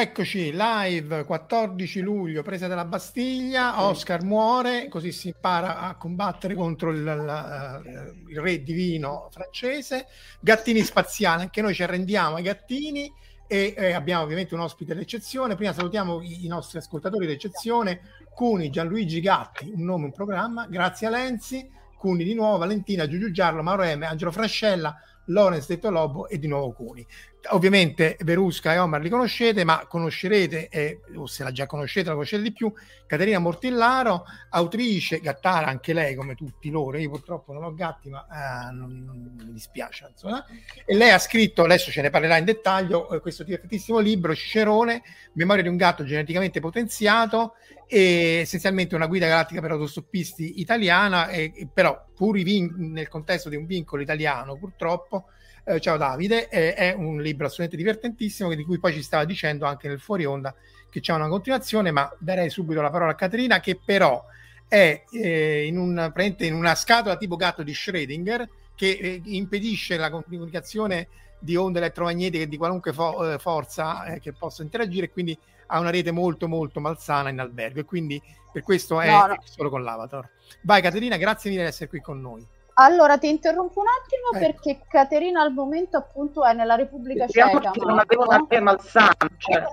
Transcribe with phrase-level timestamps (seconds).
[0.00, 6.92] Eccoci, live 14 luglio, presa della Bastiglia, Oscar muore, così si impara a combattere contro
[6.92, 10.06] il, la, il re divino francese,
[10.38, 13.12] gattini spaziali, anche noi ci arrendiamo ai gattini
[13.48, 18.02] e eh, abbiamo ovviamente un ospite d'eccezione, prima salutiamo i, i nostri ascoltatori d'eccezione,
[18.32, 23.32] Cuni, Gianluigi Gatti, un nome, un programma, grazie a Lenzi, Cuni di nuovo, Valentina, Giugiu
[23.32, 24.96] Giarlo, Mauro M, Angelo Frascella,
[25.28, 27.04] Lorenz Detto Lobo e di nuovo Cuni.
[27.50, 32.14] Ovviamente Verusca e Omar li conoscete, ma conoscerete, eh, o se la già conoscete, la
[32.14, 32.72] conoscete di più,
[33.06, 38.26] Caterina Mortillaro, autrice, gattara anche lei come tutti loro, io purtroppo non ho gatti, ma
[38.26, 40.08] eh, non, non, mi dispiace.
[40.10, 40.44] Insomma.
[40.84, 45.02] E lei ha scritto, adesso ce ne parlerà in dettaglio, eh, questo divertentissimo libro, Cicerone,
[45.32, 47.54] Memoria di un gatto geneticamente potenziato,
[47.86, 53.56] e essenzialmente una guida galattica per autostoppisti italiana, e, però pur vin- nel contesto di
[53.56, 55.28] un vincolo italiano purtroppo,
[55.68, 59.66] eh, ciao Davide, eh, è un libro assolutamente divertentissimo di cui poi ci stava dicendo
[59.66, 60.54] anche nel fuori onda
[60.88, 64.24] che c'è una continuazione, ma darei subito la parola a Caterina che però
[64.66, 70.10] è eh, in, un, in, una scatola tipo gatto di Schrödinger che eh, impedisce la
[70.10, 71.08] comunicazione
[71.38, 75.90] di onde elettromagnetiche di qualunque fo- eh, forza eh, che possa interagire quindi ha una
[75.90, 79.36] rete molto molto malsana in albergo e quindi per questo è no, no.
[79.44, 80.28] solo con l'avatar.
[80.62, 82.46] Vai Caterina, grazie mille di essere qui con noi.
[82.80, 84.60] Allora ti interrompo un attimo ecco.
[84.60, 87.72] perché Caterina al momento appunto è nella Repubblica Ceca.
[87.74, 89.14] Non avevo una rete malsana.
[89.36, 89.64] Cioè.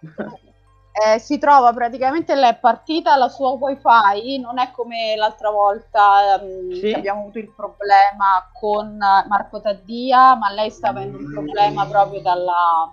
[1.00, 6.40] Eh, si trova praticamente lei è partita la sua wifi non è come l'altra volta
[6.40, 6.92] um, sì.
[6.92, 12.92] abbiamo avuto il problema con Marco Taddia ma lei sta avendo un problema proprio dalla,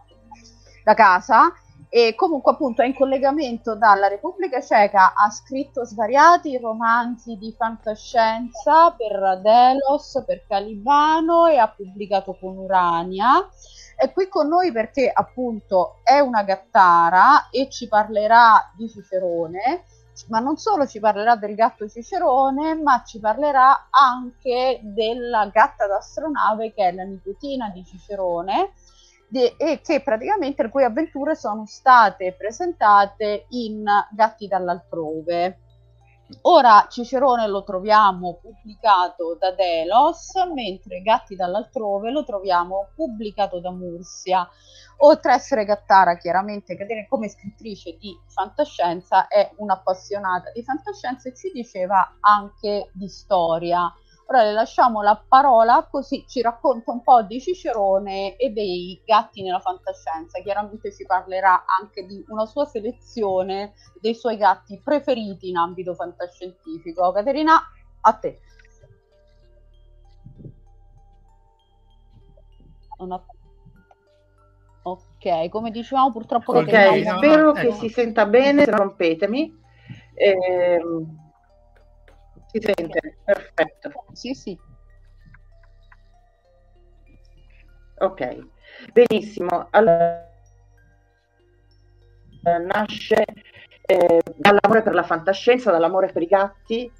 [0.83, 1.51] da casa
[1.89, 8.91] e comunque appunto è in collegamento dalla Repubblica Ceca, ha scritto svariati romanzi di fantascienza
[8.91, 13.47] per Delos, per Calibano e ha pubblicato con Urania.
[13.95, 19.85] È qui con noi perché appunto è una gattara e ci parlerà di Cicerone,
[20.27, 26.73] ma non solo ci parlerà del gatto Cicerone, ma ci parlerà anche della gatta d'astronave
[26.73, 28.73] che è la nipotina di Cicerone
[29.27, 35.59] de- e che praticamente le cui avventure sono state presentate in Gatti dall'altrove.
[36.41, 44.47] Ora Cicerone lo troviamo pubblicato da Delos, mentre Gatti dall'altrove lo troviamo pubblicato da Mursia.
[44.99, 46.75] Oltre a essere Gattara, chiaramente
[47.07, 53.93] come scrittrice di fantascienza, è un'appassionata di fantascienza e ci diceva anche di storia.
[54.27, 59.43] Ora le lasciamo la parola così ci racconta un po' di Cicerone e dei gatti
[59.43, 60.41] nella fantascienza.
[60.41, 67.11] Chiaramente ci parlerà anche di una sua selezione dei suoi gatti preferiti in ambito fantascientifico.
[67.11, 67.61] Caterina,
[68.01, 68.39] a te.
[74.81, 76.53] Ok, come dicevamo purtroppo...
[76.53, 77.73] Ok, spero che ecco.
[77.73, 79.55] si senta bene, rompetemi.
[80.15, 80.81] Eh,
[82.55, 84.05] si sente, perfetto.
[84.13, 84.57] Sì, sì.
[87.97, 88.47] Ok,
[88.93, 89.67] benissimo.
[89.71, 90.29] Allora,
[92.65, 93.25] nasce
[93.81, 96.91] eh, dall'amore per la fantascienza, dall'amore per i gatti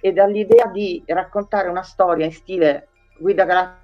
[0.00, 3.80] e dall'idea di raccontare una storia in stile guida galattica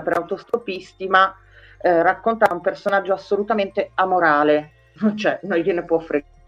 [0.00, 1.36] per autostoppisti, ma
[1.80, 6.41] eh, raccontare un personaggio assolutamente amorale, cioè non gliene può fregare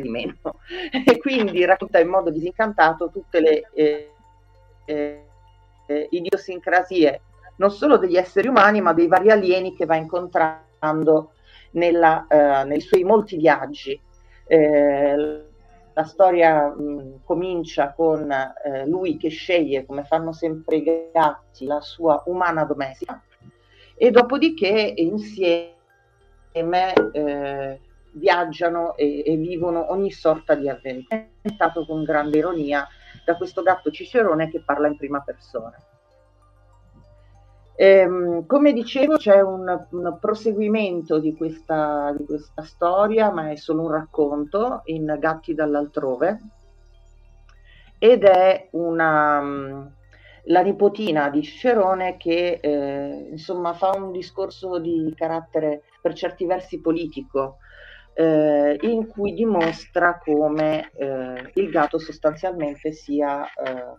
[0.00, 0.34] di meno
[0.90, 4.10] e quindi racconta in modo disincantato tutte le eh,
[4.84, 7.20] eh, idiosincrasie
[7.56, 11.32] non solo degli esseri umani ma dei vari alieni che va incontrando
[11.72, 13.98] nella, eh, nei suoi molti viaggi.
[14.46, 15.44] Eh,
[15.92, 21.80] la storia mh, comincia con eh, lui che sceglie, come fanno sempre i gatti, la
[21.80, 23.20] sua umana domestica
[23.98, 25.72] e dopodiché insieme
[27.12, 27.80] eh,
[28.16, 31.26] viaggiano e, e, vivono ogni sorta di avventura.
[31.40, 32.86] È stato con grande ironia
[33.24, 35.76] da questo gatto Cicerone che parla in prima persona.
[37.78, 43.82] Ehm, come dicevo, c'è un, un proseguimento di questa, di questa, storia, ma è solo
[43.82, 46.40] un racconto in Gatti dall'altrove,
[47.98, 49.90] ed è una,
[50.44, 56.80] la nipotina di Cicerone che eh, insomma fa un discorso di carattere per certi versi
[56.80, 57.58] politico,
[58.18, 63.96] eh, in cui dimostra come eh, il gatto sostanzialmente sia eh,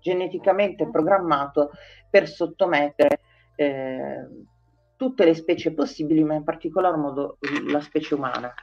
[0.00, 1.72] geneticamente programmato
[2.08, 3.20] per sottomettere
[3.54, 4.26] eh,
[4.96, 7.36] tutte le specie possibili, ma in particolar modo
[7.66, 8.54] la specie umana.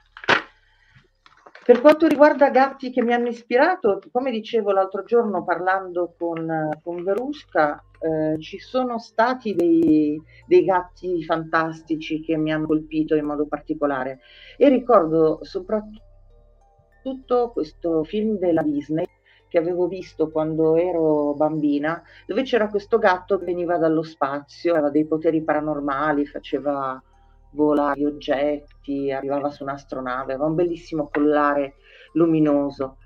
[1.64, 7.04] Per quanto riguarda gatti che mi hanno ispirato, come dicevo l'altro giorno parlando con, con
[7.04, 13.48] Verusca, eh, ci sono stati dei, dei, gatti fantastici che mi hanno colpito in modo
[13.48, 14.20] particolare
[14.58, 16.02] e ricordo soprattutto
[17.52, 19.08] questo film della Disney
[19.48, 24.90] che avevo visto quando ero bambina, dove c'era questo gatto che veniva dallo spazio, aveva
[24.90, 27.02] dei poteri paranormali, faceva
[27.52, 31.76] volare oggetti, arrivava su un'astronave, aveva un bellissimo collare
[32.14, 32.98] luminoso.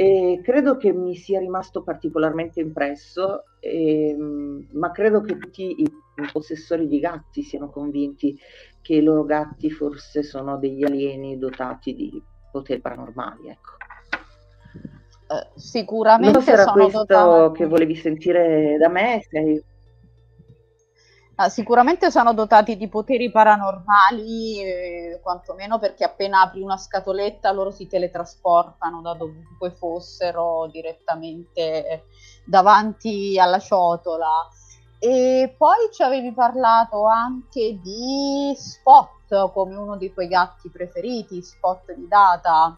[0.00, 5.90] E credo che mi sia rimasto particolarmente impresso, ehm, ma credo che tutti i
[6.32, 8.38] possessori di gatti siano convinti
[8.80, 12.22] che i loro gatti forse sono degli alieni dotati di
[12.52, 13.48] poteri paranormali.
[13.48, 13.72] Ecco.
[15.34, 17.58] Eh, sicuramente non era questo dotati...
[17.58, 19.60] che volevi sentire da me sei...
[21.40, 27.70] ah, sicuramente sono dotati di poteri paranormali eh, quantomeno perché appena apri una scatoletta loro
[27.70, 32.04] si teletrasportano da dovunque fossero direttamente
[32.44, 34.48] davanti alla ciotola.
[35.00, 41.92] E poi ci avevi parlato anche di Spot come uno dei tuoi gatti preferiti Spot
[41.92, 42.76] di Data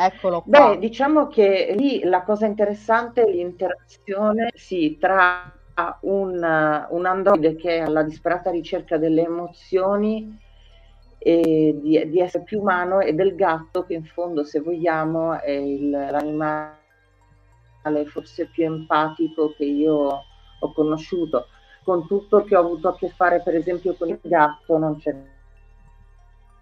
[0.00, 0.74] Eccolo qua.
[0.74, 5.52] Beh, diciamo che lì la cosa interessante è l'interazione sì, tra
[6.02, 10.38] un, un androide che è alla disperata ricerca delle emozioni
[11.18, 15.50] e di, di, essere più umano e del gatto che in fondo, se vogliamo, è
[15.50, 16.76] il, l'animale
[18.06, 20.22] forse più empatico che io
[20.60, 21.48] ho conosciuto.
[21.82, 25.12] Con tutto che ho avuto a che fare, per esempio, con il gatto, non c'è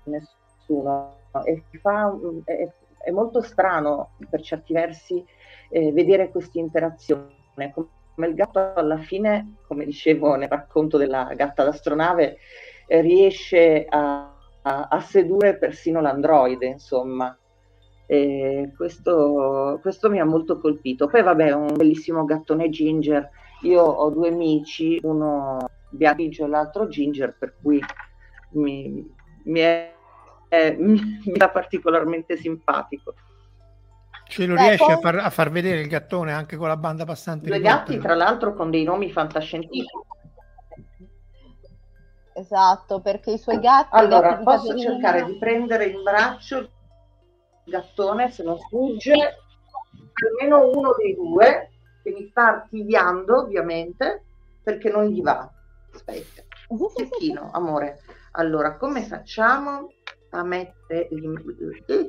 [0.05, 1.17] nessuno.
[1.45, 2.73] E fa, è,
[3.07, 5.25] è molto strano per certi versi
[5.71, 7.73] eh, vedere questa interazione.
[7.73, 12.39] Come il gatto alla fine, come dicevo nel racconto della gatta d'astronave,
[12.89, 17.37] eh, riesce a, a, a, sedurre persino l'androide, insomma.
[18.07, 21.07] E questo, questo mi ha molto colpito.
[21.07, 23.31] Poi vabbè, un bellissimo gattone ginger.
[23.63, 25.59] Io ho due amici, uno
[25.91, 27.81] bianco e l'altro ginger, per cui
[28.55, 29.09] mi,
[29.45, 29.96] mi è
[30.49, 33.15] eh, mi, mi dà particolarmente simpatico.
[34.29, 34.93] Ce lo Beh, riesci poi...
[34.93, 37.47] a, far, a, far, vedere il gattone anche con la banda passante?
[37.47, 40.05] Due gatti, tra l'altro, con dei nomi fantascientifici.
[42.35, 43.89] Esatto, perché i suoi gatti...
[43.93, 44.93] Allora, gatti posso Caterina...
[44.93, 46.71] cercare di prendere in braccio il
[47.65, 49.15] gattone, se non sfugge,
[50.29, 51.71] almeno uno dei due,
[52.03, 54.25] che mi sta archiviando, ovviamente,
[54.63, 55.51] perché non gli va.
[55.95, 56.43] Aspetta.
[56.95, 58.01] Cecchino, amore.
[58.33, 59.89] Allora, come facciamo?
[60.31, 62.09] A mettere eh,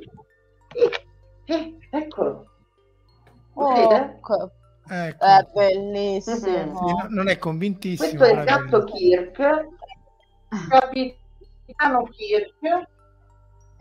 [1.44, 2.46] eh, eccolo.
[3.54, 4.50] Oh, ecco.
[4.88, 6.74] è bellissimo.
[6.74, 7.14] Mm-hmm.
[7.14, 9.68] non è convintissimo questo è il gatto Kirk.
[10.68, 12.88] Capitano Kirk.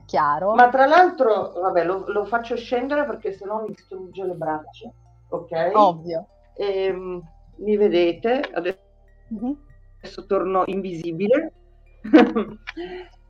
[0.05, 0.55] Chiaro.
[0.55, 4.91] Ma tra l'altro vabbè lo, lo faccio scendere perché sennò mi distrugge le braccia
[5.29, 5.71] ok?
[5.73, 6.27] Ovvio.
[6.55, 7.21] E, ehm,
[7.57, 8.41] mi vedete?
[8.53, 8.79] Adesso,
[9.33, 9.53] mm-hmm.
[9.99, 11.53] adesso torno invisibile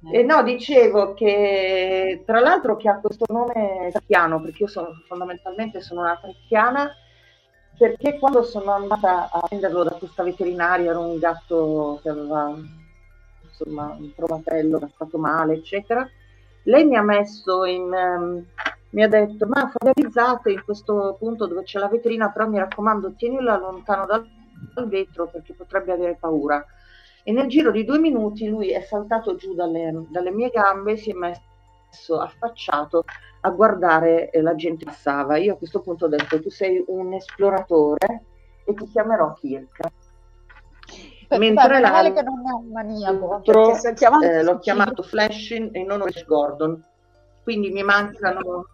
[0.06, 5.82] Eh no, dicevo che tra l'altro che ha questo nome trecchiano, perché io sono fondamentalmente
[5.82, 6.92] sono una trecchiana,
[7.77, 12.56] perché quando sono andata a prenderlo da questa veterinaria era un gatto che aveva
[13.44, 16.08] insomma un trovatello, era stato male, eccetera.
[16.63, 18.46] Lei mi ha messo in um,
[18.92, 23.13] mi ha detto ma familiarizzate in questo punto dove c'è la vetrina, però mi raccomando
[23.16, 24.27] tienila lontano dal,
[24.74, 26.63] dal vetro perché potrebbe avere paura
[27.27, 31.10] e nel giro di due minuti lui è saltato giù dalle, dalle mie gambe si
[31.10, 33.03] è messo affacciato
[33.41, 35.36] a guardare eh, la gente che passava.
[35.36, 38.24] Io a questo punto ho detto tu sei un esploratore
[38.63, 39.77] e ti chiamerò Kirk.
[41.27, 43.41] Per Mentre l'altro che non è un maniaco,
[44.24, 46.81] eh, l'ho chiamato Flash e non Flash Gordon.
[47.43, 48.67] Quindi mi mancano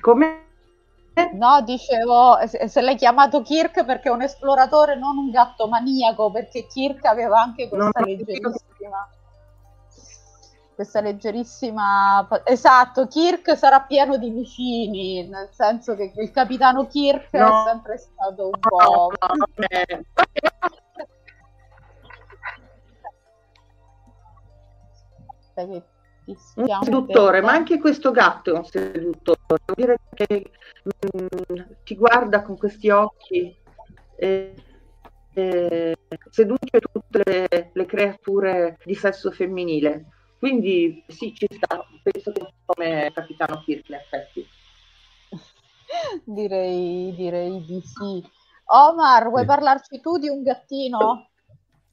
[0.00, 0.46] come
[1.32, 6.66] No, dicevo, se l'hai chiamato Kirk perché è un esploratore, non un gatto maniaco, perché
[6.66, 9.08] Kirk aveva anche questa leggerissima.
[10.74, 12.28] questa leggerissima...
[12.44, 17.46] Esatto, Kirk sarà pieno di vicini, nel senso che il capitano Kirk no.
[17.46, 19.12] è sempre stato un po'...
[25.56, 25.88] No,
[26.56, 29.38] un seduttore, ma anche questo gatto è un seduttore.
[29.46, 30.50] Devo dire che
[30.82, 33.56] mh, mm, ti guarda con questi occhi
[34.16, 34.54] e,
[35.32, 35.96] e
[36.30, 40.06] seduce tutte le, le creature di sesso femminile
[40.38, 44.46] quindi sì, ci sta, penso che come Capitano Kirk in effetti.
[46.24, 48.24] direi, direi di sì.
[48.66, 51.30] Omar, vuoi parlarci tu di un gattino?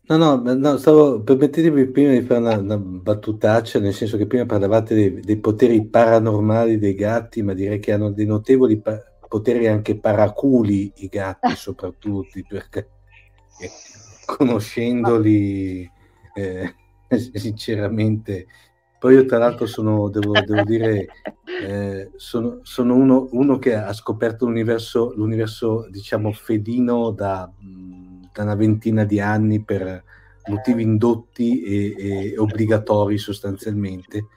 [0.07, 4.45] No, no, no stavo, permettetemi prima di fare una, una, battutaccia, nel senso che prima
[4.45, 9.67] parlavate dei, dei, poteri paranormali dei gatti, ma direi che hanno dei notevoli pa- poteri
[9.67, 12.89] anche paraculi i gatti, soprattutto, perché
[13.59, 13.69] eh,
[14.25, 15.89] conoscendoli...
[16.35, 16.75] Eh,
[17.33, 18.47] sinceramente.
[18.97, 21.07] Poi io tra l'altro sono, devo, devo dire,
[21.61, 27.51] eh, sono, sono uno, uno, che ha scoperto l'universo, l'universo diciamo, fedino da,
[28.35, 30.03] da, una ventina di anni per
[30.47, 34.27] motivi indotti e, e obbligatori sostanzialmente,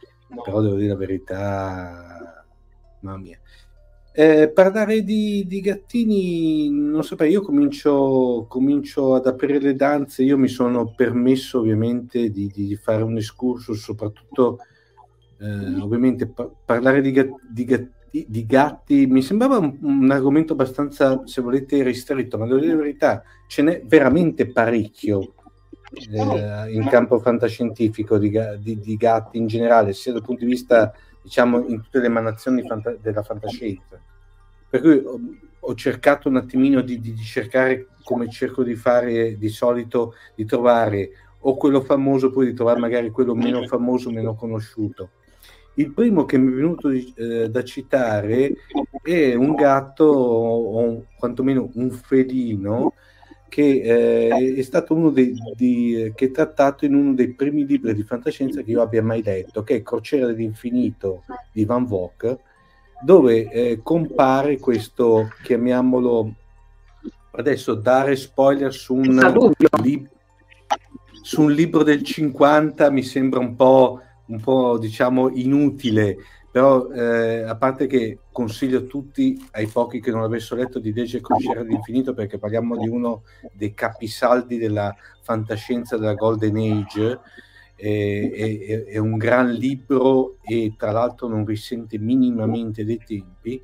[0.43, 2.45] però devo dire la verità,
[3.01, 3.39] mamma mia.
[4.13, 10.37] Eh, parlare di, di, gattini, non saprei, io comincio, comincio, ad aprire le danze, io
[10.37, 14.59] mi sono permesso ovviamente di, di fare un excursus, soprattutto
[15.39, 17.13] eh, ovviamente pa- parlare di,
[17.49, 22.59] di, gatti, di, gatti, mi sembrava un, un, argomento abbastanza, se volete, ristretto, ma devo
[22.59, 25.35] dire la verità, ce n'è veramente parecchio
[26.11, 28.31] eh, in campo fantascientifico di,
[28.97, 33.23] gatti in generale, sia dal punto di vista diciamo, in tutte le emanazioni fanta- della
[33.23, 34.01] fantascienza.
[34.71, 35.21] Per cui ho,
[35.61, 40.45] ho cercato un attimino di, di, di, cercare, come cerco di fare di solito, di
[40.45, 41.11] trovare
[41.41, 45.11] o quello famoso, poi di trovare magari quello meno famoso, meno conosciuto.
[45.79, 48.55] Il primo che mi è venuto eh, da citare
[49.01, 52.95] è un gatto, o quantomeno un felino,
[53.49, 57.95] che eh, è stato uno dei, di, che è trattato in uno dei primi libri
[57.95, 62.39] di fantascienza che io abbia mai letto, che è Crociera dell'infinito di Van Vogt,
[63.01, 66.35] dove eh, compare questo, chiamiamolo
[67.31, 70.09] adesso, dare spoiler su un, li,
[71.23, 76.17] su un libro del 50 mi sembra un po', un po' diciamo inutile,
[76.51, 80.93] però eh, a parte che consiglio a tutti, ai pochi che non l'avessero letto, di
[80.93, 87.21] leggere Crociera dell'infinito perché parliamo di uno dei capisaldi della fantascienza della Golden Age.
[87.75, 93.63] È, è, è, un gran libro e tra l'altro non risente minimamente dei tempi.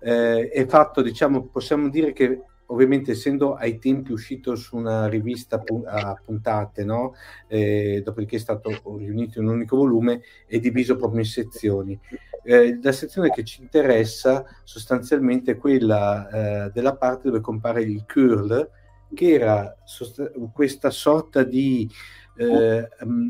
[0.00, 5.62] Eh, è fatto, diciamo, possiamo dire che ovviamente essendo ai tempi uscito su una rivista
[5.84, 7.14] a puntate, no?
[7.46, 11.98] eh, dopodiché è stato riunito in un unico volume, è diviso proprio in sezioni.
[12.42, 16.28] Eh, la sezione che ci interessa sostanzialmente è quella
[16.66, 18.70] eh, della parte dove compare il curl,
[19.14, 21.88] che era sost- questa sorta di
[22.36, 22.88] eh,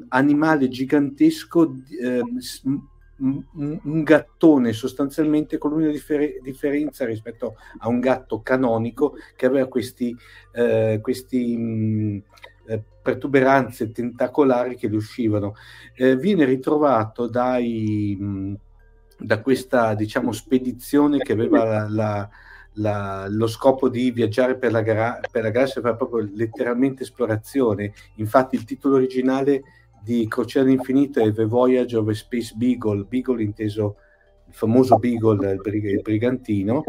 [0.08, 2.22] animale gigantesco eh,
[3.18, 10.14] un, gattone sostanzialmente con l'unica differ- differenza rispetto a un gatto canonico che aveva questi,
[10.52, 12.22] eh, questi mh,
[12.66, 15.54] eh, protuberanze tentacolari che gli uscivano.
[15.94, 18.54] Eh, viene ritrovato dai, mh,
[19.18, 22.30] da questa diciamo, spedizione che aveva la, la,
[22.74, 27.92] la, lo scopo di viaggiare per la, gara- per la galassia, fare proprio letteralmente esplorazione.
[28.16, 29.62] Infatti il titolo originale
[30.06, 33.96] di Crociera all'infinito e The Voyage of a Space Beagle, Beagle inteso
[34.46, 36.84] il famoso Beagle, il, brig- il brigantino,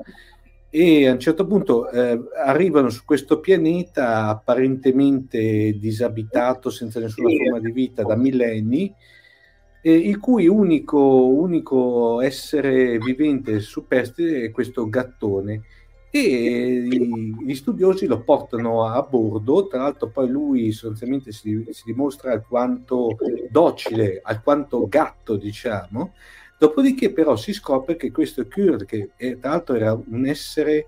[0.70, 7.60] e a un certo punto eh, arrivano su questo pianeta apparentemente disabitato, senza nessuna forma
[7.60, 8.94] di vita da millenni,
[9.82, 15.64] eh, il cui unico, unico essere vivente superstite è questo gattone
[16.10, 16.88] e
[17.46, 23.18] gli studiosi lo portano a bordo, tra l'altro poi lui sostanzialmente si, si dimostra alquanto
[23.50, 26.14] docile, alquanto gatto diciamo,
[26.58, 30.88] dopodiché però si scopre che questo Kurd, che è, tra l'altro era un essere,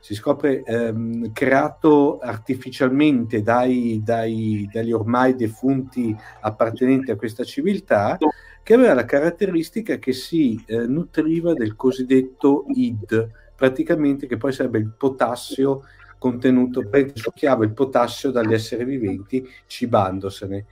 [0.00, 8.18] si scopre ehm, creato artificialmente dai, dai, dagli ormai defunti appartenenti a questa civiltà,
[8.62, 14.78] che aveva la caratteristica che si eh, nutriva del cosiddetto id, praticamente che poi sarebbe
[14.78, 15.82] il potassio
[16.18, 16.82] contenuto,
[17.14, 20.66] succhiava il potassio dagli esseri viventi cibandosene.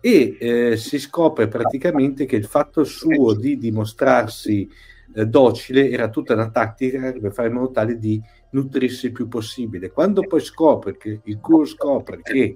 [0.00, 4.68] E eh, si scopre praticamente che il fatto suo di dimostrarsi
[5.14, 9.26] eh, docile era tutta una tattica per fare in modo tale di nutrirsi il più
[9.26, 9.90] possibile.
[9.90, 12.54] Quando poi scopre che il Kur scopre che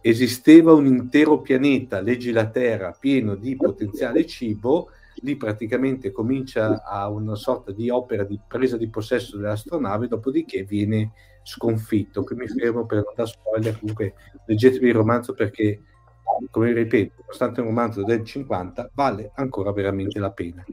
[0.00, 4.90] esisteva un intero pianeta, leggi la Terra, pieno di potenziale cibo,
[5.22, 11.12] lì praticamente comincia a una sorta di opera di presa di possesso dell'astronave, dopodiché viene
[11.42, 12.24] sconfitto.
[12.24, 14.14] Qui mi fermo per non dare spoiler, comunque
[14.46, 15.80] leggetevi il romanzo perché,
[16.50, 20.64] come ripeto, nonostante un romanzo del 50, vale ancora veramente la pena.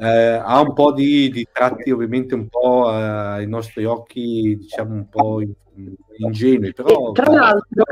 [0.00, 4.94] Eh, ha un po' di, di, tratti ovviamente un po' eh, ai nostri occhi, diciamo
[4.94, 5.40] un po'
[6.18, 7.10] ingenui, però...
[7.10, 7.84] E tra l'altro...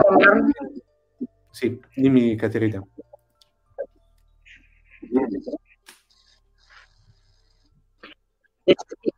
[1.51, 2.87] Sì, dimmi Caterina.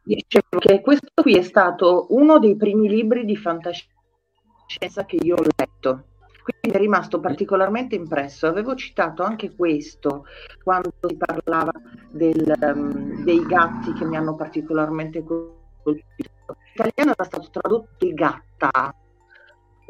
[0.02, 5.42] Dicevo che questo qui è stato uno dei primi libri di fantascienza che io ho
[5.56, 6.04] letto
[6.48, 8.46] quindi è rimasto particolarmente impresso.
[8.46, 10.24] Avevo citato anche questo
[10.62, 11.72] quando si parlava
[12.10, 15.96] del, um, dei gatti che mi hanno particolarmente colpito.
[16.48, 18.94] In italiano era stato tradotto il gatta.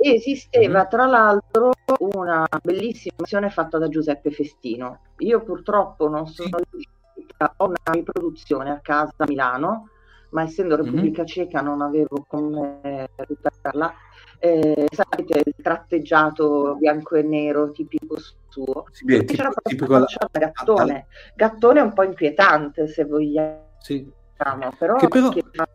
[0.01, 0.89] E esisteva mm-hmm.
[0.89, 5.01] tra l'altro una bellissima versione fatta da Giuseppe Festino.
[5.19, 6.98] Io purtroppo non sono riuscita
[7.39, 9.89] a una riproduzione a casa a Milano,
[10.31, 10.85] ma essendo mm-hmm.
[10.85, 11.31] Repubblica mm-hmm.
[11.31, 13.95] Ceca non avevo come recuperarla
[14.41, 18.17] eh, sapete, il tratteggiato bianco e nero tipico
[18.49, 18.87] suo.
[18.91, 20.07] Sì, beh, tipo, c'era tipico alla...
[20.31, 21.07] Gattone.
[21.35, 24.09] Gattone è un po' inquietante se vogliamo, sì.
[24.37, 25.29] però, che però...
[25.31, 25.67] Che fa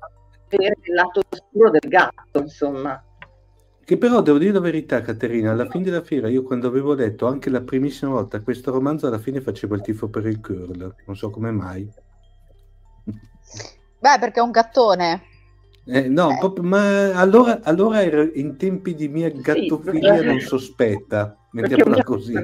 [0.48, 3.03] vedere il lato oscuro del gatto, insomma.
[3.85, 7.27] Che però devo dire la verità, Caterina, alla fine della fiera io quando avevo letto
[7.27, 11.15] anche la primissima volta questo romanzo, alla fine facevo il tifo per il curl, non
[11.17, 11.91] so come mai.
[13.03, 15.23] Beh, perché è un gattone.
[15.85, 16.37] Eh, no, eh.
[16.37, 22.35] Proprio, ma allora, allora ero in tempi di mia gattofilia sì, non sospetta, mettiamola così.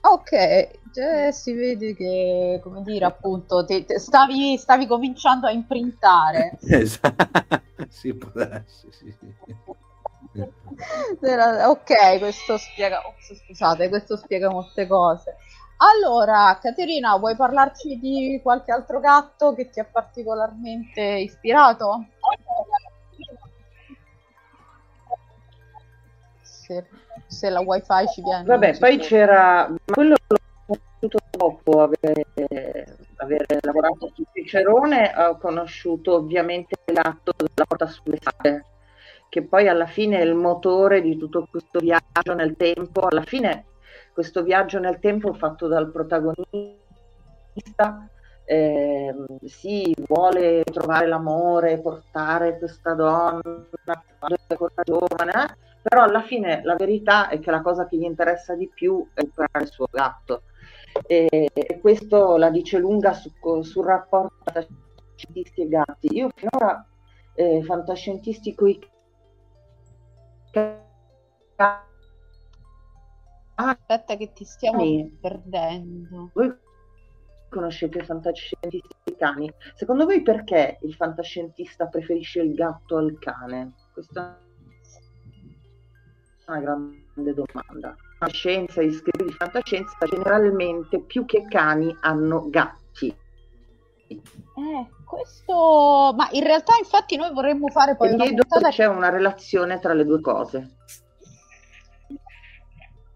[0.00, 6.56] Ok, cioè, si vede che, come dire, appunto, te, te stavi, stavi, cominciando a imprintare.
[6.62, 9.12] esatto, sì, può darsi, sì.
[11.66, 15.36] ok, questo spiega, oh, scusate, questo spiega molte cose.
[15.78, 22.06] Allora, Caterina, vuoi parlarci di qualche altro gatto che ti ha particolarmente ispirato?
[26.40, 26.86] Se,
[27.26, 28.44] se la wifi ci viene.
[28.44, 30.14] Vabbè, poi c'era quello
[30.66, 32.26] conosciuto dopo avere,
[33.16, 38.64] avere lavorato su Cicerone, ho conosciuto ovviamente il gatto della porta sulle sale,
[39.28, 43.02] che poi alla fine è il motore di tutto questo viaggio nel tempo.
[43.02, 43.66] Alla fine
[44.12, 48.08] questo viaggio nel tempo fatto dal protagonista
[48.46, 53.40] eh, si vuole trovare l'amore, portare questa donna
[54.18, 55.56] quando ancora giovane, eh?
[55.82, 59.20] però alla fine la verità è che la cosa che gli interessa di più è
[59.20, 60.42] recuperare il suo gatto.
[61.06, 63.30] E, e, questo la dice lunga su,
[63.62, 66.16] sul rapporto tra fantascientisti e gatti.
[66.16, 66.86] Io finora
[67.34, 68.78] eh, fantascientisti coi
[73.56, 75.18] Aspetta che ti stiamo cani.
[75.20, 76.30] perdendo.
[76.32, 76.52] Voi
[77.48, 79.52] conoscete i fantascientisti cani?
[79.74, 83.74] Secondo voi perché il fantascientista preferisce il gatto al cane?
[83.92, 84.40] Questa
[86.46, 87.96] è una grande domanda.
[88.24, 93.14] La scienza e gli scritti di fantascienza generalmente più che cani hanno gatti.
[94.08, 96.14] Eh, questo...
[96.16, 98.08] Ma in realtà infatti noi vorremmo fare poi...
[98.08, 98.70] E una puntata...
[98.70, 100.76] c'è una relazione tra le due cose.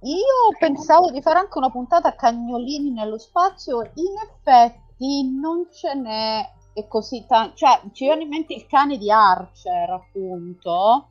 [0.02, 5.94] Io pensavo di fare anche una puntata a cagnolini nello spazio, in effetti non ce
[5.94, 11.08] n'è e così tanto, cioè ci viene in mente il cane di Archer appunto,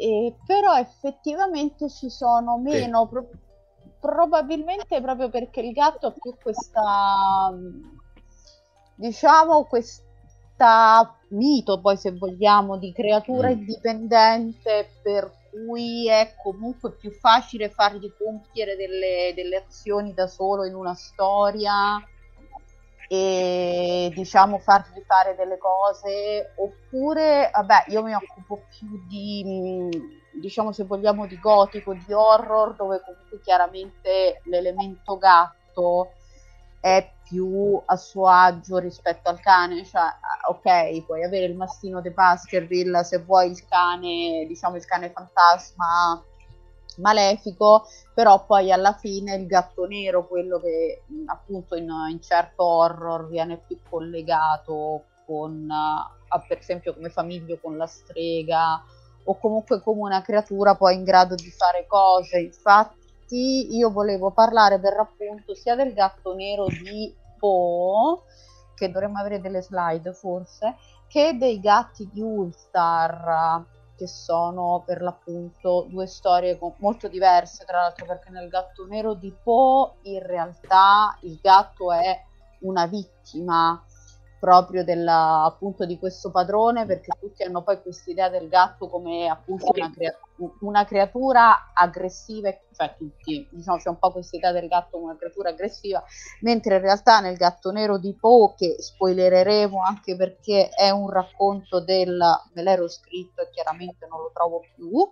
[0.00, 3.08] e, però effettivamente ci sono meno, sì.
[3.10, 3.30] pro-
[4.00, 7.52] probabilmente proprio perché il gatto ha più questa,
[8.94, 13.52] diciamo, questa mito poi se vogliamo di creatura mm.
[13.52, 20.74] indipendente per cui è comunque più facile fargli compiere delle, delle azioni da solo in
[20.74, 22.02] una storia
[23.12, 29.88] e diciamo fargli fare delle cose oppure vabbè io mi occupo più di
[30.40, 36.12] diciamo se vogliamo di gotico di horror dove comunque chiaramente l'elemento gatto
[36.78, 40.02] è più a suo agio rispetto al cane, cioè
[40.48, 46.24] ok, puoi avere il mastino di Baskerville se vuoi il cane, diciamo il cane fantasma
[46.98, 53.28] malefico, però poi alla fine il gatto nero, quello che appunto in, in certo horror
[53.28, 58.82] viene più collegato con, uh, per esempio come famiglio con la strega
[59.24, 62.40] o comunque come una creatura poi in grado di fare cose.
[62.40, 68.20] Infatti io volevo parlare per l'appunto sia del gatto nero di Poe,
[68.74, 70.76] che dovremmo avere delle slide forse,
[71.06, 73.64] che dei gatti di Ulstar,
[74.00, 79.30] che sono per l'appunto due storie molto diverse, tra l'altro perché nel gatto nero di
[79.42, 82.18] Poe in realtà il gatto è
[82.60, 83.84] una vittima
[84.40, 89.28] proprio della, appunto di questo padrone perché tutti hanno poi questa idea del gatto come
[89.28, 90.18] appunto una, crea-
[90.60, 95.16] una, creatura aggressiva, cioè tutti, diciamo c'è un po' questa idea del gatto come una
[95.16, 96.02] creatura aggressiva,
[96.40, 101.80] mentre in realtà nel gatto nero di Poe, che spoilereremo anche perché è un racconto
[101.80, 102.18] del,
[102.54, 105.06] me l'ero scritto e chiaramente non lo trovo più,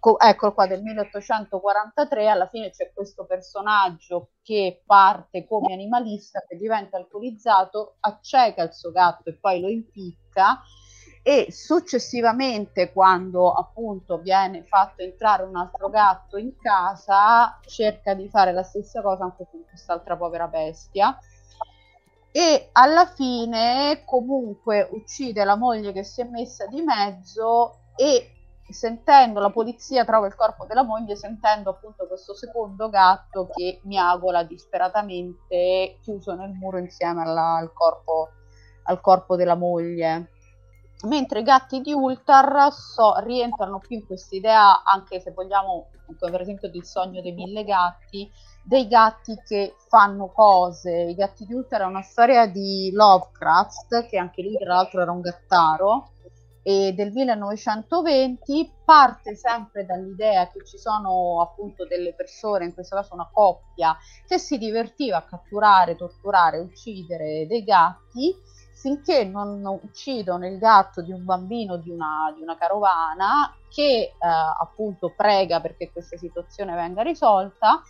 [0.00, 6.56] co- eccolo qua del 1843, alla fine c'è questo personaggio che parte come animalista, che
[6.56, 10.60] diventa alcolizzato, acceca il suo gatto e poi lo impicca
[11.22, 18.52] e successivamente quando appunto viene fatto entrare un altro gatto in casa cerca di fare
[18.52, 21.18] la stessa cosa anche con quest'altra povera bestia
[22.32, 28.39] e alla fine comunque uccide la moglie che si è messa di mezzo e
[28.72, 34.42] sentendo la polizia trova il corpo della moglie, sentendo appunto questo secondo gatto che miagola
[34.42, 38.30] disperatamente chiuso nel muro insieme alla, al, corpo,
[38.84, 40.30] al corpo della moglie.
[41.02, 45.86] Mentre i gatti di Ultar so, rientrano più in questa idea, anche se vogliamo,
[46.18, 48.30] per esempio, del sogno dei mille gatti,
[48.62, 50.90] dei gatti che fanno cose.
[50.90, 55.10] I gatti di Ultar è una storia di Lovecraft, che anche lui tra l'altro era
[55.10, 56.10] un gattaro,
[56.62, 63.14] e del 1920 parte sempre dall'idea che ci sono appunto delle persone, in questo caso
[63.14, 63.96] una coppia,
[64.26, 68.34] che si divertiva a catturare, torturare, uccidere dei gatti
[68.80, 74.14] finché non uccidono il gatto di un bambino di una, di una carovana che eh,
[74.18, 77.82] appunto prega perché questa situazione venga risolta.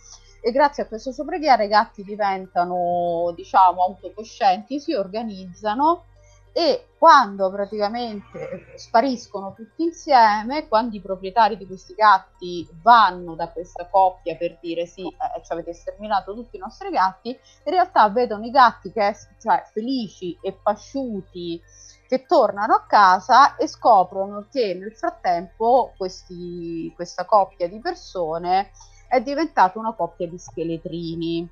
[0.43, 6.05] E grazie a questo suo preghiere i gatti diventano diciamo autocoscienti, si organizzano
[6.53, 13.87] e quando praticamente spariscono tutti insieme, quando i proprietari di questi gatti vanno da questa
[13.87, 18.45] coppia per dire sì, eh, ci avete sterminato tutti i nostri gatti, in realtà vedono
[18.45, 21.61] i gatti che, cioè, felici e pasciuti
[22.07, 28.71] che tornano a casa e scoprono che nel frattempo questi, questa coppia di persone
[29.07, 31.49] è diventata una coppia di scheletrini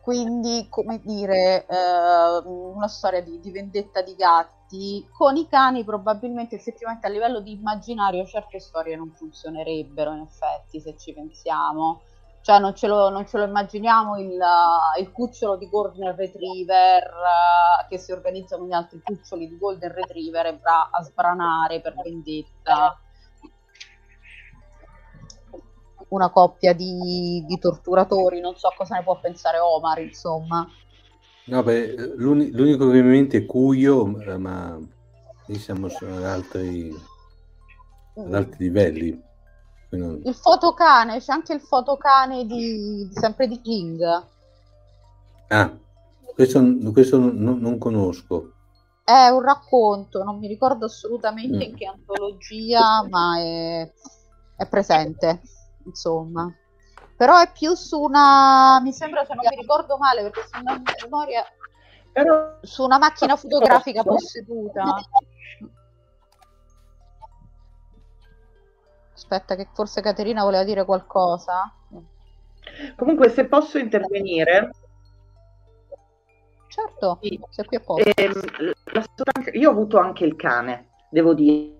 [0.00, 5.06] quindi come dire eh, una storia di, di, vendetta di gatti.
[5.10, 10.80] Con i cani probabilmente effettivamente a livello di immaginario certe storie non funzionerebbero in effetti
[10.80, 12.00] se ci pensiamo.
[12.42, 14.38] Cioè non ce lo, non ce lo immaginiamo il,
[14.98, 19.92] il, cucciolo di Golden Retriever uh, che si organizza con gli altri cuccioli di Golden
[19.92, 22.98] Retriever e va a sbranare per vendetta
[26.10, 30.66] una coppia di, di, torturatori, non so cosa ne può pensare Omar, insomma.
[31.46, 34.78] No, beh, l'uni- l'unico che mi mente è Cuyo, eh, ma
[35.46, 36.94] lì siamo ad altri,
[38.16, 39.22] ad altri livelli.
[39.88, 40.28] Quindi...
[40.28, 44.02] Il fotocane, c'è anche il fotocane di, sempre di King.
[45.48, 45.76] Ah,
[46.34, 48.52] questo, questo non, non, conosco.
[49.02, 51.60] È un racconto, non mi ricordo assolutamente mm.
[51.60, 53.92] in che antologia, ma è,
[54.56, 55.40] è presente
[55.84, 56.52] insomma.
[57.16, 60.82] Però è più su una, mi sembra se non mi ricordo male, perché su una
[61.02, 61.44] memoria,
[62.12, 62.58] Però...
[62.62, 64.82] su una macchina fotografica posseduta.
[69.12, 71.70] Aspetta, che forse Caterina voleva dire qualcosa.
[72.96, 74.70] Comunque, se posso intervenire.
[76.68, 77.38] Certo, sì.
[77.50, 78.10] sei qui apposta.
[78.14, 78.32] Eh,
[79.58, 81.76] io ho avuto anche il cane, devo dire,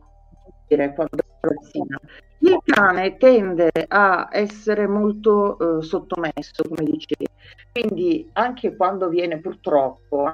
[0.66, 1.98] quando ero ragazzina.
[2.42, 7.26] Il cane tende a essere molto eh, sottomesso, come dicevi,
[7.70, 10.24] quindi anche quando viene purtroppo,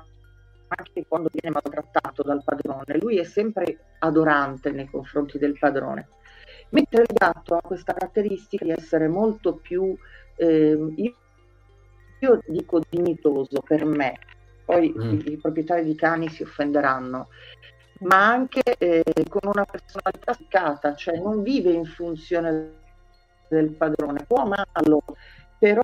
[0.69, 6.09] anche quando viene maltrattato dal padrone, lui è sempre adorante nei confronti del padrone.
[6.71, 9.97] Mentre il gatto ha questa caratteristica di essere molto più,
[10.37, 11.15] eh, io,
[12.21, 14.19] io, dico dignitoso per me,
[14.65, 15.01] poi mm.
[15.01, 17.29] i, i proprietari di cani si offenderanno,
[18.01, 22.73] ma anche eh, con una personalità spiccata, cioè non vive in funzione
[23.49, 25.03] del padrone, può amarlo,
[25.59, 25.83] però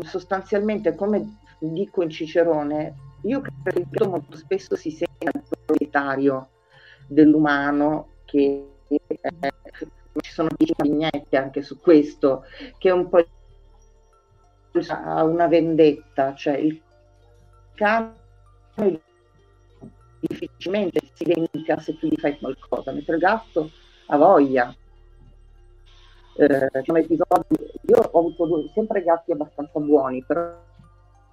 [0.00, 6.48] sostanzialmente, come dico in Cicerone, io credo che molto spesso si sente il proprietario
[7.06, 9.52] dell'umano che eh,
[10.20, 10.48] ci sono
[10.78, 12.44] vignette anche su questo,
[12.78, 13.24] che è un po'
[14.72, 16.80] una vendetta, cioè il
[17.74, 18.20] cane
[20.26, 23.70] difficilmente si vendica se tu gli fai qualcosa, mentre il gatto
[24.06, 24.74] ha voglia.
[26.34, 30.54] Eh, episodi, io ho avuto due, sempre gatti abbastanza buoni, però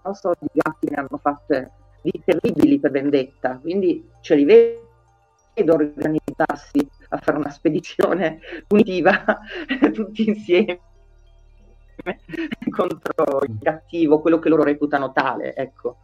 [0.04, 1.72] non so di gatti ne hanno fatte
[2.02, 9.40] di terribili per vendetta, quindi ce li vedo organizzarsi a fare una spedizione punitiva
[9.94, 10.80] tutti insieme
[12.70, 15.98] contro il cattivo, quello che loro reputano tale, ecco.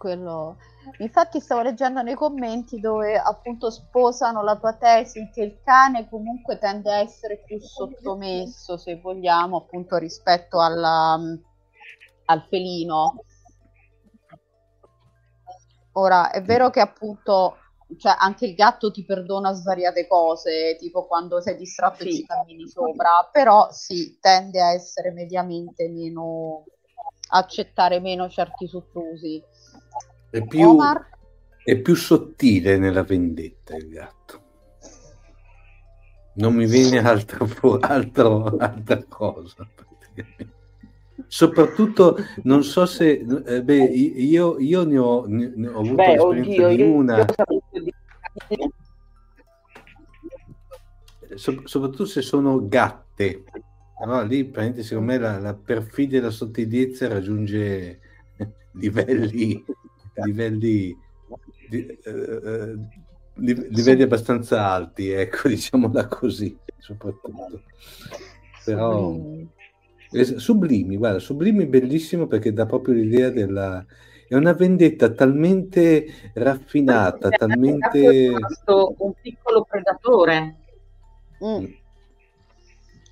[0.00, 0.56] Quello...
[1.00, 6.58] Infatti stavo leggendo nei commenti dove appunto sposano la tua tesi che il cane comunque
[6.58, 11.20] tende a essere più sottomesso, se vogliamo, appunto rispetto alla,
[12.24, 13.24] al felino.
[15.92, 17.56] Ora, è vero che appunto
[17.98, 22.08] cioè, anche il gatto ti perdona svariate cose, tipo quando sei distratto sì.
[22.08, 26.64] e ci cammini sopra, però sì, tende a essere mediamente meno
[27.30, 29.42] accettare meno certi soprusi.
[30.30, 30.76] È più,
[31.64, 34.42] è più sottile nella vendetta il gatto.
[36.34, 37.48] Non mi viene altro,
[37.80, 39.68] altro, altra cosa.
[41.26, 43.24] Soprattutto, non so se...
[43.44, 47.26] Eh, beh, io, io ne, ho, ne ho avuto beh, l'esperienza oddio, di una...
[48.48, 48.72] Io...
[51.34, 53.44] So, soprattutto se sono gatte.
[54.00, 58.00] Allora lì, secondo me, la, la perfidia e la sottigliezza raggiunge
[58.72, 59.64] livelli
[60.24, 60.96] livelli,
[61.68, 62.78] di, eh,
[63.34, 67.62] livelli abbastanza alti, ecco, diciamola così, soprattutto.
[68.64, 69.14] Però
[70.36, 73.84] sublimi, guarda, sublimi bellissimo perché dà proprio l'idea della
[74.30, 78.30] è una vendetta talmente raffinata, talmente
[78.98, 80.56] un piccolo predatore.
[81.44, 81.64] Mm.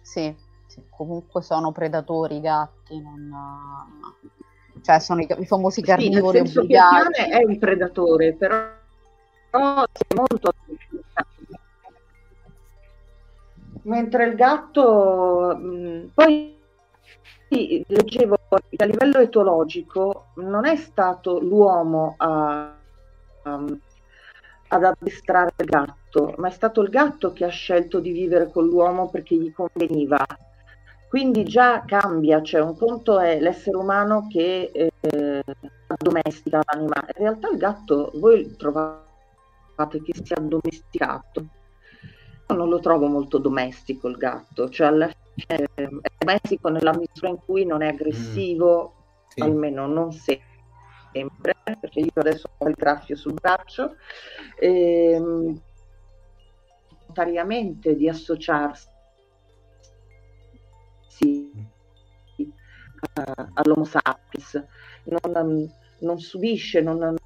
[0.00, 0.32] Sì,
[0.68, 3.30] sì, comunque sono predatori i gatti, non
[4.82, 7.22] cioè sono i, i famosi carnivori sì, obbligati.
[7.22, 8.56] è un predatore, però,
[9.50, 10.52] però è molto
[13.82, 16.56] mentre il gatto mh, poi
[17.48, 22.76] leggevo a livello etologico non è stato l'uomo a,
[23.44, 23.80] um,
[24.68, 28.66] ad addestrare il gatto, ma è stato il gatto che ha scelto di vivere con
[28.66, 30.24] l'uomo perché gli conveniva
[31.08, 35.44] quindi già cambia, cioè un conto è l'essere umano che eh,
[35.86, 37.14] addomestica l'animale.
[37.16, 41.46] In realtà il gatto, voi trovate che sia domesticato?
[42.50, 47.28] Io non lo trovo molto domestico il gatto, cioè alla fine è domestico nella misura
[47.28, 49.28] in cui non è aggressivo, mm.
[49.28, 49.40] sì.
[49.40, 53.96] almeno non sempre, perché io adesso ho il graffio sul braccio,
[54.58, 55.58] ehm,
[57.00, 58.96] volontariamente di associarsi
[61.18, 61.50] sì,
[62.36, 64.64] uh, all'Homo sapiens,
[65.04, 67.16] non, non subisce, non, non,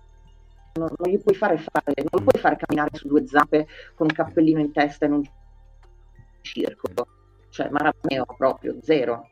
[0.74, 4.14] non, gli puoi fare fare, non lo puoi fare camminare su due zampe con un
[4.14, 5.22] cappellino in testa in un
[6.40, 6.88] circo,
[7.50, 9.28] cioè Marameo proprio, zero.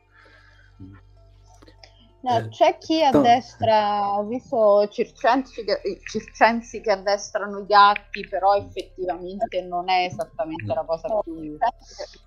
[2.22, 8.56] No, eh, c'è chi addestra, ho visto circensi che, circensi che addestrano i gatti, però
[8.56, 11.56] effettivamente non è esattamente la cosa più,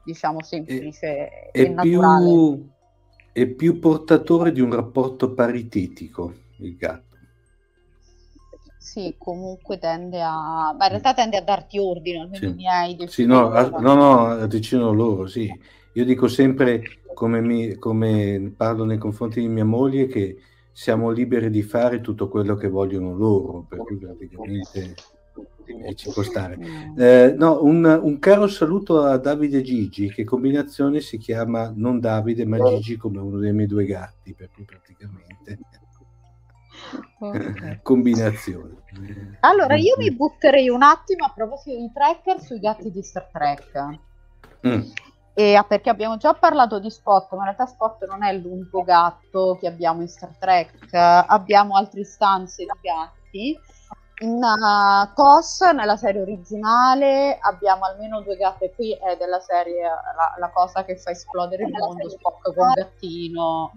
[0.03, 2.25] diciamo, semplice è, e è naturale.
[2.25, 2.69] Più,
[3.34, 7.17] è più portatore di un rapporto paritetico il gatto.
[8.79, 10.73] Sì, comunque tende a...
[10.77, 12.51] ma in realtà tende a darti ordine, almeno sì.
[12.51, 13.08] i miei.
[13.08, 15.51] Sì, no, a, no, no, decidono loro, sì.
[15.93, 16.82] Io dico sempre
[17.13, 20.38] come, mi, come parlo nei confronti di mia moglie che
[20.71, 24.95] siamo liberi di fare tutto quello che vogliono loro, per cui praticamente
[25.65, 26.58] eh, ci può stare.
[26.97, 32.45] Eh, no, un, un, caro saluto a Davide Gigi, che combinazione si chiama non Davide
[32.45, 35.60] ma Gigi come uno dei miei due gatti, per cui praticamente
[37.19, 37.80] okay.
[37.84, 38.82] combinazione.
[39.41, 43.99] Allora, io mi butterei un attimo a proposito di tracker sui gatti di Star Trek.
[44.67, 44.82] Mm.
[45.36, 48.84] E, ah, perché abbiamo già parlato di Spot, ma in realtà Spot non è l'unico
[48.84, 53.60] gatto che abbiamo in Star Trek, abbiamo altre istanze di gatti.
[54.19, 60.36] In uh, TOS, nella serie originale, abbiamo almeno due gatti, qui è della serie la,
[60.38, 63.72] la cosa che fa esplodere il mondo, Spock con gattino,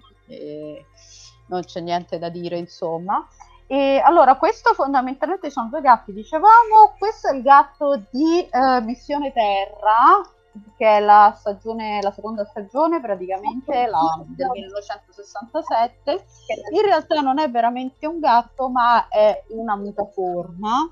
[1.47, 3.27] non c'è niente da dire, insomma.
[3.67, 9.33] E allora, questo fondamentalmente sono due gatti, dicevamo, questo è il gatto di uh, Missione
[9.33, 10.21] Terra,
[10.77, 16.25] che è la stagione, la seconda stagione praticamente la, del 1967.
[16.73, 20.91] In realtà non è veramente un gatto, ma è una mutaforma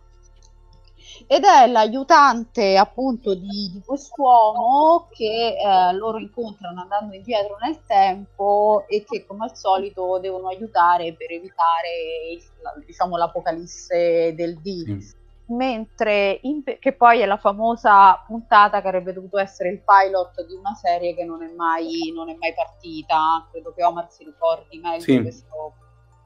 [1.26, 8.84] ed è l'aiutante appunto di, di quest'uomo che eh, loro incontrano andando indietro nel tempo
[8.88, 12.42] e che come al solito devono aiutare per evitare il,
[12.86, 14.84] diciamo l'apocalisse del D.
[14.88, 20.46] Mm mentre in, che poi è la famosa puntata che avrebbe dovuto essere il pilot
[20.46, 23.46] di una serie che non è mai, non è mai partita.
[23.50, 25.20] Credo che Omar si ricordi meglio sì.
[25.20, 25.74] questo,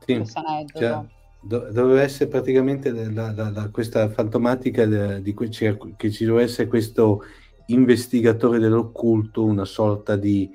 [0.04, 0.16] sì.
[0.16, 1.08] questo aneddoto.
[1.40, 4.84] doveva essere praticamente la, la, la, questa fantomatica
[5.18, 7.22] di cui che ci doveva essere questo
[7.66, 10.50] investigatore dell'occulto, una sorta di,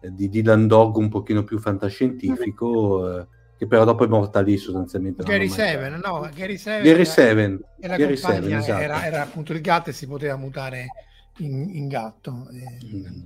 [0.00, 3.26] di Dylan Dog un pochino più fantascientifico, eh,
[3.60, 5.22] che però dopo è morta lì sostanzialmente.
[5.22, 6.82] Gary Seven, no, Gary Seven.
[6.82, 8.80] Gary Seven, era, Gary Seven esatto.
[8.80, 10.86] era, era, appunto il gatto e si poteva mutare
[11.40, 12.48] in, in gatto.
[12.50, 12.86] Eh.
[12.86, 13.22] Mm.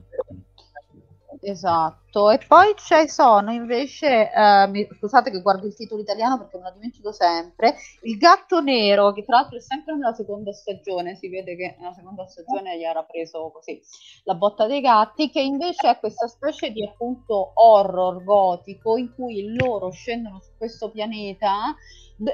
[1.40, 6.58] Esatto, e poi ci sono invece, eh, mi, scusate che guardo il titolo italiano perché
[6.58, 11.16] me lo dimentico sempre, Il gatto nero, che tra l'altro è sempre nella seconda stagione,
[11.16, 13.80] si vede che nella seconda stagione gli era preso così
[14.24, 19.54] la botta dei gatti, che invece è questa specie di appunto horror gotico in cui
[19.54, 21.74] loro scendono su questo pianeta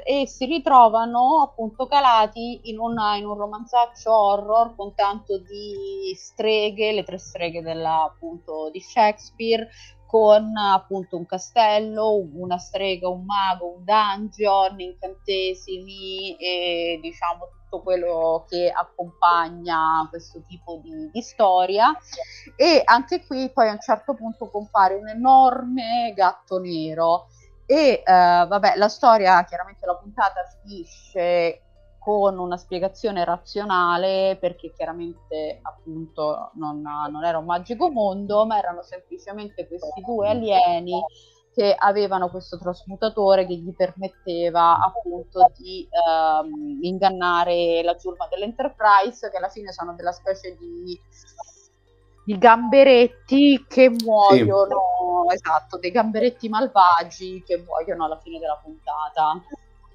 [0.03, 6.91] e si ritrovano appunto calati in, una, in un romanzaccio horror con tanto di streghe,
[6.91, 9.67] le tre streghe della, appunto, di Shakespeare,
[10.05, 18.45] con appunto un castello, una strega, un mago, un dungeon, incantesimi e diciamo tutto quello
[18.49, 21.97] che accompagna questo tipo di, di, storia.
[22.57, 27.27] E anche qui poi a un certo punto compare un enorme gatto nero.
[27.65, 31.61] E uh, vabbè, la storia, chiaramente la puntata finisce
[32.01, 38.81] con una spiegazione razionale perché chiaramente appunto non, non, era un magico mondo, ma erano
[38.81, 40.99] semplicemente questi due alieni
[41.53, 49.37] che avevano questo trasmutatore che gli permetteva appunto di um, ingannare la giurma dell'Enterprise, che
[49.37, 50.99] alla fine sono della specie di
[52.25, 55.35] i gamberetti che muoiono, sì.
[55.35, 59.39] esatto, dei gamberetti malvagi che muoiono alla fine della puntata.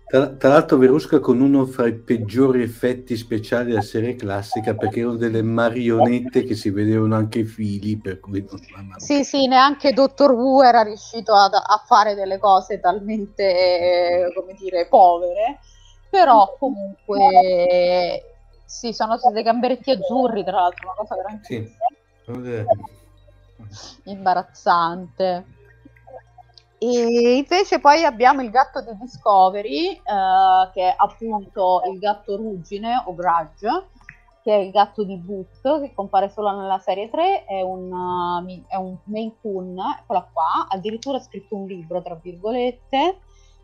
[0.09, 5.01] Tra, tra, l'altro Verusca con uno fra i peggiori effetti speciali della serie classica perché
[5.01, 8.95] erano delle marionette che si vedevano anche i fili per cui non...
[8.99, 14.87] sì sì neanche Dottor Wu era riuscito ad, a fare delle cose talmente come dire
[14.87, 15.59] povere
[16.09, 18.23] però comunque
[18.65, 22.95] sì sono stati dei gamberetti azzurri tra l'altro una cosa veramente sì
[24.05, 25.45] imbarazzante.
[26.79, 33.03] E invece poi abbiamo il gatto di Discovery, eh, che è appunto il gatto ruggine
[33.07, 33.89] o Grudge,
[34.43, 38.65] che è il gatto di Book, che compare solo nella serie 3, è un, uh,
[38.69, 43.19] è un Maine Coon, eccola qua, addirittura ha scritto un libro, tra virgolette,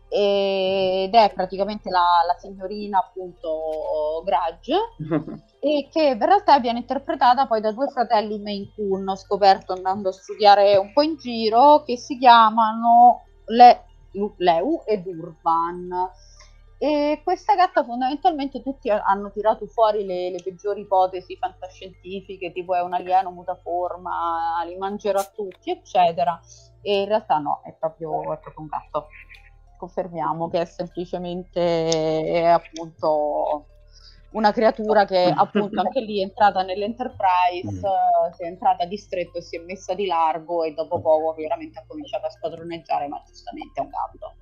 [0.09, 4.77] ed è praticamente la, la signorina appunto Grudge
[5.59, 10.09] e che in realtà viene interpretata poi da due fratelli Maine Coon ho scoperto andando
[10.09, 13.85] a studiare un po' in giro che si chiamano Le,
[14.37, 16.11] Leu ed Urban.
[16.77, 22.81] E questa gatta fondamentalmente tutti hanno tirato fuori le, le, peggiori ipotesi fantascientifiche tipo è
[22.81, 26.39] un alieno mutaforma li mangerà tutti eccetera.
[26.81, 29.07] E in realtà no è proprio, è proprio un gatto
[29.83, 31.89] confermiamo che è semplicemente
[32.29, 33.67] è appunto
[34.31, 38.31] una creatura che appunto anche lì è entrata nell'Enterprise, mm.
[38.35, 41.77] si è entrata di stretto e si è messa di largo e dopo poco veramente
[41.79, 44.33] ha cominciato a spadroneggiare, ma giustamente è un gatto.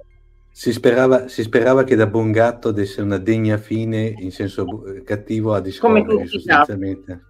[0.50, 4.66] Si sperava, si sperava, che da buon gatto desse una degna fine in senso
[5.04, 7.26] cattivo a Discovery sostanzialmente.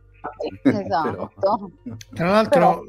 [0.62, 1.72] Esatto.
[2.14, 2.84] Tra l'altro Però...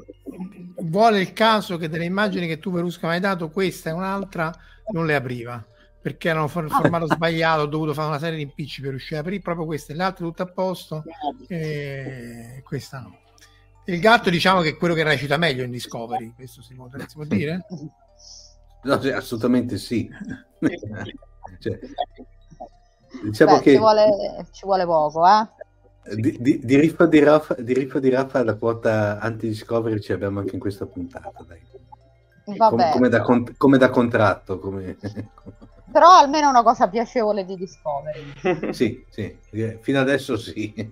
[0.83, 4.51] vuole il caso che delle immagini che tu Verusca mi hai dato, questa e un'altra
[4.91, 5.65] non le apriva
[6.03, 6.75] perché erano for- ah.
[6.75, 9.93] formato sbagliato, ho dovuto fare una serie di impicci per riuscire a aprire proprio queste,
[9.93, 11.03] le altre tutte a posto
[11.47, 13.19] e questa no.
[13.85, 17.15] Il gatto diciamo che è quello che recita meglio in Discovery, questo si può, si
[17.15, 17.65] può dire?
[18.83, 20.09] No, cioè, assolutamente sì.
[21.59, 21.79] cioè,
[23.23, 23.71] diciamo Beh, che...
[23.71, 24.05] ci, vuole,
[24.51, 26.15] ci vuole poco, eh?
[26.15, 30.41] Di, di, di, Riffa di Raffa, di Riffa di Raffa la quota anti-discovery ci abbiamo
[30.41, 31.45] anche in questa puntata.
[31.47, 31.61] Dai.
[32.45, 34.59] Come, come, da, come, da, contratto.
[34.59, 34.97] Come...
[35.91, 38.73] Però almeno una cosa piacevole di Discovery.
[38.73, 39.37] sì, sì,
[39.79, 40.91] fino adesso sì.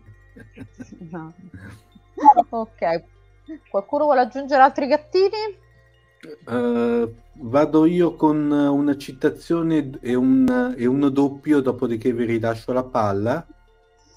[1.10, 1.34] No.
[2.50, 3.04] Ok,
[3.70, 5.58] qualcuno vuole aggiungere altri gattini?
[6.46, 12.84] Uh, vado io con una citazione e, un, e uno doppio, dopodiché vi rilascio la
[12.84, 13.46] palla.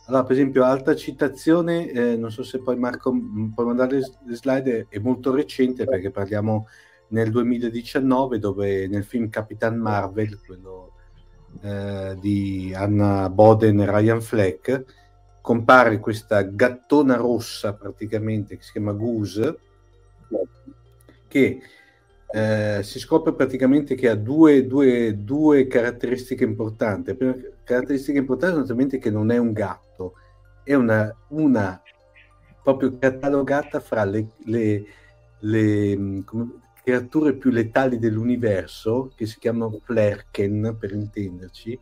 [0.07, 3.11] Allora, per esempio, altra citazione, eh, non so se poi Marco
[3.55, 6.67] puoi mandare le slide, è molto recente perché parliamo
[7.15, 10.93] nel 2019 dove nel film Capitan Marvel, quello
[11.63, 14.85] eh, di Anna Boden e Ryan Fleck,
[15.41, 19.59] compare questa gattona rossa praticamente che si chiama Goose,
[21.29, 21.61] che
[22.27, 27.11] eh, si scopre praticamente che ha due, due, due caratteristiche importanti.
[27.11, 30.15] La prima caratteristica importante è naturalmente che non è un gatto,
[30.65, 31.81] è una, una
[32.61, 34.85] proprio catalogata fra le, le,
[35.39, 41.81] le come, creature più letali dell'universo, che si chiamano Flerken, per intenderci,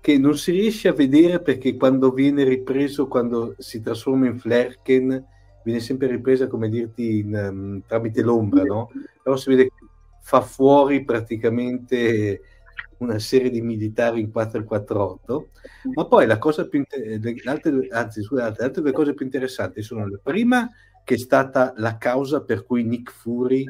[0.00, 5.26] che non si riesce a vedere perché quando viene ripreso, quando si trasforma in Flerken,
[5.62, 8.90] viene sempre ripresa, come dirti, in, um, tramite l'ombra, no?
[9.22, 9.86] Però si vede che
[10.22, 12.40] fa fuori praticamente
[12.98, 15.48] una serie di militari in 448,
[15.94, 17.20] ma poi la cosa più inter-
[17.92, 20.70] anzi, scusate, le altre due cose più interessanti sono la prima
[21.04, 23.66] che è stata la causa per cui Nick Fury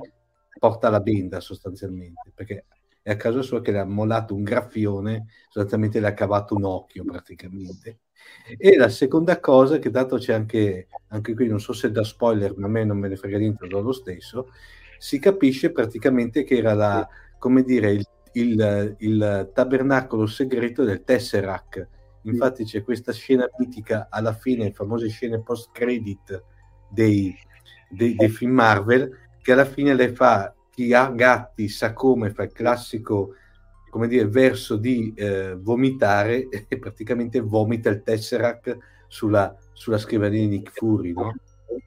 [0.65, 2.65] porta la benda sostanzialmente, perché
[3.03, 6.65] è a causa sua che le ha mollato un graffione, sostanzialmente le ha cavato un
[6.65, 7.99] occhio praticamente.
[8.57, 12.57] E la seconda cosa, che dato c'è anche, anche qui, non so se da spoiler,
[12.57, 14.53] ma a me non me ne frega niente, lo stesso,
[14.97, 17.07] si capisce praticamente che era la,
[17.39, 21.89] come dire, il, il, il tabernacolo segreto del Tesseract.
[22.23, 26.43] Infatti c'è questa scena mitica alla fine, le famose scene post-credit
[26.89, 27.37] dei,
[27.91, 32.45] dei, dei film Marvel, che alla fine le fa chi ha gatti sa come fa
[32.45, 33.35] il classico
[33.91, 40.49] come dire, verso di eh, vomitare e praticamente vomita il Tesseract sulla, sulla scrivania di
[40.49, 41.35] Nick Fury, no?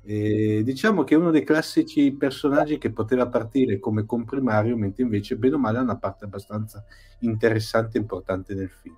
[0.03, 5.36] E diciamo che è uno dei classici personaggi che poteva partire come comprimario, mentre invece,
[5.36, 6.86] bene o male, ha una parte abbastanza
[7.22, 8.95] interessante e importante nel film.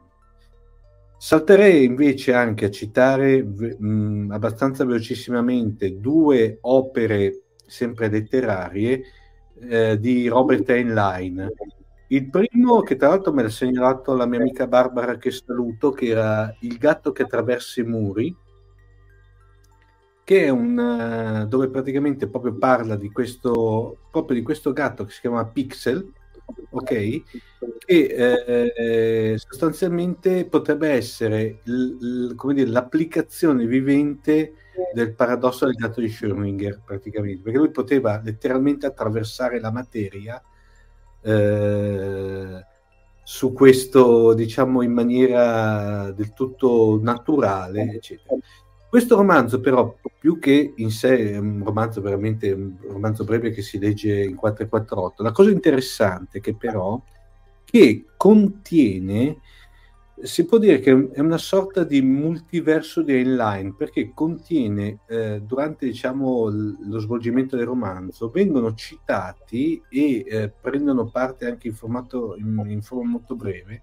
[1.18, 9.03] Salterei invece anche a citare mh, abbastanza velocissimamente due opere sempre letterarie
[9.61, 11.49] eh, di Robert Heinlein.
[12.07, 16.07] Il primo, che tra l'altro me l'ha segnalato la mia amica Barbara, che saluto, che
[16.07, 18.36] era Il gatto che attraversa i muri,
[20.24, 25.11] che è un uh, dove praticamente proprio parla di questo, proprio di questo gatto che
[25.11, 26.11] si chiama Pixel,
[26.72, 27.22] ok?
[27.86, 34.53] Che eh, sostanzialmente potrebbe essere l, l, dire, l'applicazione vivente
[34.93, 40.41] del paradosso del gatto di Schrödinger, praticamente, perché lui poteva letteralmente attraversare la materia
[41.22, 42.65] eh,
[43.24, 48.36] su questo, diciamo, in maniera del tutto naturale, eccetera.
[48.89, 53.61] Questo romanzo, però, più che in sé è un romanzo veramente un romanzo breve che
[53.61, 56.99] si legge in 448, la cosa interessante è che però
[57.63, 59.38] che contiene
[60.22, 65.86] si può dire che è una sorta di multiverso di Heinlein perché contiene eh, durante
[65.86, 72.61] diciamo, lo svolgimento del romanzo vengono citati e eh, prendono parte anche in, formato, in,
[72.67, 73.82] in forma molto breve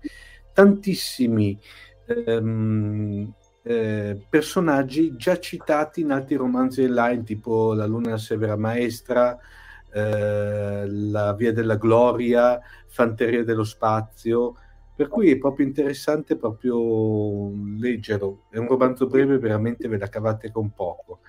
[0.53, 1.59] tantissimi
[2.07, 3.33] ehm,
[3.63, 9.39] eh, personaggi già citati in altri romanzi Heinlein tipo La Luna Severa Maestra
[9.91, 14.57] eh, La Via della Gloria Fanteria dello Spazio
[14.97, 18.45] per cui è proprio interessante proprio leggerlo.
[18.49, 21.21] È un romanzo breve, veramente ve la cavate con poco.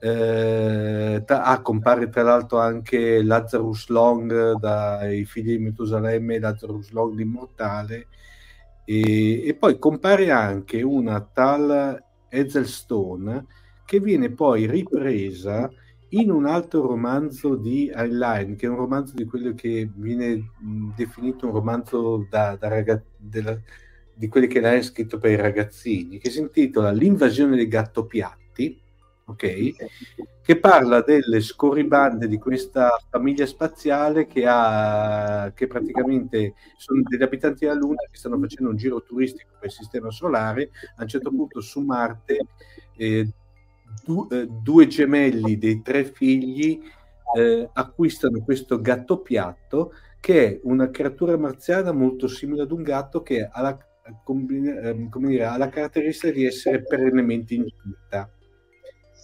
[0.00, 7.14] Eh, tra, ah, compare tra l'altro anche Lazarus Long dai figli di Metusalemme, Lazarus Long
[7.14, 8.08] l'immortale,
[8.86, 13.44] e, e poi compare anche una tal Ezel Stone
[13.84, 15.68] che viene poi ripresa
[16.10, 20.50] in un altro romanzo di Heinlein, che è un romanzo di quello che viene
[20.96, 23.58] definito un romanzo da, da ragaz- della,
[24.12, 28.78] di quelli che lei ha scritto per i ragazzini, che si intitola L'invasione dei gattopiatti,
[29.26, 29.70] ok?
[30.42, 37.66] Che parla delle scorribande di questa famiglia spaziale che ha, che praticamente sono degli abitanti
[37.66, 40.70] della Luna che stanno facendo un giro turistico per il sistema solare.
[40.96, 42.46] A un certo punto su Marte
[42.96, 43.28] eh,
[44.04, 46.80] du, eh, due gemelli dei tre figli
[47.36, 53.22] eh, acquistano questo gatto piatto che è una creatura marziana molto simile ad un gatto
[53.22, 58.30] che ha la, ehm, come dire, ha la caratteristica di essere perennemente incinta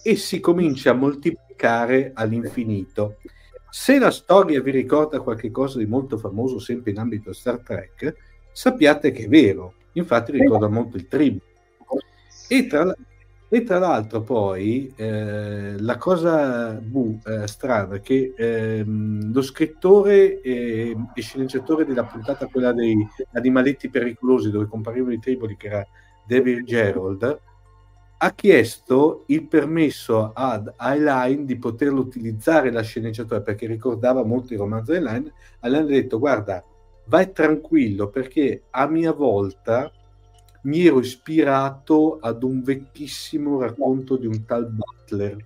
[0.03, 3.17] e si comincia a moltiplicare all'infinito.
[3.69, 8.15] Se la storia vi ricorda qualcosa di molto famoso sempre in ambito Star Trek,
[8.51, 9.73] sappiate che è vero.
[9.93, 11.39] Infatti ricorda molto il Tribù.
[12.47, 12.95] E tra,
[13.49, 20.41] e tra l'altro poi eh, la cosa buh, eh, strana è che ehm, lo scrittore
[20.41, 25.87] e, e, sceneggiatore della puntata, quella dei animaletti pericolosi dove comparivano i triboli, che era
[26.27, 27.41] David Gerald,
[28.19, 34.59] ha chiesto il permesso ad Highline di poterlo utilizzare la sceneggiatura perché ricordava molto il
[34.59, 35.31] romanzo di Highline.
[35.61, 36.63] Highline ha detto guarda
[37.05, 39.91] vai tranquillo perché a mia volta
[40.67, 45.37] mi ero ispirato ad un vecchissimo racconto di un tal Butler.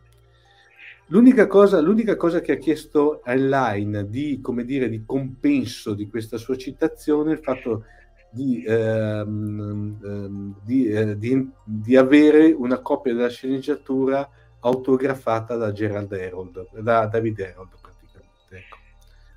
[1.08, 6.56] L'unica cosa, l'unica cosa che ha chiesto Heinlein di, dire, di compenso di questa sua
[6.56, 7.86] citazione è il fatto
[8.32, 14.28] di, ehm, ehm, di, eh, di, di, avere una copia della sceneggiatura
[14.62, 18.56] autografata da Gerald Herold, da David Herold praticamente.
[18.56, 18.78] Ecco.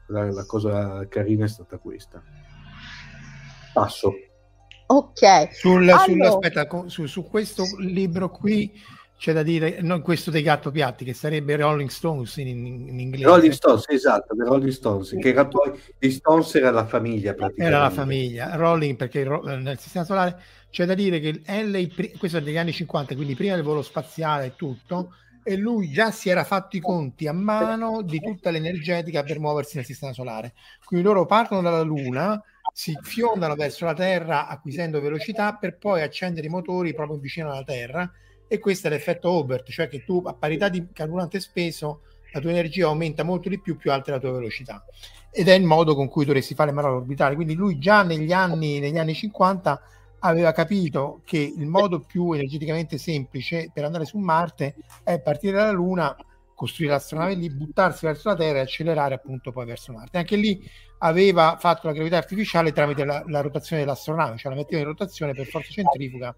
[0.07, 2.23] la, la cosa carina è stata questa.
[3.73, 4.15] Passo.
[4.87, 5.53] Ok.
[5.53, 5.99] Sul, allora...
[6.05, 8.71] sul, aspetta, su, su, questo libro qui
[9.17, 13.25] c'è da dire, non questo dei Gatto Piatti, che sarebbe Rolling Stones in, in inglese.
[13.25, 17.77] Rolling Stones, esatto, Rolling Stones, che era poi gli Stones era la famiglia praticamente.
[17.77, 22.43] Era la famiglia, Rolling perché nel sistema solare c'è da dire che Halley, questo è
[22.43, 26.43] degli anni 50, quindi prima del volo spaziale e tutto, e lui già si era
[26.43, 30.55] fatto i conti a mano di tutta l'energetica per muoversi nel sistema solare.
[30.85, 32.43] Quindi loro partono dalla Luna,
[32.73, 37.65] si fiondano verso la Terra acquisendo velocità per poi accendere i motori proprio vicino alla
[37.65, 38.11] Terra.
[38.47, 42.03] E questo è l'effetto Hobart, cioè che tu a parità di carburante speso
[42.33, 44.85] la tua energia aumenta molto di più più alta è la tua velocità.
[45.31, 48.33] Ed è il modo con cui dovresti fare le manovre orbitali quindi lui già negli
[48.33, 49.81] anni, negli anni 50
[50.21, 55.71] aveva capito che il modo più energeticamente semplice per andare su Marte è partire dalla
[55.71, 56.17] Luna
[56.65, 60.19] costruire l'astronave lì, buttarsi verso la Terra e accelerare appunto poi verso Marte.
[60.19, 60.63] Anche lì
[60.99, 65.33] aveva fatto la gravità artificiale tramite la, la rotazione dell'astronave, cioè la metteva in rotazione
[65.35, 66.35] per forza centrifuga,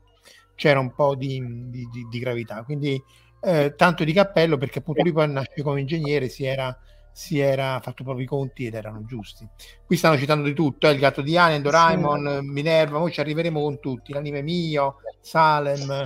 [0.55, 2.62] c'era un po' di, di, di, di gravità.
[2.64, 3.01] Quindi
[3.41, 6.77] eh, tanto di cappello perché appunto lui poi nasce come ingegnere, si era,
[7.12, 9.47] si era fatto proprio i conti ed erano giusti.
[9.87, 12.47] Qui stanno citando di tutto, eh, il gatto di Alien, Doraemon, sì.
[12.47, 16.03] Minerva, poi ci arriveremo con tutti, l'anime mio, Salem,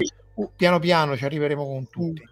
[0.55, 2.30] piano piano ci arriveremo con tutti.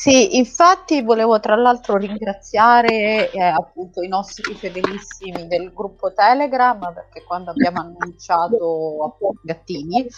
[0.00, 7.24] Sì, infatti volevo tra l'altro ringraziare eh, appunto i nostri fedelissimi del gruppo Telegram perché
[7.24, 10.10] quando abbiamo annunciato appunto Gattini eh,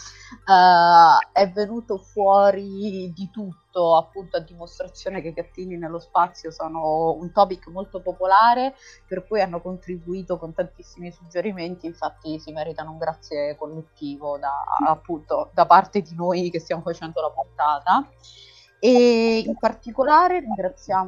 [1.32, 7.68] è venuto fuori di tutto appunto a dimostrazione che Gattini nello spazio sono un topic
[7.68, 8.74] molto popolare
[9.06, 15.48] per cui hanno contribuito con tantissimi suggerimenti infatti si meritano un grazie collettivo da, appunto
[15.54, 18.06] da parte di noi che stiamo facendo la puntata
[18.82, 20.42] e in particolare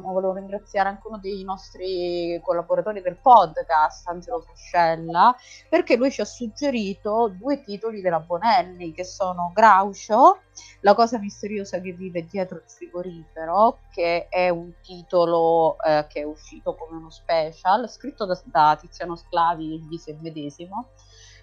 [0.03, 5.35] volevo ringraziare anche uno dei nostri collaboratori del podcast, Angelo Frascella,
[5.67, 10.41] perché lui ci ha suggerito due titoli della Bonelli che sono Groucho,
[10.81, 16.23] La cosa misteriosa che vive dietro il frigorifero, che è un titolo eh, che è
[16.25, 20.89] uscito come uno special, scritto da, da Tiziano Sclavi il Vise medesimo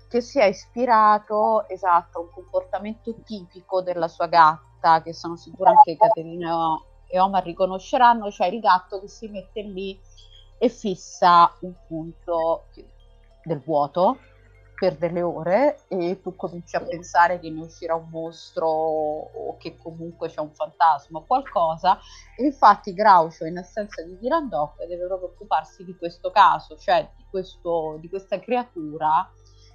[0.08, 4.69] che si è ispirato esatto a un comportamento tipico della sua gatta,
[5.02, 9.98] che sono sicura anche Caterina e Omar riconosceranno, cioè il gatto che si mette lì
[10.58, 12.64] e fissa un punto
[13.42, 14.18] del vuoto
[14.80, 19.76] per delle ore e tu cominci a pensare che ne uscirà un mostro o che
[19.76, 21.98] comunque c'è un fantasma o qualcosa.
[22.34, 27.06] E infatti Groucho in assenza di Dylan Dog deve proprio occuparsi di questo caso, cioè
[27.14, 29.30] di, questo, di questa creatura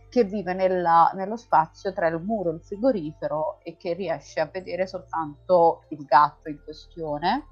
[0.09, 4.49] che vive nella, nello spazio tra il muro e il frigorifero e che riesce a
[4.51, 7.47] vedere soltanto il gatto in questione.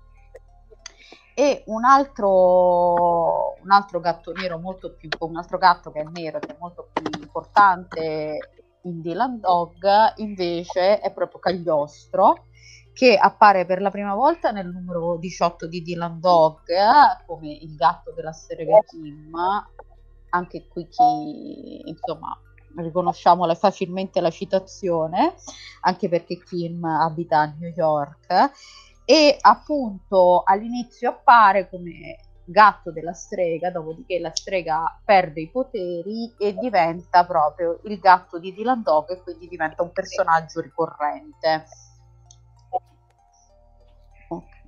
[1.36, 6.39] E un altro, un altro gatto nero molto più, un altro gatto che è nero
[6.39, 8.38] che è molto più importante
[8.84, 12.45] in Dylan Dog invece è proprio Cagliostro
[12.93, 16.68] che appare per la prima volta nel numero 18 di Dylan Dog
[17.26, 19.32] come il gatto della strega Kim
[20.34, 22.38] anche qui chi insomma
[22.75, 25.36] riconosciamo facilmente la citazione,
[25.81, 28.51] anche perché Kim abita a New York,
[29.05, 36.55] e appunto all'inizio appare come gatto della strega, dopodiché la strega perde i poteri e
[36.55, 41.65] diventa proprio il gatto di Dylan Dog e quindi diventa un personaggio ricorrente.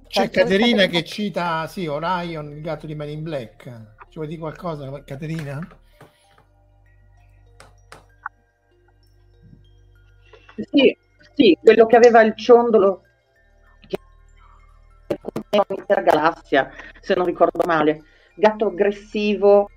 [0.07, 3.94] C'è Caterina che cita, sì, Orion, il gatto di Man in Black.
[4.15, 5.67] Ci vuoi dire qualcosa, Caterina?
[10.55, 10.97] Sì,
[11.33, 13.01] sì, quello che aveva il ciondolo
[15.67, 18.03] un'intera galassia, se non ricordo male.
[18.35, 19.69] Gatto aggressivo,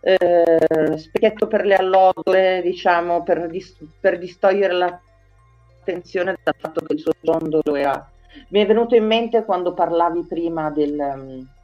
[0.00, 7.00] eh, specchietto per le allodole, diciamo, per, dis- per distogliere l'attenzione dal fatto che il
[7.00, 8.12] suo ciondolo era...
[8.50, 11.57] Mi è venuto in mente quando parlavi prima del, um,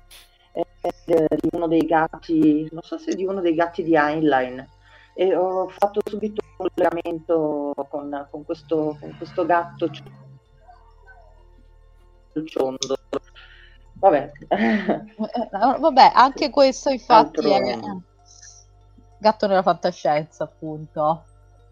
[1.04, 4.66] di uno dei gatti, non so se di uno dei gatti di Heinlein,
[5.14, 9.88] e ho fatto subito un collegamento con, con, questo, con questo gatto
[12.44, 12.96] ciondo.
[13.94, 14.32] Vabbè.
[14.48, 17.54] Eh, vabbè, anche questo infatti Altro...
[17.54, 17.78] è
[19.18, 21.24] gatto nella fantascienza, appunto.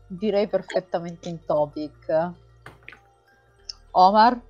[0.06, 2.30] Direi perfettamente in topic.
[3.90, 4.40] Omar?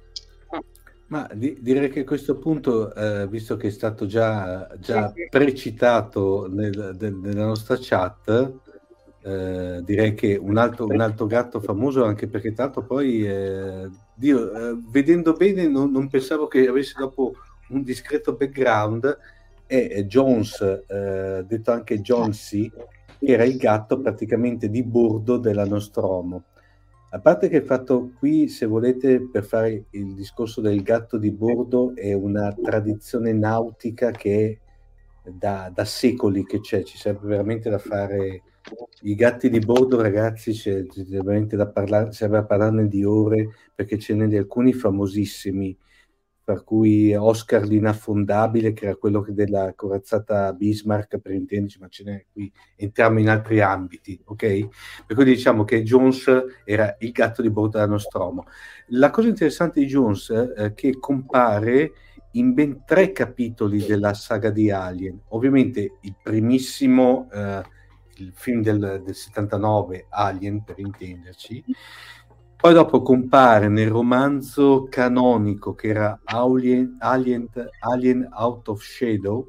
[1.12, 6.48] Ma di, direi che a questo punto, eh, visto che è stato già, già precitato
[6.50, 8.52] nel, del, nella nostra chat,
[9.20, 14.54] eh, direi che un altro, un altro, gatto famoso, anche perché tanto poi, eh, Dio,
[14.54, 17.34] eh, vedendo bene, non, non, pensavo che avesse dopo
[17.68, 19.18] un discreto background,
[19.66, 26.44] è Jones, eh, detto anche Jonesy, che era il gatto praticamente di bordo della Nostromo.
[27.14, 31.30] A parte che il fatto qui, se volete, per fare il discorso del gatto di
[31.30, 34.60] bordo, è una tradizione nautica che
[35.22, 38.42] è da, da secoli che c'è, ci serve veramente da fare
[39.02, 43.48] i gatti di bordo, ragazzi, c'è, c'è veramente da parlare, serve a parlarne di ore
[43.74, 45.76] perché ce n'è di alcuni famosissimi
[46.44, 52.26] per cui Oscar l'inaffondabile, che era quello della corazzata Bismarck, per intenderci, ma ce n'è
[52.32, 54.68] qui, entriamo in altri ambiti, ok?
[55.06, 56.28] Per cui diciamo che Jones
[56.64, 58.46] era il gatto di bordo della Nostromo.
[58.88, 61.92] La cosa interessante di Jones è eh, che compare
[62.32, 65.20] in ben tre capitoli della saga di Alien.
[65.28, 67.62] Ovviamente il primissimo, eh,
[68.16, 71.64] il film del, del 79, Alien, per intenderci,
[72.62, 77.48] poi dopo compare nel romanzo canonico che era Alien, Alien,
[77.80, 79.48] Alien Out of Shadow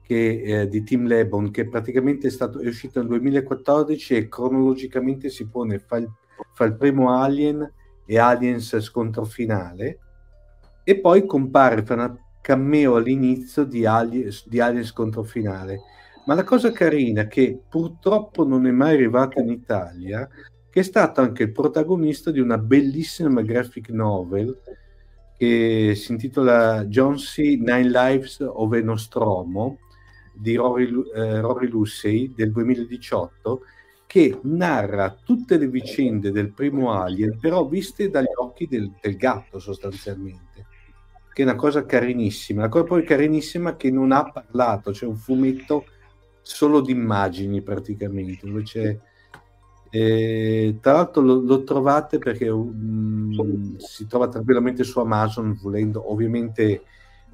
[0.00, 5.28] che, eh, di Tim Lebon, che praticamente è, stato, è uscito nel 2014 e cronologicamente
[5.28, 6.08] si pone fra il,
[6.54, 7.68] fra il primo Alien
[8.06, 9.98] e Aliens scontro finale.
[10.84, 15.80] E poi compare fra una cameo all'inizio di Aliens, di Aliens scontro finale.
[16.26, 20.28] Ma la cosa carina che purtroppo non è mai arrivata in Italia
[20.70, 24.56] che è stato anche il protagonista di una bellissima graphic novel
[25.36, 27.38] che si intitola John C.
[27.38, 29.78] Nine Lives of Nostromo
[30.32, 33.62] di Rory, eh, Rory Lucy del 2018
[34.06, 39.58] che narra tutte le vicende del primo Alien però viste dagli occhi del, del gatto
[39.58, 40.66] sostanzialmente
[41.32, 45.16] che è una cosa carinissima la cosa poi carinissima che non ha parlato c'è un
[45.16, 45.84] fumetto
[46.42, 48.98] solo di immagini praticamente dove c'è
[49.90, 56.82] e, tra l'altro lo, lo trovate perché um, si trova tranquillamente su Amazon volendo, ovviamente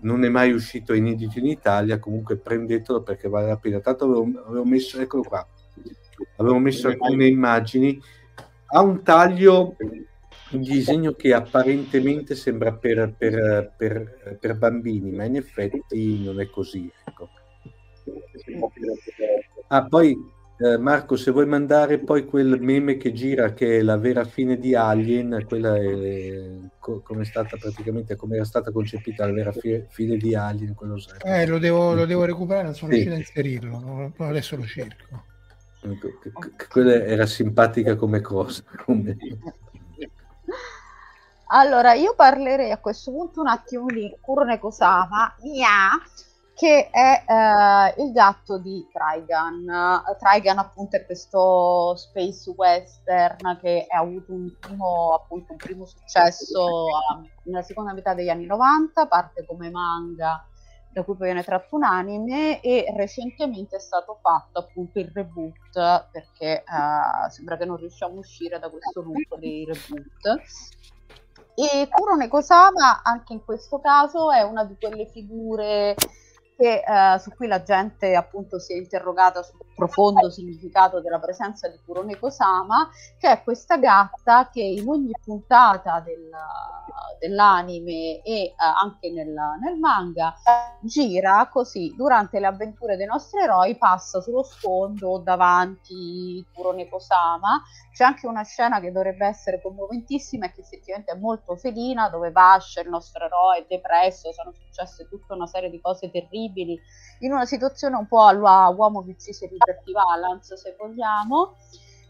[0.01, 3.81] non è mai uscito inedito in Italia, comunque prendetelo perché vale la pena.
[3.81, 5.47] Tanto avevo, avevo messo, eccolo qua,
[6.37, 8.01] avevo messo alcune immagini,
[8.69, 9.77] ha un taglio,
[10.51, 16.49] un disegno che apparentemente sembra per, per, per, per bambini, ma in effetti non è
[16.49, 16.91] così.
[17.05, 17.29] Ecco.
[19.69, 20.17] Ah, poi
[20.59, 24.59] eh, Marco, se vuoi mandare poi quel meme che gira, che è la vera fine
[24.59, 26.49] di Alien, quella è
[26.79, 30.75] co- come è stata praticamente, come era stata concepita la vera fi- fine di Alien,
[30.75, 33.03] quello eh, lo devo, lo devo recuperare, non sono sì.
[33.03, 35.25] riuscito a inserirlo, adesso lo cerco.
[35.83, 36.09] Ecco,
[36.69, 38.63] quella era simpatica come cosa.
[38.85, 39.17] Come...
[41.49, 45.91] Allora, io parlerei a questo punto un attimo di Kurne Kosama, Mia,
[46.57, 50.03] che è eh, il gatto di Trigan.
[50.19, 56.87] Trigan appunto è questo space western che ha avuto un primo, appunto, un primo successo
[57.15, 60.47] um, nella seconda metà degli anni 90, parte come manga
[60.89, 66.09] da cui poi viene tratto un anime e recentemente è stato fatto appunto il reboot
[66.11, 70.43] perché uh, sembra che non riusciamo a uscire da questo loop dei reboot
[71.55, 75.95] e Kurone Kosama anche in questo caso è una di quelle figure
[76.57, 81.69] che, eh, su cui la gente appunto si è interrogata sul profondo significato della presenza
[81.69, 82.89] di Kurone Kosama,
[83.19, 86.31] che è questa gatta che in ogni puntata del,
[87.19, 90.35] dell'anime e eh, anche nel, nel, manga
[90.81, 91.93] gira così.
[91.95, 97.63] Durante le avventure dei nostri eroi passa sullo sfondo davanti Kurone Kosama.
[97.93, 102.31] C'è anche una scena che dovrebbe essere commoventissima e che effettivamente è molto felina dove
[102.31, 106.46] Vash il nostro eroe è depresso sono successe tutta una serie di cose terribili
[107.21, 109.17] in una situazione un po' alla uomo che
[109.51, 111.57] Liberty Balance se vogliamo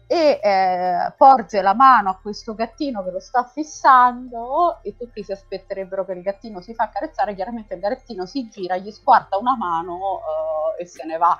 [0.07, 5.33] e eh, porge la mano a questo gattino che lo sta fissando e tutti si
[5.33, 9.57] aspetterebbero che il gattino si fa accarezzare, chiaramente il gattino si gira, gli squarta una
[9.57, 10.21] mano
[10.77, 11.37] eh, e se ne va,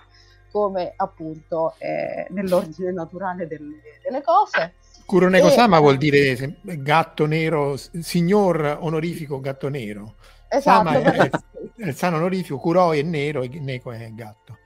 [0.51, 4.73] come appunto eh, nell'ordine naturale delle, delle cose.
[5.05, 10.15] Kuroneko Sama vuol dire gatto nero, signor onorifico gatto nero.
[10.49, 11.29] Esatto, Sama è,
[11.77, 14.57] il sano onorifico, Kuroi è nero e Neko è gatto.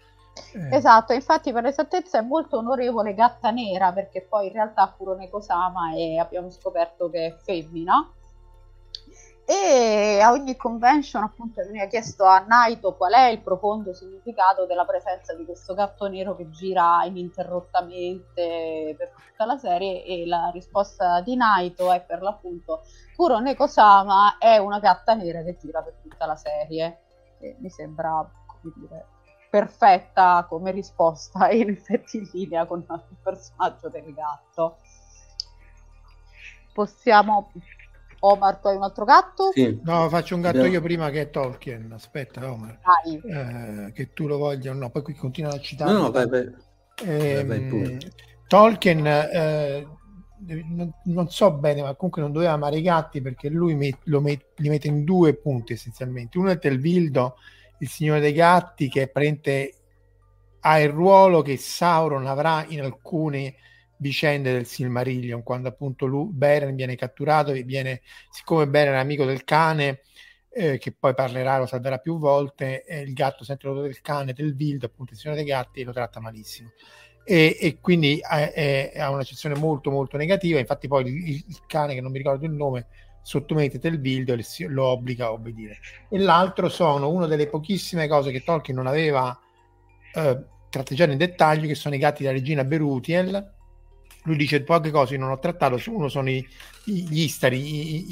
[0.54, 0.76] Eh.
[0.76, 5.94] Esatto, infatti per esattezza è molto onorevole Gatta Nera perché poi in realtà Kurone Kosama
[5.94, 8.10] e abbiamo scoperto che è femmina
[9.52, 14.86] e a ogni convention appunto veniva chiesto a Naito qual è il profondo significato della
[14.86, 21.20] presenza di questo gatto nero che gira ininterrottamente per tutta la serie e la risposta
[21.20, 22.84] di Naito è per l'appunto
[23.14, 27.00] Kurone Kosama è una gatta nera che gira per tutta la serie
[27.40, 29.06] e mi sembra come dire
[29.50, 34.78] perfetta come risposta e in effetti in linea con il personaggio del gatto.
[36.74, 37.52] Possiamo
[38.24, 39.52] Omar, tu hai un altro gatto?
[39.54, 39.80] Sì.
[39.84, 40.76] No, faccio un gatto Abbiamo...
[40.76, 41.92] io prima che è Tolkien.
[41.92, 42.80] Aspetta, Omar.
[43.06, 44.90] Eh, che tu lo voglia o no.
[44.90, 45.92] Poi qui continua a citare.
[45.92, 46.54] No, no, vai, vai.
[47.04, 47.98] Eh, vai,
[48.48, 49.88] Tolkien, eh,
[50.46, 54.46] non, non, so bene, ma comunque non doveva amare i gatti perché lui met, met,
[54.58, 56.38] li mette in due punti essenzialmente.
[56.38, 57.38] Uno è Telvildo,
[57.80, 59.74] il signore dei gatti, che prende,
[60.60, 63.56] ha il ruolo che Sauron avrà in alcune
[64.02, 69.26] vicende del Silmarillion, quando appunto lui, Beren viene catturato e viene, siccome Beren è amico
[69.26, 70.02] del cane,
[70.50, 74.34] eh, che poi parlerà, lo salverà più volte, eh, il gatto sente l'odore del cane,
[74.34, 76.72] del Vildo, appunto il signore dei gatti, e lo tratta malissimo.
[77.24, 82.12] E, e quindi ha un'accezione molto molto negativa, infatti poi il, il, cane, che non
[82.12, 82.88] mi ricordo il nome,
[83.22, 85.78] sottomette Telvildo e lo obbliga a obbedire.
[86.10, 89.40] E l'altro sono una delle pochissime cose che Tolkien non aveva
[90.16, 93.60] eh, tratteggiato in dettaglio, che sono i gatti della regina Berutiel,
[94.24, 96.48] lui dice poche cose non ho trattato, uno sono i,
[96.84, 97.58] gli istari,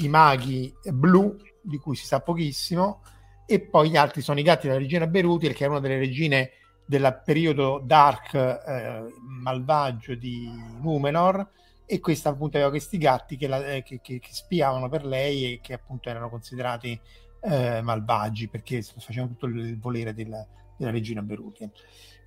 [0.00, 3.02] i, i, maghi blu, di cui si sa pochissimo,
[3.46, 6.52] e poi gli altri sono i gatti della regina Beruti, che è una delle regine
[6.86, 9.04] del periodo dark eh,
[9.42, 10.50] malvagio di
[10.80, 11.48] Numenor,
[11.86, 15.54] e questa appunto aveva questi gatti che, la, eh, che, che, che spiavano per lei
[15.54, 16.98] e che appunto erano considerati
[17.40, 20.46] eh, malvagi perché facevano tutto il volere della,
[20.76, 21.68] della regina Beruti.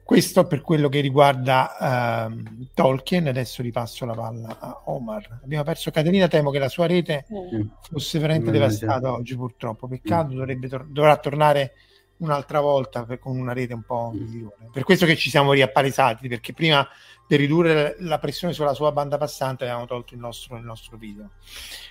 [0.04, 5.39] Questo per quello che riguarda uh, Tolkien, adesso ripasso la palla a Omar.
[5.43, 7.62] Abbiamo perso Caterina, temo che la sua rete mm.
[7.89, 8.54] fosse veramente mm.
[8.54, 10.66] devastata oggi purtroppo, peccato, mm.
[10.68, 11.74] tor- dovrà tornare
[12.18, 14.20] un'altra volta per, con una rete un po' mm.
[14.20, 14.70] migliore.
[14.72, 16.86] Per questo che ci siamo riappalesati, perché prima
[17.26, 21.32] per ridurre la pressione sulla sua banda passante avevamo tolto il nostro, il nostro video.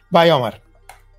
[0.08, 0.70] Vai Omar.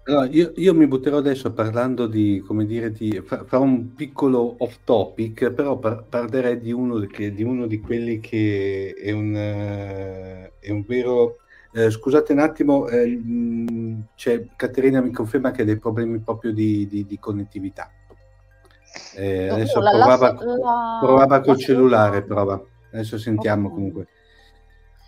[0.06, 4.80] Allora, io, io, mi butterò adesso parlando di, come dire, di, farò un piccolo off
[4.84, 10.52] topic, però par- parlerei di uno, che, di uno, di quelli che è un, uh,
[10.60, 11.38] è un vero...
[11.76, 16.86] Eh, scusate un attimo, mh, cioè, Caterina mi conferma che ha dei problemi proprio di,
[16.86, 17.90] di, di connettività.
[19.16, 22.62] Eh, adesso la, provava, la, provava col cellulare, prova.
[22.92, 23.76] Adesso sentiamo okay.
[23.76, 24.08] comunque.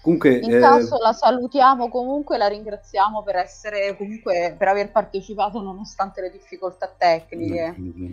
[0.05, 0.59] Comunque, in eh...
[0.59, 6.93] caso la salutiamo comunque, la ringraziamo per essere comunque per aver partecipato nonostante le difficoltà
[6.95, 8.11] tecniche mm-hmm.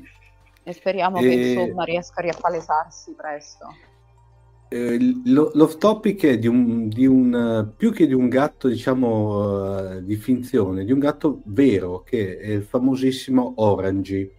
[0.62, 1.20] e speriamo e...
[1.20, 3.66] che insomma riesca a riappalesarsi presto.
[4.70, 10.00] Eh, l'off topic è di un, di un, più che di un gatto diciamo uh,
[10.00, 14.32] di finzione, di un gatto vero che è il famosissimo Orange.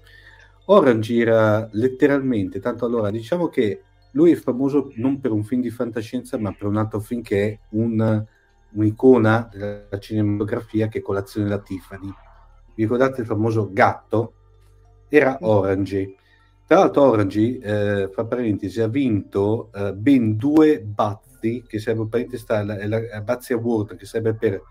[0.66, 3.84] Orange era letteralmente, tanto allora diciamo che
[4.14, 7.47] lui è famoso non per un film di fantascienza, ma per un altro film che
[7.47, 8.26] è un,
[8.72, 12.11] un'icona della cinematografia che è Colazione da Tiffany.
[12.76, 14.34] Vi ricordate il famoso gatto?
[15.09, 16.16] Era Orange.
[16.66, 22.45] Tra l'altro Orange, eh, fra parentesi, ha vinto eh, ben due Bazzi, che sarebbe parentesi,
[22.47, 24.61] la, la, la Bazzi Award, che sarebbe per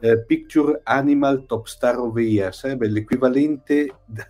[0.00, 4.26] eh, Picture Animal Top Star of the Year, sarebbe l'equivalente d-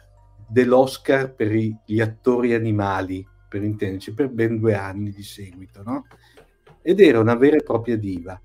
[0.48, 6.06] dell'Oscar per i, gli attori animali per intenderci, per ben due anni di seguito, no?
[6.80, 8.40] Ed era una vera e propria diva.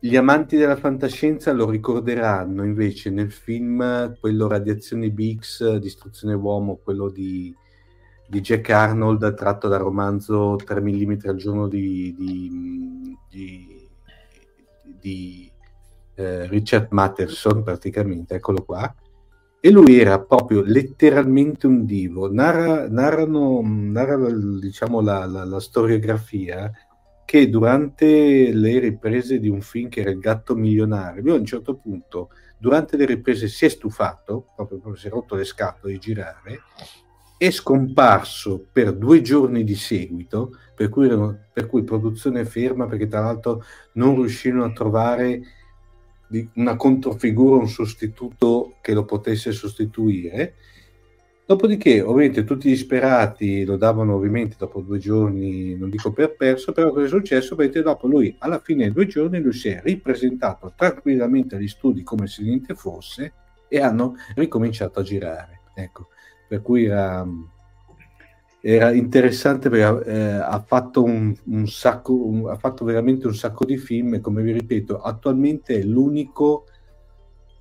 [0.00, 7.08] Gli amanti della fantascienza lo ricorderanno invece nel film, quello Radiazione Bix, Distruzione Uomo, quello
[7.08, 7.54] di,
[8.28, 13.88] di Jack Arnold, tratto dal romanzo 3 mm al giorno di, di, di,
[15.00, 15.50] di
[16.14, 18.92] eh, Richard Matterson, praticamente, eccolo qua
[19.60, 22.32] e lui era proprio letteralmente un divo.
[22.32, 24.30] Narra, narrano, narra
[24.60, 26.70] diciamo, la, la, la, storiografia
[27.24, 31.44] che durante le riprese di un film che era Il gatto milionario, lui a un
[31.44, 35.92] certo punto, durante le riprese, si è stufato, proprio, proprio si è rotto le scatole
[35.92, 36.62] di girare,
[37.36, 41.08] è scomparso per due giorni di seguito, per cui,
[41.52, 43.62] per cui produzione ferma, perché tra l'altro
[43.94, 45.40] non riuscirono a trovare
[46.54, 50.54] una controfigura, un sostituto che lo potesse sostituire.
[51.46, 56.90] Dopodiché, ovviamente, tutti disperati lo davano ovviamente dopo due giorni, non dico per perso, però
[56.90, 57.54] cosa è successo?
[57.54, 62.02] Ovviamente dopo lui, alla fine dei due giorni, lui si è ripresentato tranquillamente agli studi
[62.02, 63.32] come se niente fosse
[63.66, 65.60] e hanno ricominciato a girare.
[65.74, 66.08] Ecco,
[66.46, 67.26] per cui era
[68.60, 73.64] era interessante perché eh, ha fatto un, un sacco, un, ha fatto veramente un sacco
[73.64, 76.66] di film e come vi ripeto, attualmente è l'unico,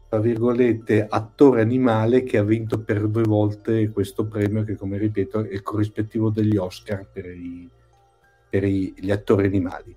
[0.10, 5.41] tra virgolette, attore animale che ha vinto per due volte questo premio che come ripeto
[5.41, 7.70] è il corrispettivo degli Oscar per, i,
[8.49, 9.95] per i, gli attori animali.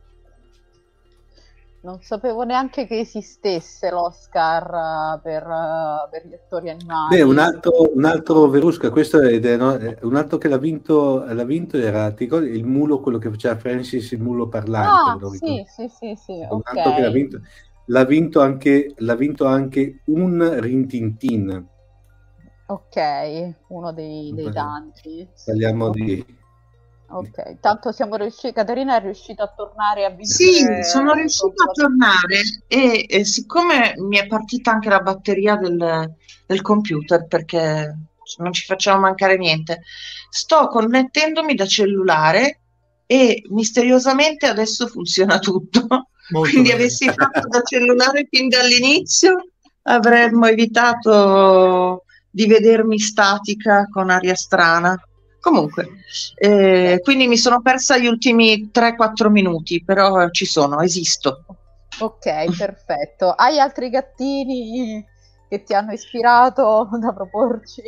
[1.83, 7.17] Non sapevo neanche che esistesse l'Oscar uh, per, uh, per, gli attori animali.
[7.17, 11.45] Beh, un altro, un altro Verusca, questo è, no, un altro che l'ha vinto, l'ha
[11.45, 15.25] vinto era il mulo, quello che faceva Francis, il mulo parlante.
[15.25, 16.77] Ah, sì, sì, sì, sì, un okay.
[16.77, 17.41] altro che l'ha vinto.
[17.91, 21.68] L'ha vinto anche, l'ha vinto anche un Rintintin.
[22.66, 25.28] Ok, uno dei, dei tanti.
[25.45, 26.38] Parliamo di
[27.12, 30.84] Ok, tanto siamo riusciti, Caterina è riuscita a tornare a vincere.
[30.84, 36.14] Sì, sono riuscita a tornare e, e, siccome mi è partita anche la batteria del,
[36.47, 37.99] del computer perché
[38.38, 39.82] non ci facciamo mancare niente,
[40.30, 42.61] sto connettendomi da cellulare
[43.07, 46.11] e misteriosamente adesso funziona tutto.
[46.31, 46.83] Molto Quindi bene.
[46.83, 49.37] avessi fatto da cellulare fin dall'inizio
[49.83, 55.01] avremmo evitato di vedermi statica con aria strana.
[55.41, 55.89] Comunque,
[56.37, 61.45] eh, quindi mi sono persa gli ultimi 3-4 minuti, però ci sono, esisto.
[61.99, 63.31] Ok, perfetto.
[63.31, 65.05] Hai altri gattini
[65.49, 67.83] che ti hanno ispirato da proporci?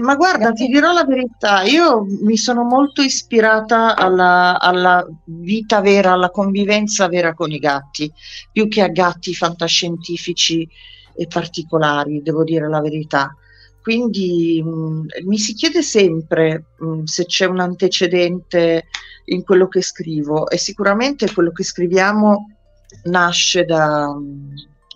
[0.00, 6.12] Ma guarda, ti dirò la verità, io mi sono molto ispirata alla, alla, vita vera,
[6.12, 8.10] alla convivenza vera con i gatti,
[8.50, 10.66] più che a gatti fantascientifici
[11.14, 13.34] e particolari, devo dire la verità.
[13.82, 18.86] Quindi mh, mi si chiede sempre mh, se c'è un antecedente
[19.26, 22.56] in quello che scrivo e sicuramente quello che scriviamo
[23.04, 24.14] nasce da,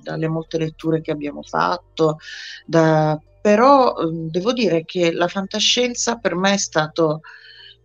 [0.02, 2.18] dalle molte letture che abbiamo fatto,
[2.64, 7.20] da, però devo dire che la fantascienza per me è stato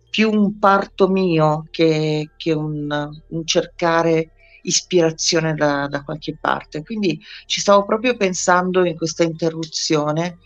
[0.08, 4.30] più un parto mio che, che un, un, cercare
[4.62, 6.82] ispirazione da, da, qualche parte.
[6.82, 10.38] Quindi ci stavo proprio pensando in questa interruzione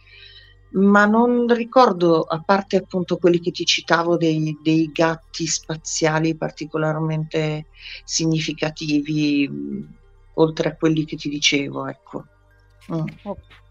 [0.73, 7.67] ma non ricordo, a parte appunto quelli che ti citavo dei, dei gatti spaziali particolarmente
[8.05, 9.51] significativi,
[10.35, 12.25] oltre a quelli che ti dicevo, ecco.
[12.91, 13.05] Mm.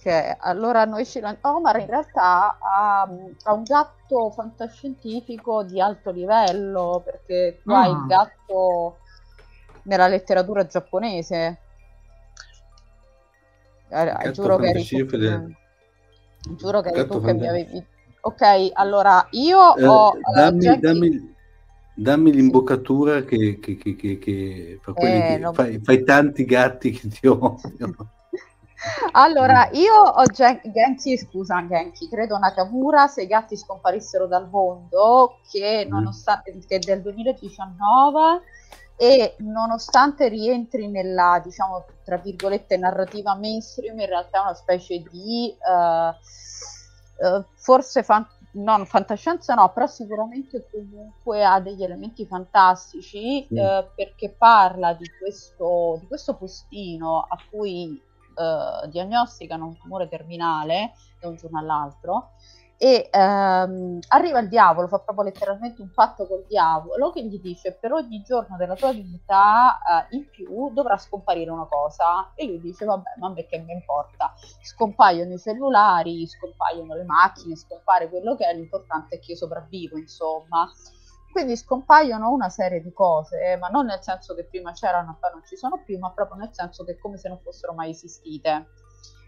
[0.04, 1.58] Ok, allora noi ci lanciamo.
[1.58, 3.02] Omar in realtà ha,
[3.44, 7.92] ha, un gatto fantascientifico di alto livello, perché qua mm.
[7.92, 8.98] il gatto
[9.84, 11.60] nella letteratura giapponese.
[14.32, 15.06] Giuro che eri tu,
[16.56, 17.86] Giuro che eri tu che mi avevi...
[18.22, 20.14] Ok, allora io eh, ho...
[20.34, 21.36] Dammi, uh, dammi,
[21.94, 25.54] dammi, l'imboccatura che, che, che, che per quelli eh, non...
[25.54, 28.20] fai, fai, tanti gatti che ti odiano.
[29.12, 35.40] Allora, io ho Gen- Genki, scusa Genki, credo Nakamura, se i gatti scomparissero dal mondo,
[35.52, 35.90] che mm.
[35.90, 38.42] nonostante che è del 2019
[38.98, 45.56] e nonostante rientri nella, diciamo, tra virgolette, narrativa mainstream, in realtà è una specie di,
[45.60, 53.58] uh, uh, forse, fan- non fantascienza no, però sicuramente comunque ha degli elementi fantastici, mm.
[53.58, 58.10] uh, perché parla di questo, di questo postino a cui
[58.90, 62.32] diagnosticano un tumore terminale da un giorno all'altro,
[62.84, 67.78] e ehm, arriva il diavolo, fa proprio letteralmente un patto col diavolo che gli dice
[67.80, 69.78] per ogni giorno della tua vita
[70.10, 74.34] eh, in più dovrà scomparire una cosa e lui dice vabbè ma perché mi importa,
[74.64, 79.96] scompaiono i cellulari, scompaiono le macchine, scompare quello che è, l'importante è che io sopravvivo
[80.00, 80.68] insomma.
[81.32, 85.32] Quindi scompaiono una serie di cose, ma non nel senso che prima c'erano e poi
[85.32, 87.92] non ci sono più, ma proprio nel senso che è come se non fossero mai
[87.92, 88.68] esistite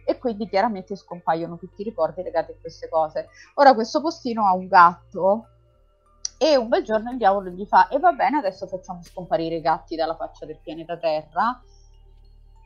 [0.05, 3.29] e quindi chiaramente scompaiono tutti i ricordi legati a queste cose.
[3.55, 5.47] Ora questo postino ha un gatto
[6.37, 9.61] e un bel giorno il diavolo gli fa e va bene adesso facciamo scomparire i
[9.61, 11.61] gatti dalla faccia del pianeta Terra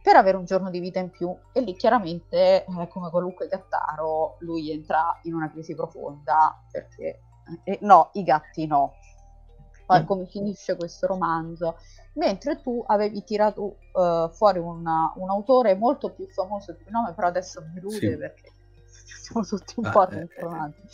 [0.02, 4.38] per avere un giorno di vita in più e lì chiaramente eh, come qualunque gattaro
[4.40, 7.20] lui entra in una crisi profonda perché
[7.64, 8.94] eh, no, i gatti no.
[9.88, 10.06] Poi mm.
[10.06, 11.78] come finisce questo romanzo?
[12.18, 17.28] mentre tu avevi tirato uh, fuori una, un autore molto più famoso di nome, però
[17.28, 18.18] adesso mi rude sì.
[18.18, 18.52] perché
[19.22, 20.82] siamo tutti un ah, po' rinfronati.
[20.82, 20.88] Eh,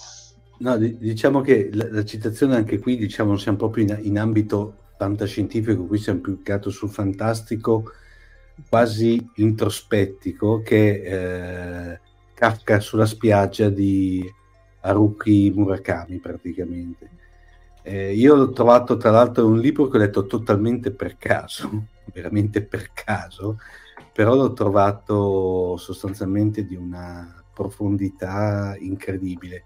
[0.60, 5.86] no, diciamo che la, la, citazione anche qui, diciamo, siamo proprio in, in ambito fantascientifico,
[5.86, 7.92] qui siamo più che altro sul fantastico
[8.70, 12.00] quasi introspettico che eh,
[12.36, 14.32] Kafka sulla spiaggia di
[14.82, 17.10] Haruki Murakami praticamente
[17.84, 22.64] eh, io ho trovato tra l'altro un libro che ho letto totalmente per caso, veramente
[22.64, 23.60] per caso,
[24.14, 29.64] però l'ho trovato sostanzialmente di una profondità incredibile.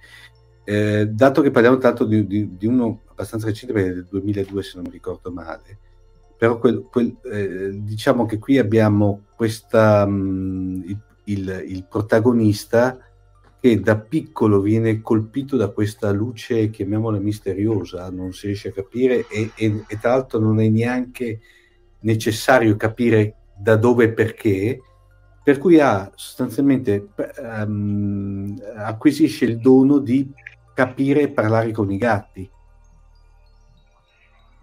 [0.64, 4.64] Eh, dato che parliamo tanto di, di, di, uno abbastanza recente, perché è del 2002
[4.64, 5.78] se non mi ricordo male,
[6.38, 12.98] però quel, quel, eh, diciamo che qui abbiamo questa, mh, mm, il, il, il protagonista
[13.60, 19.28] che da piccolo viene colpito da questa luce, chiamiamola misteriosa, non si riesce a capire
[19.28, 21.40] e, e, e tra l'altro non è neanche
[22.02, 24.80] necessario capire da dove e perché,
[25.44, 30.30] per cui ha sostanzialmente um, acquisisce il dono di
[30.74, 32.50] capire e parlare con i gatti.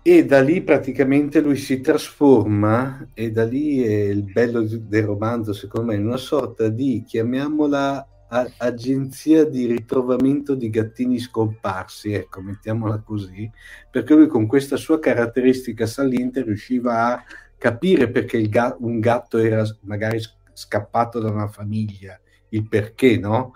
[0.06, 5.54] e da lì praticamente lui si trasforma e da lì è il bello del romanzo
[5.54, 12.40] secondo me in una sorta di chiamiamola a- agenzia di ritrovamento di gattini scomparsi ecco
[12.40, 13.50] mettiamola così
[13.90, 17.24] perché lui con questa sua caratteristica saliente riusciva a
[17.58, 20.20] capire perché ga- un gatto era magari
[20.52, 22.18] scappato da una famiglia
[22.50, 23.52] il perché no?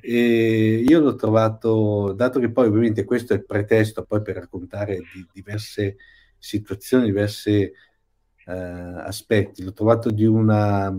[0.00, 4.98] E io l'ho trovato, dato che poi ovviamente questo è il pretesto poi per raccontare
[5.12, 5.96] di diverse
[6.38, 10.92] situazioni, diversi eh, aspetti, l'ho trovato di una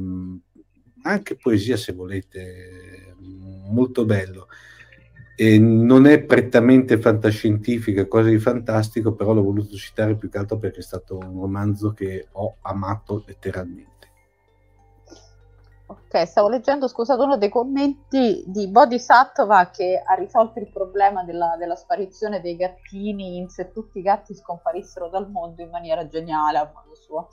[1.03, 3.06] anche poesia se volete,
[3.69, 4.47] molto bello.
[5.35, 10.57] E non è prettamente fantascientifica, cosa di fantastico, però l'ho voluto citare più che altro
[10.57, 13.97] perché è stato un romanzo che ho amato letteralmente.
[15.89, 21.55] Ok, stavo leggendo, scusate, uno dei commenti di Bodhisattva che ha risolto il problema della,
[21.57, 26.57] della, sparizione dei gattini in se tutti i gatti scomparissero dal mondo in maniera geniale
[26.57, 27.29] a modo suo.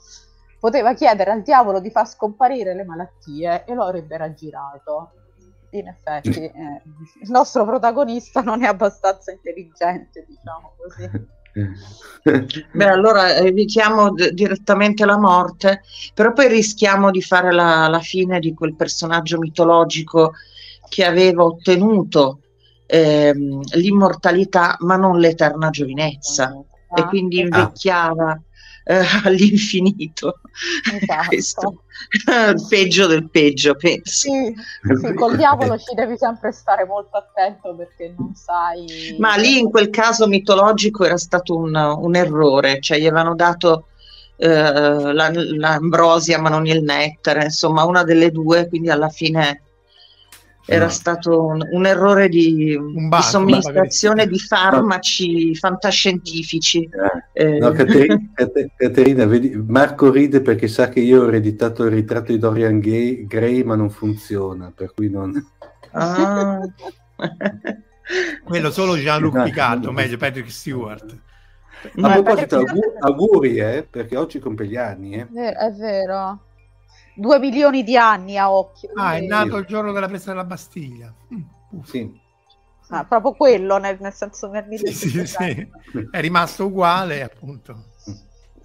[0.57, 5.11] Poteva chiedere al diavolo di far scomparire le malattie e lo avrebbe raggirato.
[5.77, 6.81] In effetti, eh,
[7.21, 11.33] il nostro protagonista non è abbastanza intelligente, diciamo così.
[12.73, 15.81] Beh, allora evitiamo d- direttamente la morte,
[16.13, 20.33] però poi rischiamo di fare la, la, fine di quel personaggio mitologico
[20.89, 22.39] che aveva ottenuto
[22.85, 26.53] ehm, l'immortalità ma non l'eterna giovinezza
[26.89, 28.39] ah, e quindi invecchiava
[28.85, 30.39] eh, all'infinito.
[30.93, 31.27] Esatto.
[31.27, 31.79] Questo
[32.51, 34.11] il peggio del peggio, penso.
[34.11, 34.55] Sì,
[35.01, 39.15] sì, col diavolo ci devi sempre stare molto attento perché non sai.
[39.17, 43.87] Ma lì in quel caso mitologico era stato un, un errore, cioè gli avevano dato
[44.37, 49.61] eh, la, l'ambrosia ma non il nettare, insomma una delle due, quindi alla fine
[50.65, 50.91] era no.
[50.91, 55.53] stato un, un, errore di, bar, di somministrazione di farmaci no.
[55.53, 56.89] fantascientifici.
[57.33, 57.59] Eh.
[57.59, 58.19] No, Caterina,
[58.75, 63.27] Caterina vedi, Marco ride perché sa che io ho ereditato il ritratto di Dorian Gay,
[63.27, 65.33] Gray, ma non funziona, per cui non...
[65.91, 66.59] Ah.
[68.43, 71.17] Quello solo Jean-Luc Picard, meglio Patrick Stewart.
[72.01, 72.63] A proposito,
[72.99, 75.13] auguri, eh, perché oggi compie gli anni.
[75.15, 75.27] Eh.
[75.53, 76.39] È vero
[77.15, 78.91] due milioni di anni a occhio.
[78.95, 81.13] Ah, è nato il giorno della presa della Bastiglia.
[81.33, 82.23] Mm, sì.
[82.89, 85.67] Ah, proprio quello, nel, nel senso nel sì, sì, sì.
[86.11, 87.93] È rimasto uguale, appunto.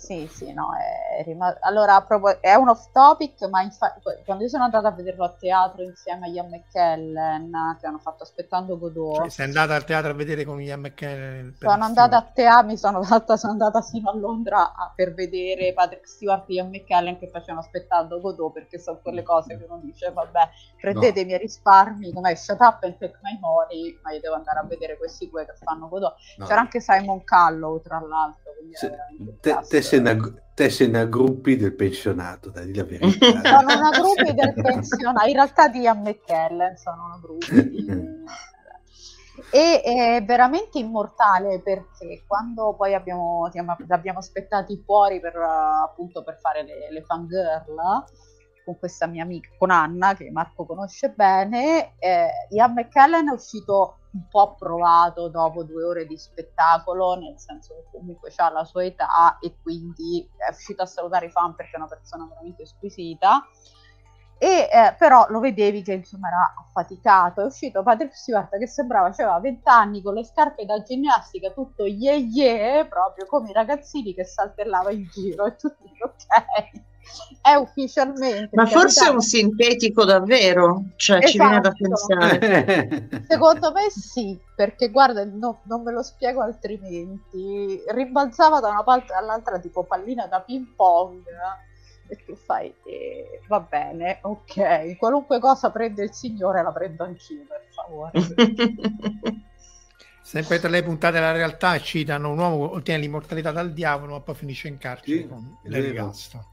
[0.01, 1.59] Sì, sì, no, è rimasto...
[1.61, 5.37] Allora, proprio, è un off topic, ma infatti, quando io sono andata a vederlo a
[5.39, 9.17] teatro insieme a Ian McKellen, che hanno fatto Aspettando Godot...
[9.17, 11.55] Cioè, sei andata al teatro a vedere con Ian McKellen?
[11.59, 15.75] Sono andata a teatro, mi sono, fatta, sono andata sino a Londra a, per vedere
[15.75, 19.81] Patrick Stewart e Ian McKellen che facevano Aspettando Godot, perché sono quelle cose che uno
[19.83, 20.49] dice, vabbè,
[20.81, 21.21] prendete no.
[21.21, 24.65] i miei risparmi, come shut up and take my money, ma io devo andare a
[24.65, 26.15] vedere questi due che fanno Godot.
[26.39, 26.47] No.
[26.47, 28.40] C'era anche Simon Callow, tra l'altro.
[28.73, 28.91] Se,
[29.41, 30.17] te, te sei una,
[30.55, 33.27] te sei una gruppi del pensionato, dai la verità.
[33.43, 38.29] sono una gruppi del pensionato, in realtà di Ian McKellen sono una gruppi.
[39.51, 43.51] e è veramente immortale perché quando poi abbiamo,
[43.89, 47.75] abbiamo aspettati fuori per, appunto per fare le, le fangirl
[48.65, 54.00] con questa mia amica, con Anna, che Marco conosce bene, eh, Ian McKellen è uscito
[54.13, 58.85] un po' provato dopo due ore di spettacolo, nel senso che comunque ha la sua
[58.85, 63.47] età e quindi è uscito a salutare i fan perché è una persona veramente squisita.
[64.43, 67.43] E eh, però lo vedevi che insomma era affaticato.
[67.43, 71.85] È uscito Patrick Stewart che sembrava aveva 20 anni con le scarpe da ginnastica, tutto
[71.85, 76.89] ye ye, proprio come i ragazzini che saltellava in giro e tutti ok
[77.43, 78.51] è ufficialmente.
[78.53, 81.31] Ma forse è un sintetico davvero, cioè esatto.
[81.31, 82.07] ci viene da esatto.
[82.07, 83.09] pensare.
[83.29, 87.83] Secondo me sì, perché guarda, no, non me lo spiego altrimenti.
[87.89, 91.25] Rimbalzava da una parte all'altra tipo pallina da ping pong.
[92.09, 97.45] E tu fai, eh, va bene, ok, qualunque cosa prende il Signore la prendo anch'io,
[97.47, 98.11] per favore.
[100.23, 104.35] Sempre tra le puntate della realtà citano un uomo ottiene l'immortalità dal diavolo, ma poi
[104.35, 106.47] finisce in carcere sì, con l'ergastolo.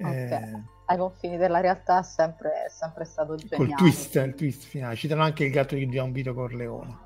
[0.00, 0.30] Okay.
[0.30, 3.66] Eh, ai confini della realtà è sempre, è sempre stato geniale.
[3.66, 4.96] Col twist, il twist finale.
[4.96, 6.98] Citano anche il gatto di Gian Vito Corleone.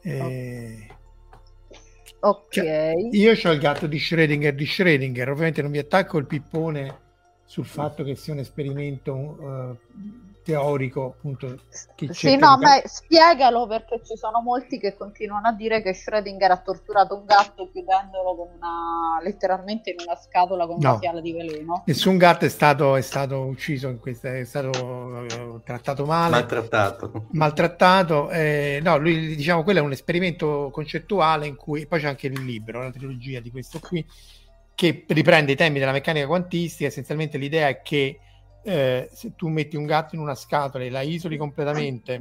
[0.00, 0.88] Eh,
[2.20, 2.48] ok.
[2.48, 5.28] Cioè, io ho il gatto di Schrödinger di Schrödinger.
[5.28, 7.00] Ovviamente non vi attacco il pippone
[7.44, 9.76] sul fatto che sia un esperimento uh,
[10.42, 11.56] teorico appunto
[11.94, 16.50] che sì no ma spiegalo perché ci sono molti che continuano a dire che Schrödinger
[16.50, 20.90] ha torturato un gatto chiudendolo con una letteralmente in una scatola con no.
[20.90, 21.82] una fiala di veleno.
[21.86, 26.30] Nessun gatto è stato, è stato ucciso in questa è stato uh, trattato male.
[26.30, 27.26] Maltrattato.
[27.30, 32.26] Maltrattato eh, no lui diciamo quello è un esperimento concettuale in cui poi c'è anche
[32.26, 34.04] il libro la trilogia di questo qui
[34.74, 36.88] che riprende i temi della meccanica quantistica.
[36.88, 38.18] Essenzialmente l'idea è che
[38.64, 42.20] eh, se tu metti un gatto in una scatola e la isoli completamente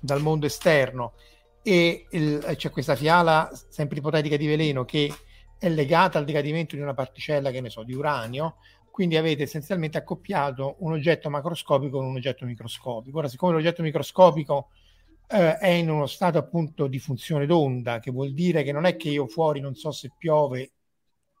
[0.00, 1.14] dal mondo esterno
[1.62, 5.12] e il, c'è questa fiala sempre ipotetica di veleno che
[5.58, 8.56] è legata al decadimento di una particella, che ne so, di uranio,
[8.90, 13.18] quindi avete essenzialmente accoppiato un oggetto macroscopico con un oggetto microscopico.
[13.18, 14.70] Ora, siccome l'oggetto microscopico
[15.28, 18.96] eh, è in uno stato appunto di funzione d'onda, che vuol dire che non è
[18.96, 20.72] che io fuori non so se piove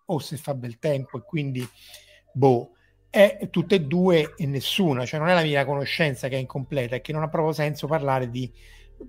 [0.06, 1.66] o se fa bel tempo e quindi
[2.32, 2.72] boh,
[3.10, 6.96] è tutte e due e nessuna, cioè non è la mia conoscenza che è incompleta,
[6.96, 8.50] è che non ha proprio senso parlare di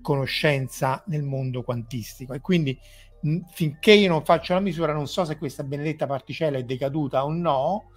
[0.00, 2.32] conoscenza nel mondo quantistico.
[2.32, 2.78] E quindi
[3.20, 7.24] mh, finché io non faccio la misura non so se questa benedetta particella è decaduta
[7.24, 7.90] o no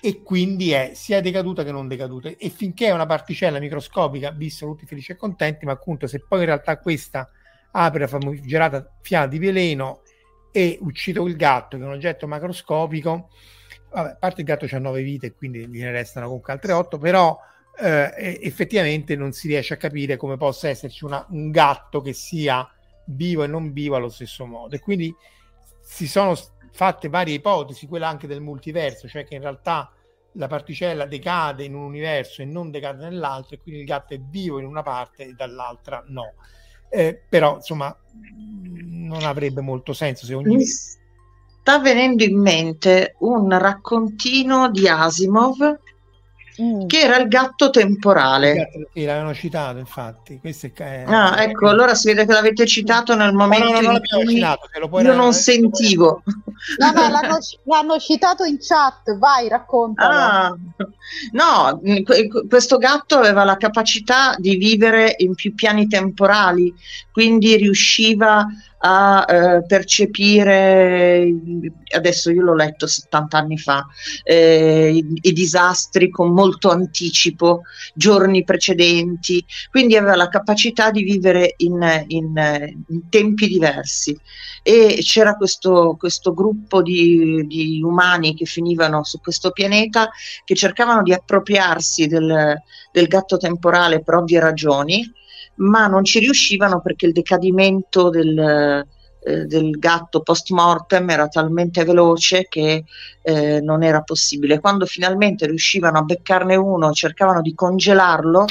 [0.00, 2.28] e quindi è sia decaduta che non decaduta.
[2.28, 6.40] E finché è una particella microscopica visto tutti felici e contenti ma appunto se poi
[6.40, 7.28] in realtà questa
[7.72, 10.02] apre la famigerata fiala di veleno
[10.52, 13.30] e uccido il gatto che è un oggetto macroscopico
[13.94, 17.38] vabbè, a parte il gatto ha nove vite, quindi gliene restano comunque altre otto, però
[17.78, 22.68] eh, effettivamente non si riesce a capire come possa esserci una, un gatto che sia
[23.06, 24.74] vivo e non vivo allo stesso modo.
[24.74, 25.14] E quindi
[25.80, 26.36] si sono
[26.72, 29.92] fatte varie ipotesi, quella anche del multiverso, cioè che in realtà
[30.32, 34.18] la particella decade in un universo e non decade nell'altro, e quindi il gatto è
[34.18, 36.34] vivo in una parte e dall'altra no.
[36.90, 37.96] Eh, però insomma
[38.86, 40.64] non avrebbe molto senso se ogni
[41.64, 45.78] sta venendo in mente un raccontino di Asimov
[46.62, 46.86] Mm.
[46.86, 48.70] che era il gatto temporale.
[48.92, 50.38] Sì, l'avevano citato, infatti.
[50.38, 51.04] Questo è...
[51.04, 54.34] Ah, ecco, allora si vede che l'avete citato nel momento no, no, no, in cui
[54.34, 54.68] citato,
[55.00, 56.22] io non sentivo.
[56.78, 60.08] No, no, l'hanno, l'hanno, citato in chat, vai, racconta.
[60.08, 60.56] Ah,
[61.32, 61.80] no,
[62.48, 66.72] questo gatto aveva la capacità di vivere in più piani temporali,
[67.10, 68.46] quindi riusciva
[68.86, 71.26] a eh, percepire,
[71.94, 73.86] adesso io l'ho letto 70 anni fa,
[74.22, 77.62] eh, i, i, disastri con molto anticipo,
[77.94, 84.18] giorni precedenti, quindi aveva la capacità di vivere in, in, in tempi diversi.
[84.62, 90.10] E c'era questo, questo gruppo di, di, umani che finivano su questo pianeta
[90.44, 92.54] che cercavano di appropriarsi del,
[92.90, 95.22] del gatto temporale per ovvie ragioni
[95.56, 98.84] ma non ci riuscivano perché il decadimento del,
[99.26, 102.84] eh, del gatto post mortem era talmente veloce che
[103.22, 104.60] eh, non era possibile.
[104.60, 108.44] Quando finalmente riuscivano a beccarne uno, cercavano di congelarlo,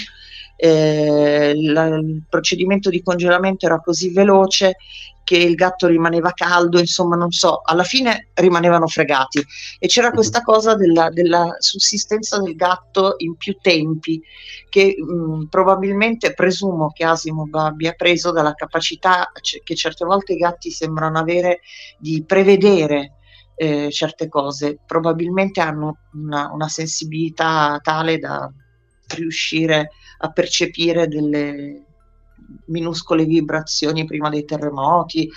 [0.56, 4.76] eh, la, il procedimento di congelamento era così veloce
[5.24, 9.44] che il gatto rimaneva caldo, insomma, non so, alla fine rimanevano fregati.
[9.80, 10.14] E c'era mhm.
[10.14, 14.22] questa cosa della, della sussistenza del gatto in più tempi,
[14.70, 20.34] che mh, mm, probabilmente presumo che Asimov abbia preso dalla capacità c- che certe volte
[20.34, 21.62] i gatti sembrano avere
[21.98, 23.14] di prevedere
[23.56, 24.80] eh, certe cose.
[24.86, 28.52] Probabilmente hanno una, una sensibilità tale da
[29.16, 29.92] riuscire
[30.24, 31.86] a percepire delle
[32.68, 35.30] minuscole vibrazioni prima dei terremoti,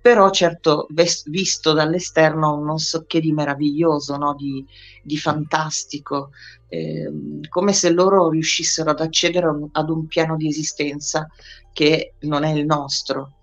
[0.00, 4.34] però certo ves- visto dall'esterno non so che di meraviglioso, no?
[4.34, 4.64] di,
[5.02, 6.30] di, fantastico,
[6.68, 7.10] eh,
[7.50, 11.28] come se loro riuscissero ad accedere ad un piano di esistenza
[11.72, 13.34] che non è il nostro.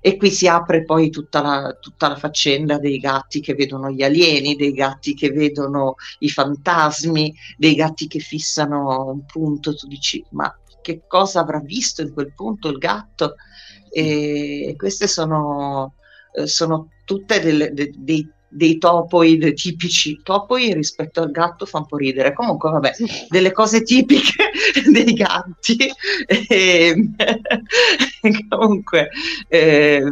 [0.00, 4.02] E qui si apre poi tutta la, tutta la, faccenda dei gatti che vedono gli
[4.02, 10.24] alieni, dei gatti che vedono i fantasmi, dei gatti che fissano un punto, tu dici
[10.30, 13.34] ma che cosa avrà visto in quel punto il gatto?
[13.90, 15.94] E queste sono,
[16.32, 20.20] eh, sono tutte delle, de, dei dei topoid tipici.
[20.22, 22.32] Topoid rispetto al gatto fa un po' ridere.
[22.32, 22.92] Comunque, vabbè,
[23.28, 24.50] delle cose tipiche
[24.90, 25.90] dei gatti.
[26.26, 27.10] E,
[28.48, 29.10] comunque,
[29.48, 30.02] eh,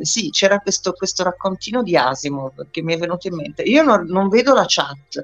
[0.00, 3.62] sì, c'era questo, questo, raccontino di Asimov che mi è venuto in mente.
[3.62, 5.22] Io non, non vedo la chat,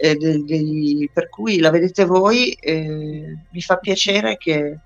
[0.00, 2.52] eh, de, de, per cui la vedete voi.
[2.52, 4.78] Eh, mi fa piacere che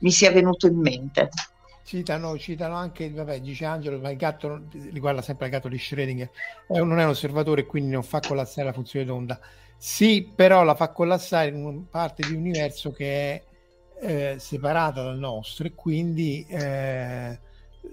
[0.00, 1.28] mi sia venuto in mente.
[1.90, 6.28] Citano, citano anche, vabbè, dice Angelo, ma il gatto riguarda sempre il gatto di Schrödinger,
[6.68, 9.40] eh, non è un osservatore quindi non fa collassare la funzione d'onda.
[9.76, 13.42] Sì, però la fa collassare in una parte di universo che è
[14.02, 17.36] eh, separata dal nostro e quindi eh,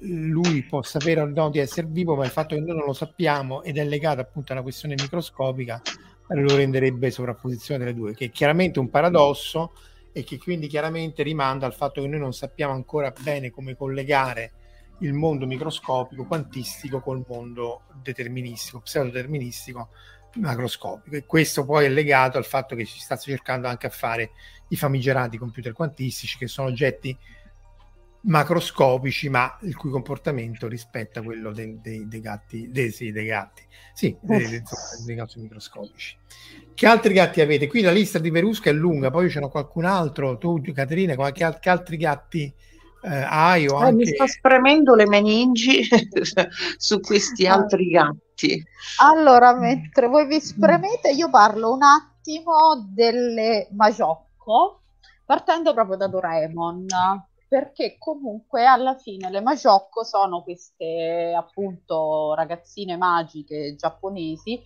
[0.01, 2.93] lui può sapere o no di essere vivo, ma il fatto che noi non lo
[2.93, 5.81] sappiamo ed è legato appunto a una questione microscopica
[6.27, 9.71] lo renderebbe sovrapposizione delle due, che è chiaramente un paradosso
[10.17, 14.51] e che quindi chiaramente rimanda al fatto che noi non sappiamo ancora bene come collegare
[15.01, 19.89] il mondo microscopico quantistico col mondo deterministico, pseudodeterministico
[20.37, 21.15] macroscopico.
[21.15, 24.31] E questo poi è legato al fatto che si sta cercando anche a fare
[24.69, 27.15] i famigerati computer quantistici che sono oggetti
[28.21, 33.63] macroscopici ma il cui comportamento rispetta quello dei, dei, dei gatti dei, sì, dei gatti.
[33.93, 34.61] Sì, dei,
[35.05, 36.17] dei, gatti microscopici.
[36.73, 37.67] Che altri gatti avete?
[37.67, 40.37] qui la lista di Verusca è lunga poi ce n'è qualcun altro.
[40.37, 42.53] Tu Caterina qualche, che altri gatti
[43.01, 43.95] eh, hai o eh, anche...
[43.95, 45.87] mi sto spremendo le meningi
[46.77, 48.63] su questi altri gatti.
[49.01, 54.81] Allora mentre voi vi spremete io parlo un attimo delle Majocco
[55.25, 56.85] partendo proprio da Doraemon
[57.47, 64.61] perché comunque alla fine le Majocco sono queste appunto ragazzine magiche giapponesi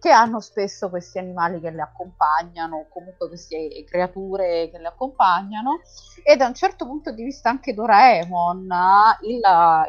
[0.00, 5.80] che hanno spesso questi animali che le accompagnano, comunque queste creature che le accompagnano.
[6.24, 8.66] E da un certo punto di vista anche Doraemon,
[9.22, 9.42] il,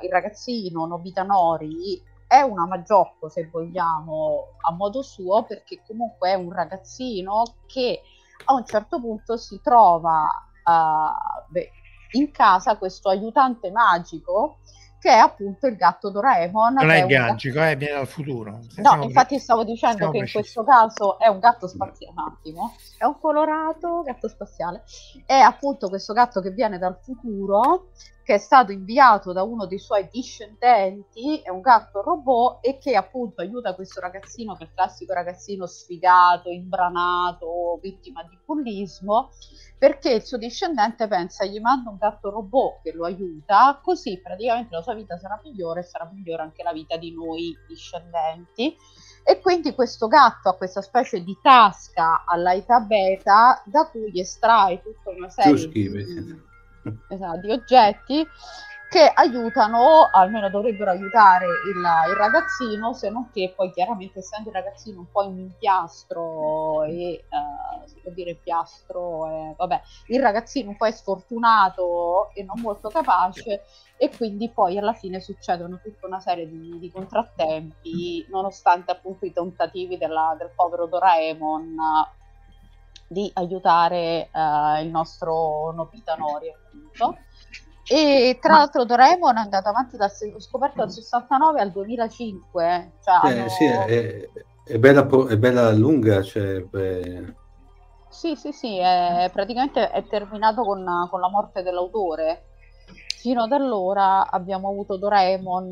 [0.03, 6.33] il ragazzino Nobita Nori è una Majocco se vogliamo a modo suo perché comunque è
[6.33, 8.01] un ragazzino che
[8.45, 10.27] a un certo punto si trova
[10.63, 11.69] uh, beh,
[12.11, 14.57] in casa questo aiutante magico
[15.01, 16.75] che è appunto il gatto Doraemon.
[16.75, 17.71] Non è, è magico, gatto...
[17.71, 18.59] eh, viene dal futuro.
[18.75, 20.37] No, infatti stavo dicendo che precisi.
[20.37, 24.83] in questo caso è un gatto spaziale, un attimo, è un colorato gatto spaziale.
[25.25, 27.87] È appunto questo gatto che viene dal futuro,
[28.31, 32.95] che è stato inviato da uno dei suoi discendenti, è un gatto robot e che
[32.95, 39.31] appunto aiuta questo ragazzino, che è il classico ragazzino sfigato, imbranato, vittima di bullismo,
[39.77, 44.73] perché il suo discendente pensa gli manda un gatto robot che lo aiuta, così praticamente
[44.75, 48.77] la sua vita sarà migliore e sarà migliore anche la vita di noi discendenti.
[49.25, 55.09] E quindi questo gatto ha questa specie di tasca all'aita beta da cui estrae tutta
[55.09, 56.49] una serie di,
[57.09, 58.27] esatto, di oggetti
[58.91, 64.55] che aiutano, almeno dovrebbero aiutare il, il, ragazzino, se non che poi chiaramente essendo il
[64.55, 70.71] ragazzino un po' in impiastro e uh, si può dire piastro, eh, vabbè, il ragazzino
[70.71, 73.63] un po' è sfortunato e non molto capace
[73.95, 79.31] e quindi poi alla fine succedono tutta una serie di, di contrattempi, nonostante appunto i
[79.31, 81.77] tentativi della, del povero Doraemon
[83.11, 87.17] di aiutare uh, il nostro Nobita Nori appunto
[87.85, 92.91] e tra l'altro Doraemon è andato avanti dal scoperto dal 69 al 2005.
[93.03, 93.49] Cioè eh, hanno...
[93.49, 94.29] sì, è,
[94.63, 96.21] è, bella, è, bella, lunga.
[96.21, 97.35] Cioè, beh...
[98.07, 102.45] Sì, sì, sì, è, praticamente è terminato con, con la morte dell'autore.
[103.21, 105.69] Fino ad allora abbiamo avuto Doraemon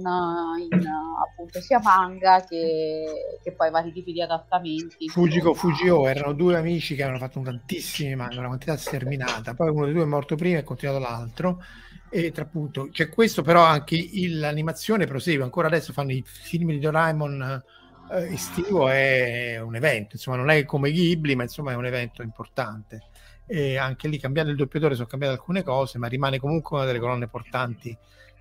[0.72, 0.88] in
[1.20, 5.10] appunto sia manga che, che poi vari tipi di adattamenti.
[5.10, 9.56] Fujiko Fujio erano due amici che avevano fatto tantissimi manga, una quantità sterminata.
[9.56, 11.64] Poi uno dei due è morto prima e è continuato l'altro
[12.12, 15.44] e tra appunto c'è questo, però anche il, l'animazione prosegue.
[15.44, 17.64] Ancora adesso fanno i film di Doraemon
[18.12, 22.22] eh, estivo, è un evento, insomma, non è come Ghibli, ma insomma è un evento
[22.22, 23.06] importante.
[23.52, 27.00] E anche lì cambiando il doppiatore sono cambiate alcune cose, ma rimane comunque una delle
[27.00, 27.98] colonne portanti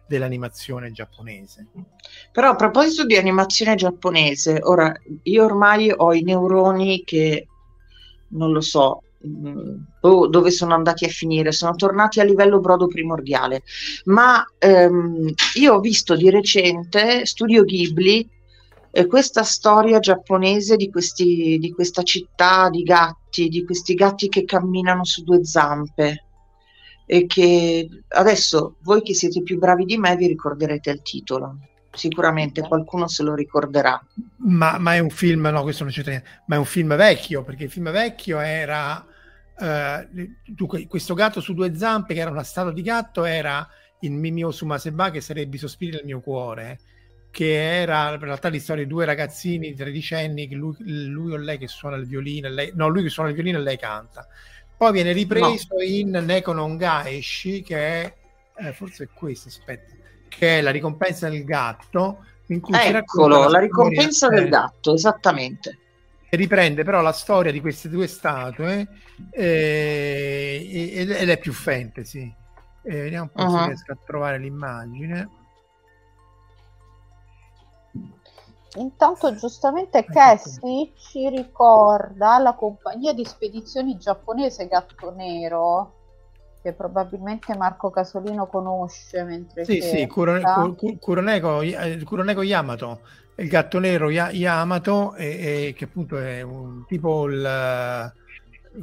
[0.07, 1.67] dell'animazione giapponese.
[2.31, 7.47] Però a proposito di animazione giapponese, ora io ormai ho i neuroni che
[8.29, 9.03] non lo so,
[10.01, 13.63] oh, dove sono andati a finire, sono tornati a livello brodo primordiale.
[14.05, 18.29] Ma ehm, io ho visto di recente Studio Ghibli
[18.99, 24.45] eh, questa storia giapponese di, questi, di questa città di gatti, di questi gatti che
[24.45, 26.25] camminano su due zampe.
[27.07, 31.59] E che adesso voi che siete più bravi di me vi ricorderete il titolo
[31.91, 34.01] sicuramente qualcuno se lo ricorderà.
[34.37, 37.43] Ma, ma, è un film, no, questo non c'è niente, ma è un film vecchio,
[37.43, 39.05] perché il film vecchio era
[39.59, 43.67] uh, questo gatto su due zampe, che era una statua di gatto, era
[44.01, 46.79] il Mimio Sumaseba, che sarebbe sospiri del mio cuore,
[47.31, 51.69] che era in realtà la storia di due ragazzini tredicenni, lui, lui o lei che
[51.69, 54.27] suona il violino, lei, no, lui che suona il violino e lei canta.
[54.77, 55.83] Poi viene ripreso no.
[55.83, 58.15] in Neko non Gaeshi, che è,
[58.59, 59.95] eh, forse è questo, aspetta,
[60.29, 62.25] che è la ricompensa del gatto.
[62.47, 65.79] In cui Eccolo, la, la ricompensa del gatto, esattamente.
[66.31, 68.87] Riprende però la storia di queste due statue
[69.31, 72.33] eh, ed è più fantasy.
[72.85, 73.59] Eh, vediamo un po' uh-huh.
[73.59, 75.29] se riesco a trovare l'immagine.
[78.77, 85.95] Intanto giustamente Cassie ci ricorda la compagnia di spedizioni giapponese Gatto Nero
[86.61, 91.61] che probabilmente Marco Casolino conosce mentre sì, sì, Kuroneko, Kuroneko,
[92.05, 93.01] Kuroneko Yamato
[93.39, 98.13] il gatto nero Yamato, e, e, che appunto è un tipo il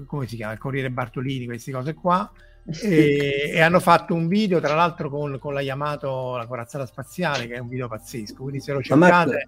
[0.05, 0.53] come si chiama?
[0.53, 2.29] Il Corriere Bartolini, queste cose qua.
[2.67, 7.45] E, e, hanno fatto un video tra l'altro con, con la Yamato la corazzata spaziale
[7.45, 8.41] che è un video pazzesco.
[8.41, 9.47] Quindi se lo cercate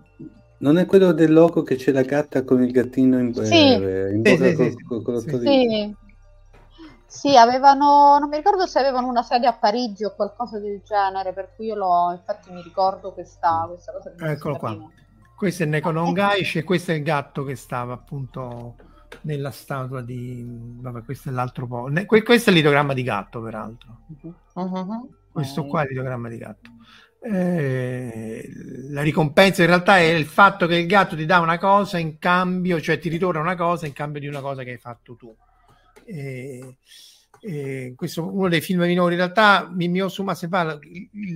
[0.59, 3.53] non è quello del loco che c'è la gatta con il gattino in, sì.
[3.53, 5.95] eh, in sì, sì, con, con sì, sì.
[7.05, 11.33] sì, avevano non mi ricordo se avevano una sede a Parigi o qualcosa del genere
[11.33, 14.77] per cui io l'ho infatti mi ricordo questa, questa cosa eccolo qua.
[15.35, 18.73] Questo è Neko Nongaishi e questo è il gatto che stava appunto
[19.21, 20.43] nella statua di...
[20.45, 21.89] Vabbè, questo è l'altro po'.
[22.05, 23.99] questo è l'idogramma di gatto, peraltro.
[24.53, 25.09] Uh-huh.
[25.31, 26.71] Questo qua è l'idogramma di gatto.
[27.19, 28.49] Eh,
[28.89, 32.19] la ricompensa in realtà è il fatto che il gatto ti dà una cosa in
[32.19, 35.35] cambio, cioè ti ritorna una cosa in cambio di una cosa che hai fatto tu.
[36.05, 36.77] Eh,
[37.41, 39.13] eh, questo è uno dei film minori.
[39.13, 40.79] In realtà, Mimio Suma Sepa,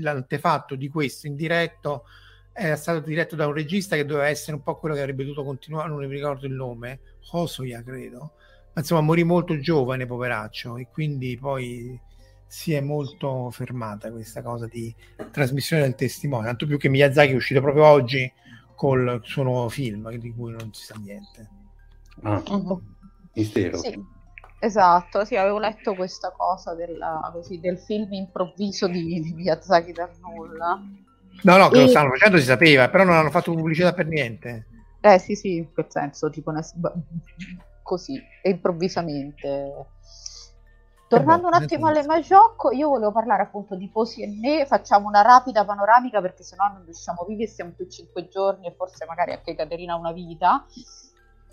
[0.02, 2.06] l'antefatto di questo in diretto
[2.53, 5.43] era stato diretto da un regista che doveva essere un po' quello che avrebbe dovuto
[5.43, 6.99] continuare, non mi ricordo il nome,
[7.31, 8.34] Hosoya credo,
[8.73, 11.99] ma insomma morì molto giovane, poveraccio, e quindi poi
[12.48, 14.93] si è molto fermata questa cosa di
[15.31, 18.30] trasmissione del testimone, tanto più che Miyazaki è uscito proprio oggi
[18.76, 21.49] col suo nuovo film di cui non si sa niente.
[22.23, 22.81] Ah, uh-huh.
[23.34, 23.77] mistero.
[23.77, 23.98] Sì,
[24.60, 30.10] esatto, sì, avevo letto questa cosa della, così, del film improvviso di, di Miyazaki dal
[30.19, 30.81] nulla.
[31.43, 31.81] No, no, che e...
[31.84, 34.65] lo stanno facendo si sapeva, però non hanno fatto pubblicità per niente.
[35.01, 36.63] Eh sì, sì, in quel senso, tipo una...
[37.81, 39.87] così, improvvisamente.
[41.07, 45.21] Tornando un attimo alle Majocco, io volevo parlare appunto di Posi e Ne, facciamo una
[45.21, 49.33] rapida panoramica perché sennò non riusciamo vivi e siamo qui cinque giorni e forse magari
[49.33, 50.65] anche Caterina una vita.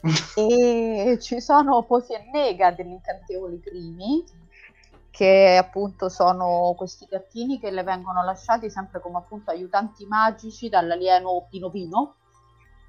[0.37, 4.23] e ci sono Posi e Nega degli incantevoli crimi,
[5.11, 11.49] che appunto sono questi gattini che le vengono lasciati sempre come appunto aiutanti magici dall'alieno
[11.51, 12.18] Pino Pino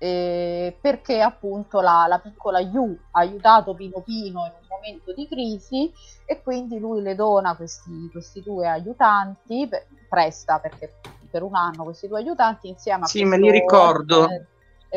[0.01, 5.27] eh, perché appunto la, la, piccola Yu ha aiutato Pino Pino in un momento di
[5.27, 5.91] crisi
[6.25, 10.95] e quindi lui le dona questi, questi due aiutanti, per, presta perché
[11.29, 13.07] per un anno questi due aiutanti insieme a...
[13.07, 14.29] Sì, me li ricordo.
[14.29, 14.45] Eh,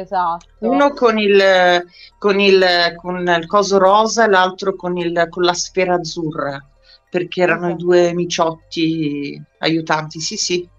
[0.01, 0.47] esatto.
[0.61, 1.85] Uno con il,
[2.17, 6.65] con, il, con il coso rosa e l'altro con, il, con la sfera azzurra,
[7.11, 7.81] perché erano esatto.
[7.81, 10.71] i due miciotti aiutanti, sì sì.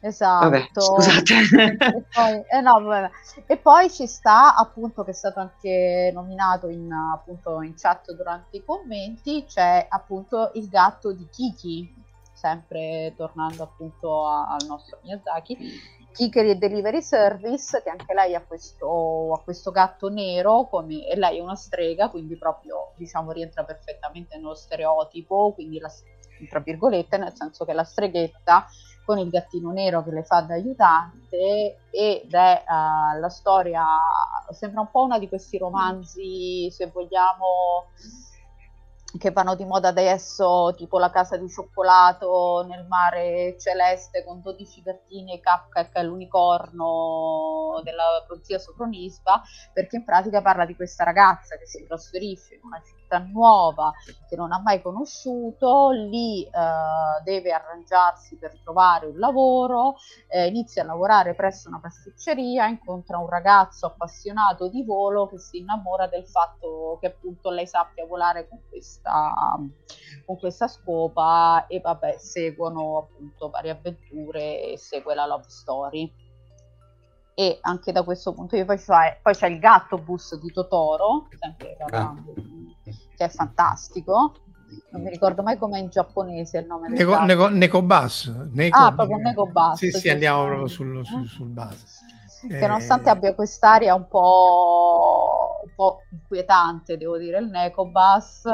[0.00, 0.48] Esatto.
[0.48, 1.34] Vabbè, scusate.
[1.34, 3.10] E poi, eh no,
[3.46, 8.58] e poi, ci sta appunto che è stato anche nominato in, appunto, in chat durante
[8.58, 11.94] i commenti, c'è appunto il gatto di Kiki,
[12.32, 15.56] sempre tornando appunto a, al nostro Miyazaki,
[16.12, 21.38] Kikeri Delivery Service, che anche lei ha questo, ha questo gatto nero, come, e lei
[21.38, 25.90] è una strega, quindi proprio diciamo rientra perfettamente nello stereotipo, quindi la,
[26.46, 28.66] tra virgolette, nel senso che la streghetta
[29.08, 33.82] con il gattino nero che le fa da aiutante ed è uh, la storia,
[34.50, 37.86] sembra un po' una di questi romanzi, se vogliamo,
[39.18, 44.82] che vanno di moda adesso, tipo La casa di cioccolato nel mare celeste con 12
[44.82, 49.42] gattini e che è l'unicorno della prozia Sofronisba,
[49.72, 53.92] perché in pratica parla di questa ragazza che si trasferisce in una città nuova
[54.28, 56.50] che non ha mai conosciuto, lì eh,
[57.24, 59.94] deve arrangiarsi per trovare un lavoro,
[60.28, 65.58] eh, inizia a lavorare presso una pasticceria, incontra un ragazzo appassionato di volo che si
[65.58, 69.56] innamora del fatto che appunto lei sappia volare con questa,
[70.26, 76.26] con questa scopa e vabbè seguono appunto varie avventure e segue la love story.
[77.34, 81.76] E anche da questo punto di vista poi c'è, il gatto bus di Totoro sempre
[81.78, 82.57] parlando ah
[83.18, 84.34] che è fantastico.
[84.90, 88.32] Non mi ricordo mai com'è in giapponese il nome Neko, del Neko, Neko Bus.
[88.52, 89.78] Neko, ah, proprio Neko Bus.
[89.78, 92.00] Sì, sì, andiamo proprio sul, sul, sul bus.
[92.46, 92.66] Che eh...
[92.66, 98.52] nonostante abbia quest'aria un po', un po' inquietante, devo dire, il Neko Bus, eh,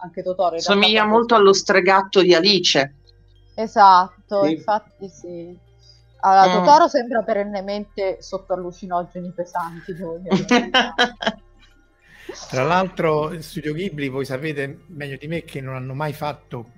[0.00, 0.60] anche Totoro...
[0.60, 2.96] Somiglia molto allo stregatto di Alice.
[3.56, 4.52] Esatto, sì.
[4.52, 5.58] infatti sì.
[6.20, 6.64] Allora, mm.
[6.64, 10.70] Totoro sembra perennemente sotto allucinogeni pesanti, devo dire.
[12.48, 16.70] Tra l'altro, Studio Ghibli, voi sapete meglio di me che non hanno mai fatto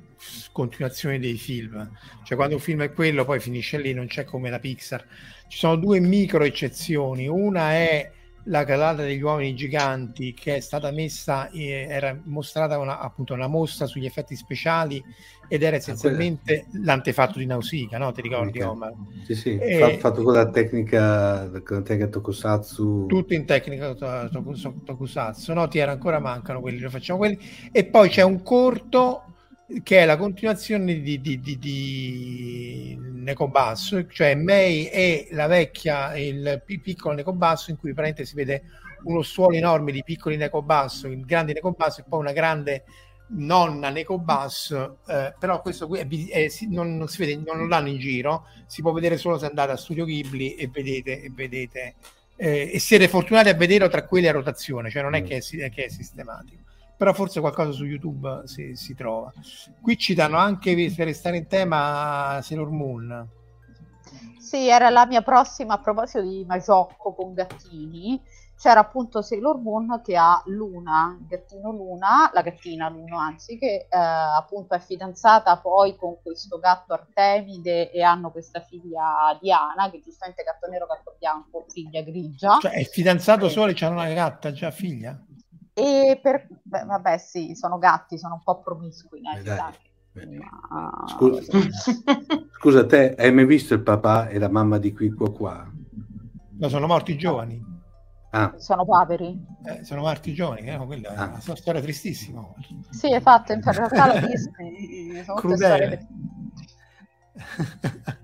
[0.53, 1.91] continuazione dei film.
[2.25, 5.05] Cioè, quando un film è quello, poi finisce lì, non c'è come la Pixar.
[5.49, 7.29] Ci sono due micro eccezioni.
[7.29, 8.11] Una è
[8.45, 13.47] la calata degli uomini giganti che è stata messa, eh, era mostrata una, appunto una
[13.47, 15.03] mostra sugli effetti speciali
[15.49, 18.13] ed era ah, essenzialmente ah, l'antefatto di Nausicaa, no?
[18.13, 18.93] Ti ricordi Omar?
[19.25, 19.99] Sì, sì, e...
[19.99, 23.07] fatto con la tecnica, con la tecnica Tokusatsu.
[23.07, 25.69] Tutto in tecnica Tokusatsu, no?
[25.69, 27.39] Ti era ancora mancano quelli, lo facciamo quelli.
[27.73, 29.34] E poi c'è un corto
[29.83, 36.63] che è la continuazione di, di, di, di Necobasso, cioè May e la vecchia, il
[36.65, 38.63] piccolo Necobasso, in cui praticamente si vede
[39.05, 42.85] uno stuolo enorme di piccoli Necobasso, il grande Necobasso e poi una grande
[43.29, 47.89] nonna Necobasso, eh, però questo qui è, è, non, non, si vede, non lo danno
[47.89, 51.95] in giro, si può vedere solo se andate a Studio Ghibli e vedete, e, vedete
[52.37, 55.25] eh, e siete fortunati a vederlo tra quelli a rotazione, cioè non è mm.
[55.25, 56.64] che è, che è sistematico
[56.97, 59.33] però forse qualcosa su YouTube si, si trova.
[59.81, 63.29] Qui ci danno anche, per restare in tema, Sailor Moon.
[64.39, 68.21] Sì, era la mia prossima a proposito di Magiocco con gattini.
[68.57, 73.89] C'era appunto Sailor Moon che ha Luna, il gattino Luna, la gattina Luna anzi, che
[73.91, 80.01] eh, appunto è fidanzata poi con questo gatto Artemide e hanno questa figlia Diana, che
[80.01, 82.59] giustamente è gatto nero, gatto bianco, figlia grigia.
[82.61, 83.51] Cioè è fidanzato e...
[83.51, 85.19] solo e c'ha una gatta già figlia?
[85.75, 89.21] E per, beh, vabbè, sì, sono gatti, sono un po' promiscui.
[89.21, 90.39] Eh,
[90.69, 91.05] Ma...
[91.09, 91.43] Scusa,
[92.57, 95.69] scusa, te hai mai visto il papà e la mamma di qui qua qua?
[96.59, 97.61] No, sono morti giovani.
[98.31, 98.55] Ah.
[98.57, 99.37] Sono poveri.
[99.65, 100.77] Eh, sono morti giovani, eh?
[100.79, 101.39] quella ah.
[101.39, 102.45] è una storia tristissima.
[102.91, 104.53] Sì, esatto, in realtà visto.
[105.25, 106.07] Sono Crudele.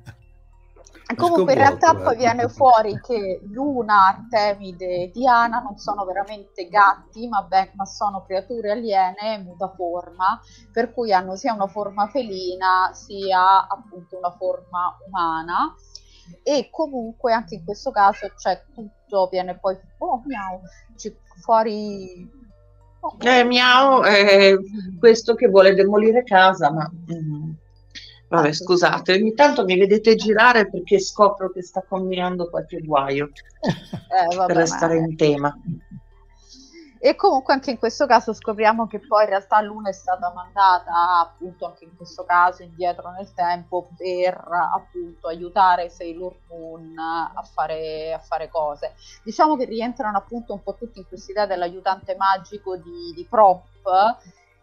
[1.17, 7.29] Comunque in realtà poi viene fuori che Luna, Artemide e Diana non sono veramente gatti,
[7.29, 10.41] ma, ben, ma sono creature aliene mutaforma,
[10.73, 15.75] per cui hanno sia una forma felina sia appunto una forma umana.
[16.43, 20.61] E comunque anche in questo caso c'è tutto, viene poi oh, miau,
[21.43, 22.39] fuori
[23.03, 24.55] Oh, eh, miau è
[24.99, 27.51] questo che vuole demolire casa, ma mm,
[28.31, 33.31] Vabbè, scusate, ogni tanto mi vedete girare perché scopro che sta combinando qualche guaio
[33.61, 35.05] eh, vabbè, per restare ma...
[35.05, 35.59] in tema.
[37.03, 41.19] E comunque anche in questo caso scopriamo che poi in realtà l'una è stata mandata
[41.21, 48.13] appunto anche in questo caso indietro nel tempo per appunto aiutare Sailor Moon a fare,
[48.13, 48.95] a fare cose.
[49.25, 53.65] Diciamo che rientrano appunto un po' tutti in questa idea dell'aiutante magico di, di Prop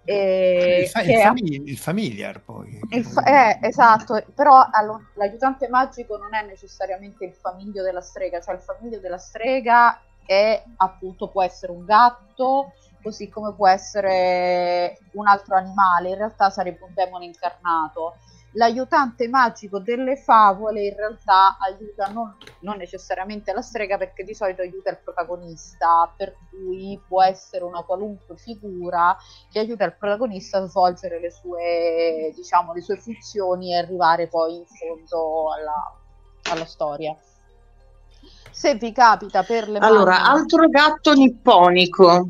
[0.08, 2.80] eh, il, fa- il, famig- il, familiar poi.
[2.92, 8.40] Il fa- eh, esatto, però allo- l'aiutante magico non è necessariamente il famiglio della strega,
[8.40, 12.72] cioè il famiglio della strega è appunto può essere un gatto,
[13.02, 18.16] così come può essere un altro animale, in realtà sarebbe un demone incarnato
[18.58, 24.62] l'aiutante magico delle favole in realtà aiuta non, non, necessariamente la strega perché di solito
[24.62, 29.16] aiuta il protagonista, per cui può essere una qualunque figura
[29.52, 34.58] che aiuta il protagonista a svolgere le sue, diciamo, le sue funzioni e arrivare poi
[34.58, 35.96] in fondo alla,
[36.52, 37.16] alla storia.
[38.50, 40.40] Se vi capita per le Allora, mani...
[40.40, 42.30] altro gatto nipponico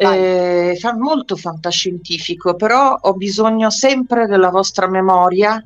[0.00, 5.62] eh, fa molto fantascientifico, però ho bisogno sempre della vostra memoria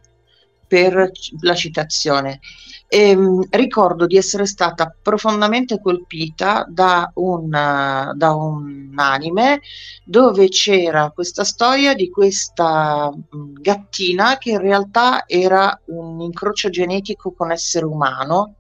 [0.67, 2.41] per la citazione.
[2.89, 9.61] E, ehm, ricordo di essere stata profondamente colpita da un, da un anime
[10.05, 17.33] dove c'era questa storia di questa mm, gattina che in realtà era un incrocio genetico
[17.33, 18.55] con essere umano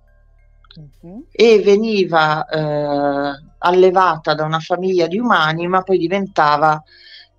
[0.76, 1.26] uh-huh.
[1.30, 6.80] e veniva eh, allevata da una famiglia di umani, ma poi diventava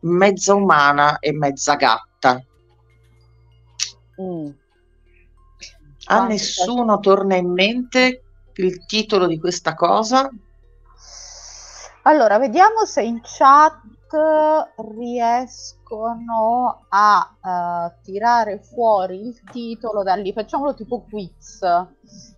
[0.02, 2.44] mezza umana e mezza gatta.
[4.22, 4.50] Mm.
[6.08, 8.24] A ah, nessuno torna in mente
[8.56, 10.30] il titolo di questa cosa?
[12.04, 13.80] Allora, vediamo se in chat
[14.98, 20.34] riescono a uh, tirare fuori il titolo da lì.
[20.34, 21.60] Facciamolo tipo quiz.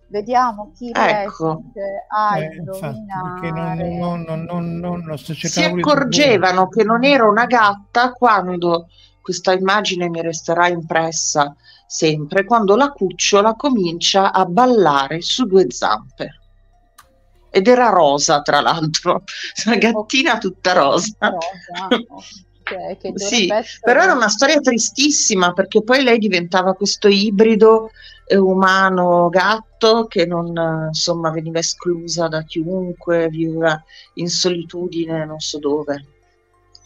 [0.08, 1.62] Vediamo chi ecco.
[1.74, 3.98] riesce a eh, indovinare.
[3.98, 8.86] Non, non, non, si accorgevano che non era una gatta quando
[9.20, 11.54] questa immagine mi resterà impressa
[11.86, 16.37] sempre, quando la cucciola comincia a ballare su due zampe.
[17.50, 19.24] Ed era rosa, tra l'altro,
[19.66, 21.14] una gattina tutta rosa.
[21.18, 22.02] rosa.
[22.62, 23.64] Okay, sì, essere...
[23.80, 27.90] però era una storia tristissima perché poi lei diventava questo ibrido
[28.26, 33.82] eh, umano-gatto che non insomma veniva esclusa da chiunque, viveva
[34.14, 36.04] in solitudine non so dove.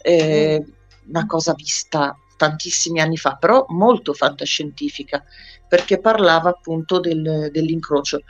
[0.01, 0.65] Eh.
[1.05, 5.23] Una cosa vista tantissimi anni fa, però molto fantascientifica
[5.67, 8.21] perché parlava appunto del, dell'incrocio.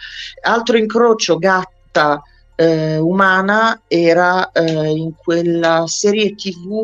[0.41, 1.38] Altro incrocio
[1.94, 2.24] gatta
[2.56, 6.84] eh, umana era eh, in quella serie tv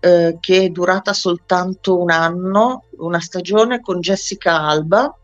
[0.00, 5.14] eh, che è durata soltanto un anno, una stagione con Jessica Alba,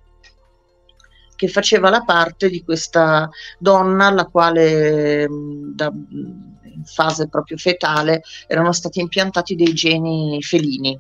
[1.34, 3.28] che faceva la parte di questa
[3.58, 10.98] donna alla quale mm, da, in fase proprio fetale erano stati impiantati dei geni felini.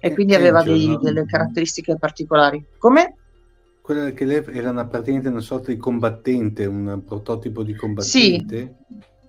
[0.00, 2.64] e quindi aveva dei, delle caratteristiche particolari.
[2.78, 3.17] Come?
[3.88, 8.74] Quella che lei era una, praticamente una sorta di combattente, un prototipo di combattente.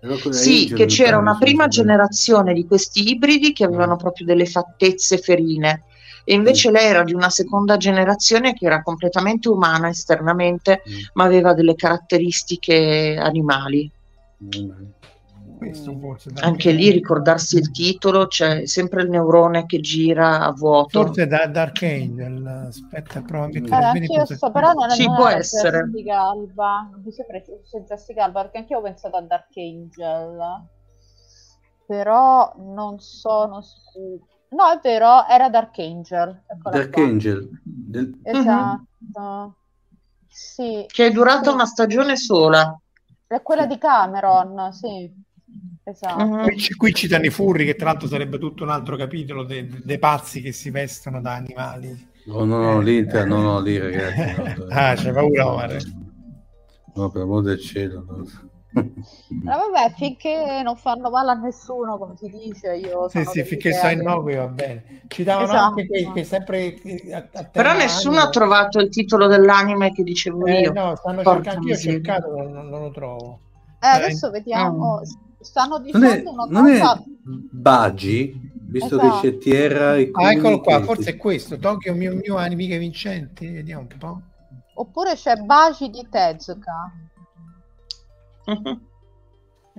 [0.01, 3.99] Sì, sì che c'era una prima generazione di questi ibridi che avevano mm.
[3.99, 5.83] proprio delle fattezze ferine
[6.25, 6.73] e invece mm.
[6.73, 10.93] lei era di una seconda generazione che era completamente umana esternamente, mm.
[11.13, 13.89] ma aveva delle caratteristiche animali.
[14.43, 14.71] Mm.
[16.41, 21.03] Anche lì ricordarsi il titolo, c'è sempre il neurone che gira a vuoto.
[21.03, 25.05] Forse da Dark Angel, aspetta, prova a mettere eh, anche io sto, però non, sì,
[25.05, 25.83] non può essere.
[25.91, 29.55] Jessica Alba, non mi sembra fosse Jessica Alba, perché anche io ho pensato a Dark
[29.55, 30.67] Angel,
[31.85, 34.25] però non sono sicura.
[34.51, 36.43] No, è vero, era Dark Angel.
[36.47, 37.03] Eccola Dark qua.
[37.03, 37.49] Angel.
[37.63, 38.19] Del...
[38.23, 38.81] Esatto.
[39.19, 39.49] Mm-hmm.
[40.27, 40.85] Sì.
[40.87, 41.53] Che è durata sì.
[41.53, 42.79] una stagione sola.
[43.27, 45.11] È quella di Cameron, sì.
[45.89, 46.23] Esatto.
[46.23, 46.43] Uh-huh.
[46.43, 49.97] Qui, qui citano i furri, che tra l'altro sarebbe tutto un altro capitolo dei, dei
[49.97, 52.07] pazzi che si vestono da animali.
[52.25, 54.57] No, no, no, lì, no, no, lì ragazzi.
[54.59, 55.77] No, ah, c'è paura, Omar.
[56.93, 58.05] No, per amor del cielo.
[58.07, 58.25] No.
[58.71, 63.73] Ma vabbè, finché non fanno male a nessuno, come si dice, io Sì, sì, finché
[63.73, 65.01] sono innocui va bene.
[65.07, 65.63] Ci davano esatto.
[65.63, 66.75] anche che, che sempre
[67.11, 68.27] a, a Però nessuno anime.
[68.27, 70.71] ha trovato il titolo dell'anime che dicevo eh, io.
[70.71, 73.39] No, stanno cercando, io ho cercato, non, non, lo trovo.
[73.81, 74.99] Eh, adesso eh, vediamo.
[74.99, 77.03] Mm stanno dicendo non è, una cosa...
[77.23, 79.19] Bagi, visto esatto.
[79.19, 83.47] che c'è Tierra e ah, eccolo qua, forse è questo, Tokyo Mio Mio Animiche Vincenti,
[83.47, 84.21] vediamo un po'.
[84.75, 86.93] Oppure c'è Bagi di Tezuka.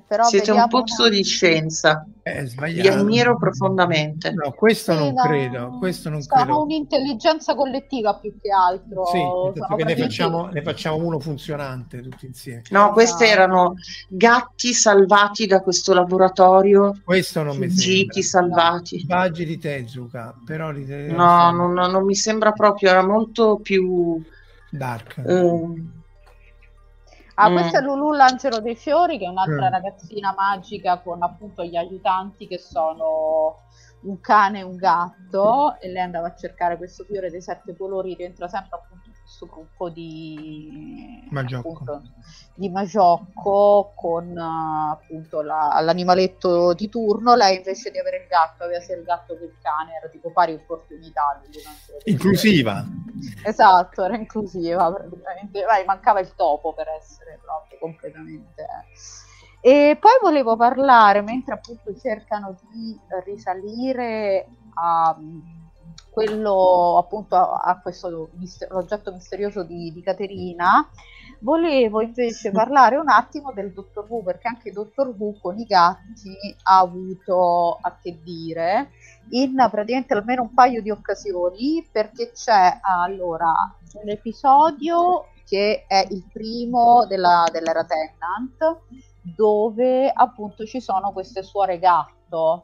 [0.07, 2.05] Però Siete un pozzo di scienza.
[2.33, 4.33] È Vi ammiro profondamente.
[4.33, 5.79] No, questo sì, non no, credo.
[5.79, 6.63] Questo non credo.
[6.63, 9.07] un'intelligenza collettiva più che altro.
[9.07, 12.63] Sì, perché ne facciamo, ne facciamo, uno funzionante tutti insieme.
[12.71, 12.93] No, esatto.
[12.93, 13.75] questi erano
[14.09, 17.01] gatti salvati da questo laboratorio.
[17.05, 18.23] Questo non mi sembra.
[18.23, 19.05] salvati.
[19.07, 24.23] Baggi di Tezuka, però li No, non, non, mi sembra proprio, era molto più...
[24.71, 25.23] Dark.
[25.27, 26.00] Eh,
[27.35, 27.53] Ah, mm.
[27.53, 29.73] questa è Lulu l'angelo dei fiori, che è un'altra mm.
[29.73, 33.63] ragazzina magica con appunto gli aiutanti che sono
[34.03, 38.15] un cane e un gatto e lei andava a cercare questo fiore dei sette colori,
[38.15, 42.03] rientra sempre appunto questo gruppo di Magiocco, appunto,
[42.55, 48.65] di Magiocco con uh, appunto la, l'animaletto di turno, lei invece di avere il gatto
[48.65, 51.41] aveva sia il gatto che il cane, era tipo pari opportunità.
[52.05, 52.85] Inclusiva.
[53.45, 58.63] Esatto, era inclusiva praticamente, Vai, mancava il topo per essere proprio completamente...
[58.63, 59.29] Eh
[59.63, 65.15] e poi volevo parlare, mentre appunto cercano di risalire a
[66.11, 70.89] quello appunto a, a questo mister- l'oggetto misterioso di, di Caterina,
[71.41, 75.65] volevo invece parlare un attimo del Dottor Who, perché anche il Dottor Who con i
[75.65, 78.91] gatti ha avuto a che dire
[79.31, 83.53] in praticamente almeno un paio di occasioni, perché c'è allora
[84.03, 88.83] un episodio che è il primo della, dell'era Tennant
[89.23, 92.63] dove appunto ci sono queste suore gatto.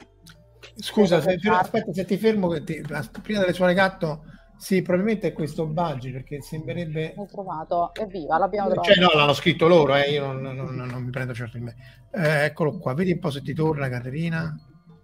[0.74, 2.82] Scusa, se ti, aspetta, se ti fermo, ti,
[3.22, 4.24] prima delle suore gatto,
[4.58, 7.12] sì, probabilmente è questo Baggi perché sembrerebbe.
[7.16, 8.92] L'ho trovato, evviva, l'abbiamo trovato.
[8.92, 11.64] Cioè, no, l'hanno scritto loro, eh, io non, non, non, non, mi prendo certo in
[11.64, 11.76] me.
[12.10, 14.58] Eh, eccolo qua, vedi un po' se ti torna, Caterina.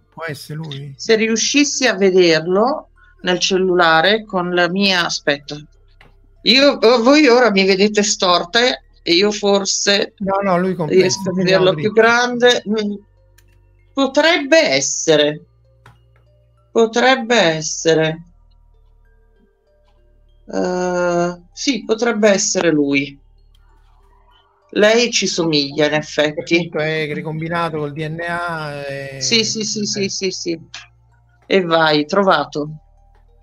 [0.09, 0.93] Può essere lui?
[0.95, 2.89] Se riuscissi a vederlo
[3.21, 5.05] nel cellulare con la mia.
[5.05, 5.55] Aspetta,
[6.43, 8.59] io, voi ora mi vedete storta
[9.05, 12.63] e io forse no, no, lui riesco a vederlo più grande.
[12.67, 12.93] Mm.
[13.93, 15.41] Potrebbe essere,
[16.73, 18.23] potrebbe essere.
[20.45, 23.17] Uh, sì, potrebbe essere lui.
[24.71, 26.67] Lei ci somiglia in effetti.
[26.67, 28.85] È ricombinato col DNA.
[28.85, 29.21] E...
[29.21, 30.59] Sì, sì, sì, sì, sì, sì.
[31.45, 32.69] E vai, trovato.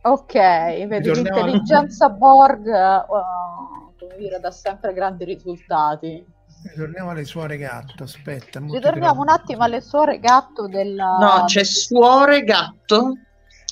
[0.03, 2.67] Ok, vedi l'intelligenza Borg.
[2.67, 6.25] Uh come dire, dà sempre grandi risultati.
[6.63, 8.61] Ritorniamo alle suore gatto, aspetta.
[8.61, 11.17] Ritorniamo un attimo alle suore gatto della...
[11.19, 13.17] No, c'è suore gatto?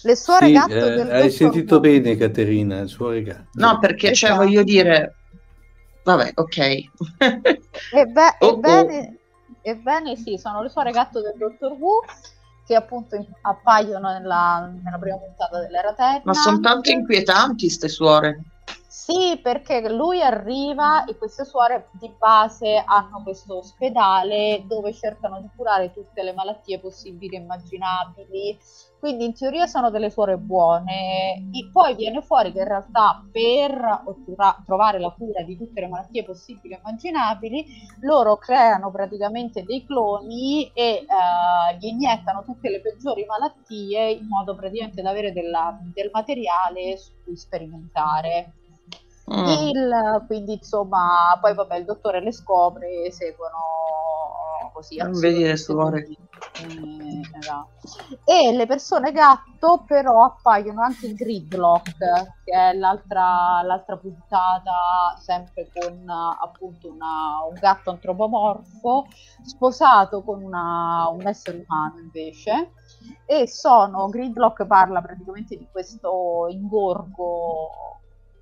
[0.02, 3.50] Le suore sì, gatto eh, del Hai sentito bene Caterina, suore gatto.
[3.54, 4.44] No, perché cioè esatto.
[4.44, 5.14] voglio dire...
[6.02, 6.58] Vabbè, ok.
[7.92, 9.56] Ebbe, oh, ebbene, oh.
[9.60, 12.00] ebbene sì, sono le suore gatto del Dottor Who
[12.66, 16.20] che appunto appaiono nella, nella prima puntata dell'era Terra.
[16.24, 18.42] Ma sono tanto inquietanti queste suore.
[19.10, 25.48] Sì, perché lui arriva e queste suore di base hanno questo ospedale dove cercano di
[25.56, 28.58] curare tutte le malattie possibili e immaginabili.
[28.98, 31.48] Quindi in teoria sono delle suore buone.
[31.50, 34.02] E poi viene fuori che in realtà per
[34.66, 37.64] trovare la cura di tutte le malattie possibili e immaginabili,
[38.00, 44.54] loro creano praticamente dei cloni e uh, gli iniettano tutte le peggiori malattie in modo
[44.54, 48.52] praticamente da avere della, del materiale su cui sperimentare.
[49.30, 49.46] Mm.
[49.46, 53.58] Il, quindi insomma, poi vabbè, il dottore le scopre, seguono
[54.72, 54.96] così.
[54.96, 56.06] Non vedi le suore.
[56.60, 57.68] Eh, esatto.
[58.24, 61.98] E le persone gatto però appaiono anche in Gridlock,
[62.44, 69.06] che è l'altra, l'altra puntata, sempre con appunto una, un gatto antropomorfo,
[69.42, 72.72] sposato con una, un essere umano invece.
[73.26, 77.97] E sono, Gridlock parla praticamente di questo ingorgo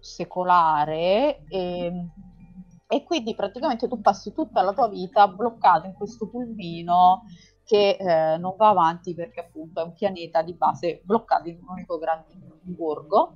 [0.07, 1.93] secolare e,
[2.87, 7.25] e quindi praticamente tu passi tutta la tua vita bloccato in questo pulmino
[7.67, 11.71] che eh, non va avanti perché appunto è un pianeta di base bloccato in un
[11.71, 12.33] unico grande
[12.63, 13.35] borgo.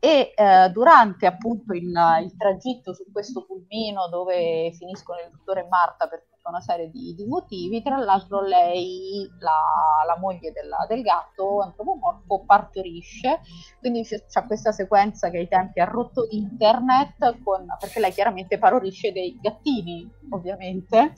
[0.00, 1.92] E eh, durante appunto il,
[2.22, 6.88] il, tragitto su questo pulmino dove finiscono il dottore e Marta per tutta una serie
[6.90, 13.40] di, di motivi, tra l'altro lei, la, la moglie della, del gatto antropomorfo, partorisce,
[13.80, 18.58] quindi c'è, c'è, questa sequenza che ai tempi ha rotto internet con, perché lei chiaramente
[18.58, 21.12] partorisce dei gattini ovviamente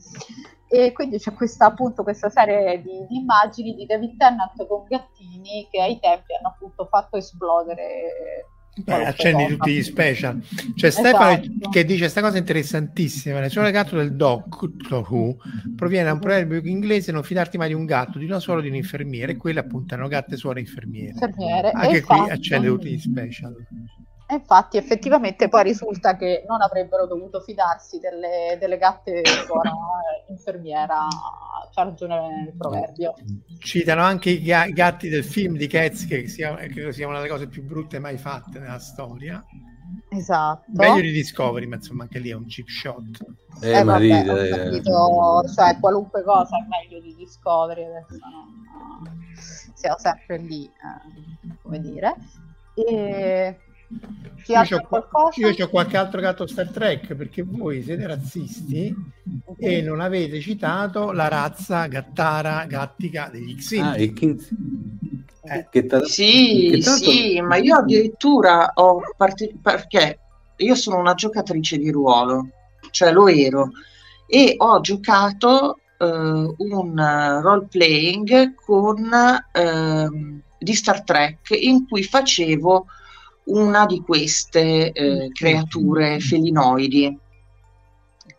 [0.69, 5.69] e quindi c'è questa appunto questa serie di, di, immagini di David Tennant con gattini
[5.71, 8.47] che ai tempi hanno appunto fatto esplodere
[8.85, 10.39] Beh, accendi tutti gli special.
[10.75, 11.09] C'è esatto.
[11.09, 13.41] Stefano che dice questa cosa interessantissima.
[13.41, 15.37] Nel suo legato del Doctor Who
[15.75, 18.63] proviene da un proverbio inglese non fidarti mai di un gatto, di una suora o
[18.63, 19.33] di un infermiere.
[19.33, 21.13] E quelle appunto erano gatte, suore infermiere.
[21.13, 21.71] infermiere.
[21.71, 23.57] Anche qui accende tutti gli special.
[24.29, 29.71] E infatti effettivamente poi risulta che non avrebbero dovuto fidarsi delle, delle gatte suora
[30.29, 31.07] infermiera,
[31.73, 33.15] c'ha ragione il proverbio.
[33.61, 37.47] Citano anche i gatti del film di Cats che sia, credo sia una delle cose
[37.47, 39.45] più brutte mai fatte nella storia.
[40.09, 40.65] Esatto.
[40.73, 43.25] Meglio di Discovery, ma insomma anche lì è un chip shot.
[43.61, 44.51] Eh, eh vabbè, ride, eh.
[44.51, 49.13] capito, cioè qualunque cosa è meglio di Discovery, adesso no,
[49.73, 52.17] siamo sempre lì, eh, come dire.
[52.75, 53.57] E
[54.47, 58.95] io ho, io ho qualche altro gatto Star Trek perché voi siete razzisti
[59.59, 64.15] e non avete citato la razza gattara gattica degli Xindi.
[65.49, 65.69] Ah, eh.
[65.71, 67.11] che ta- sì, che tanto...
[67.11, 70.19] sì, ma io addirittura ho part- perché
[70.57, 72.49] io sono una giocatrice di ruolo,
[72.91, 73.71] cioè lo ero,
[74.27, 79.09] e ho giocato uh, un role playing con
[79.53, 82.87] uh, di Star Trek in cui facevo
[83.47, 87.19] una di queste eh, creature felinoidi.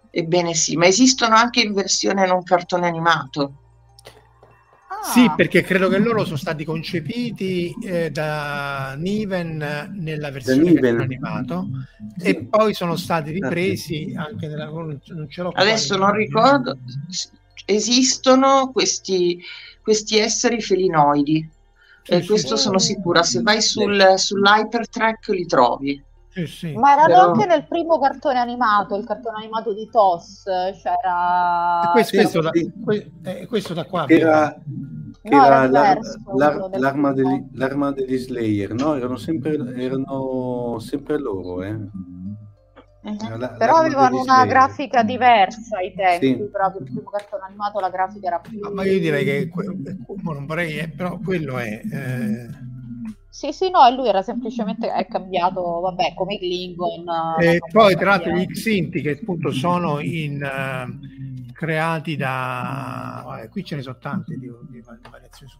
[0.09, 3.53] Ebbene sì, ma esistono anche in versione non cartone animato.
[4.89, 5.03] Ah.
[5.03, 10.99] Sì, perché credo che loro sono stati concepiti eh, da Niven nella versione Niven.
[10.99, 11.67] animato
[12.17, 12.27] sì.
[12.27, 14.65] e poi sono stati ripresi anche nella...
[14.65, 14.97] Non
[15.53, 16.79] Adesso non ricordo,
[17.65, 19.39] esistono questi,
[19.81, 21.47] questi esseri felinoidi
[22.07, 26.05] e questo sono sicura, se vai sul, sull'hypertrack li trovi.
[26.29, 26.73] Sì, sì.
[26.73, 27.31] Ma erano Però...
[27.31, 30.43] anche nel primo cartone animato, il cartone animato di TOS,
[30.81, 31.89] c'era...
[31.91, 34.05] Questo, questo, da, eh, questo da qua.
[34.07, 34.55] Era,
[35.23, 35.99] no, era, era l'ar-
[36.35, 38.95] l'ar- l'arma, degli, l'arma, degli, Slayer, no?
[38.95, 41.75] Erano sempre, erano sempre loro, eh.
[43.07, 43.37] Uh-huh.
[43.37, 46.49] La, però avevano una grafica diversa ai tempi, sì.
[46.51, 48.59] proprio il primo cartone animato la grafica era più...
[48.73, 49.49] ma io direi che
[50.23, 51.81] non vorrei, eh, però quello è...
[51.89, 52.75] Eh...
[53.29, 57.05] Sì, sì, no, lui era semplicemente è cambiato, vabbè, come i Klingon.
[57.39, 63.23] E poi tra l'altro gli Xinti che appunto sono in, uh, creati da...
[63.25, 65.59] Vabbè, qui ce ne sono tante di, di variazioni su,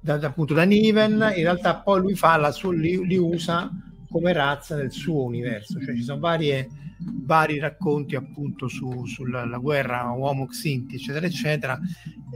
[0.00, 3.68] da, da, appunto da Niven, in realtà poi lui fa la sua, li, li usa
[4.10, 6.68] come razza nel suo universo, cioè ci sono varie,
[6.98, 11.78] vari racconti appunto su, sulla guerra uomo-xinti, eccetera, eccetera,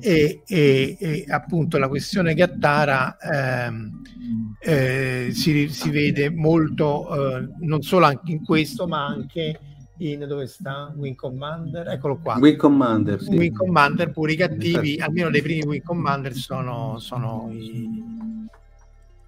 [0.00, 4.02] e, e, e, appunto la questione Gattara ehm,
[4.60, 9.58] eh, si, si, vede molto, eh, non solo anche in questo, ma anche
[9.98, 10.92] in dove sta?
[10.96, 12.36] Wing Commander, eccolo qua.
[12.36, 13.34] Wing Commander, sì.
[13.34, 17.88] Wing Commander, pure i cattivi, almeno dei primi Wing Commander sono, sono i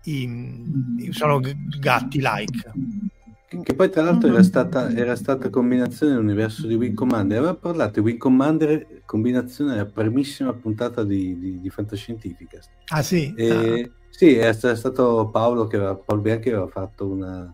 [0.05, 1.40] i, sono
[1.81, 2.72] gatti like.
[3.62, 7.39] Che poi tra l'altro era stata, era stata combinazione nell'universo di Wing Commander.
[7.39, 12.59] Aveva parlato di Wing Commander, combinazione della primissima puntata di, di, di Fantascientifica.
[12.89, 13.32] Ah sì?
[13.36, 14.02] E, ah.
[14.10, 17.52] Sì, è stato Paolo che aveva, Paolo Bianchi aveva fatto una...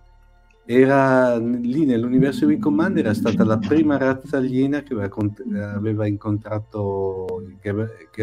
[0.66, 6.06] era lì nell'universo di Wing Commander era stata la prima razza aliena che aveva, aveva
[6.06, 8.22] incontrato che aveva, che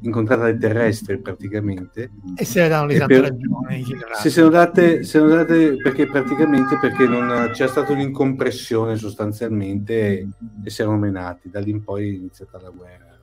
[0.00, 2.10] incontrata dai terrestri praticamente.
[2.34, 3.84] E se ne danno di tanta ragione
[4.20, 10.28] se sono date, sono date perché praticamente perché non c'è stata un'incompressione sostanzialmente e,
[10.64, 11.50] e si erano menati.
[11.50, 13.18] Da lì in poi è iniziata la guerra.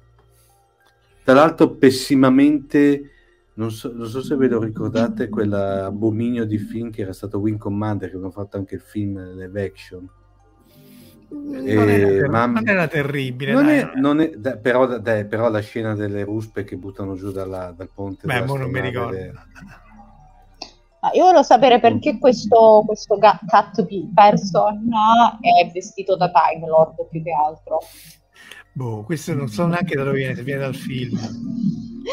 [1.24, 3.12] Tra l'altro pessimamente
[3.54, 7.58] non so, non so se ve lo ricordate quell'abominio di film che era stato Wing
[7.58, 10.08] Commander che abbiamo fatto anche il film live action
[11.32, 15.60] non, era, ma, non era terribile non è, non è, da, però, da, però, la
[15.60, 19.18] scena delle ruspe che buttano giù dalla, dal ponte beh non mi ricordo
[21.02, 24.90] Ah, io volevo sapere perché questo, questo cat person
[25.40, 27.80] è vestito da Time Lord più che altro.
[28.74, 31.18] Boh, questo non so neanche da dove viene, se viene dal film.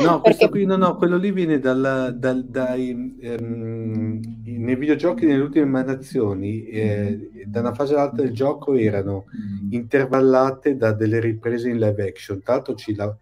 [0.03, 2.93] No, questo qui, no, no, quello lì viene dal, dal, dai,
[3.39, 9.25] um, nei videogiochi, nelle ultime emanazioni, eh, da una fase all'altra del gioco erano
[9.71, 12.43] intervallate da delle riprese in live action.
[12.43, 13.17] Tra l'altro ci la,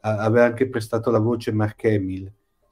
[0.00, 2.30] aveva anche prestato la voce Mark Hamill.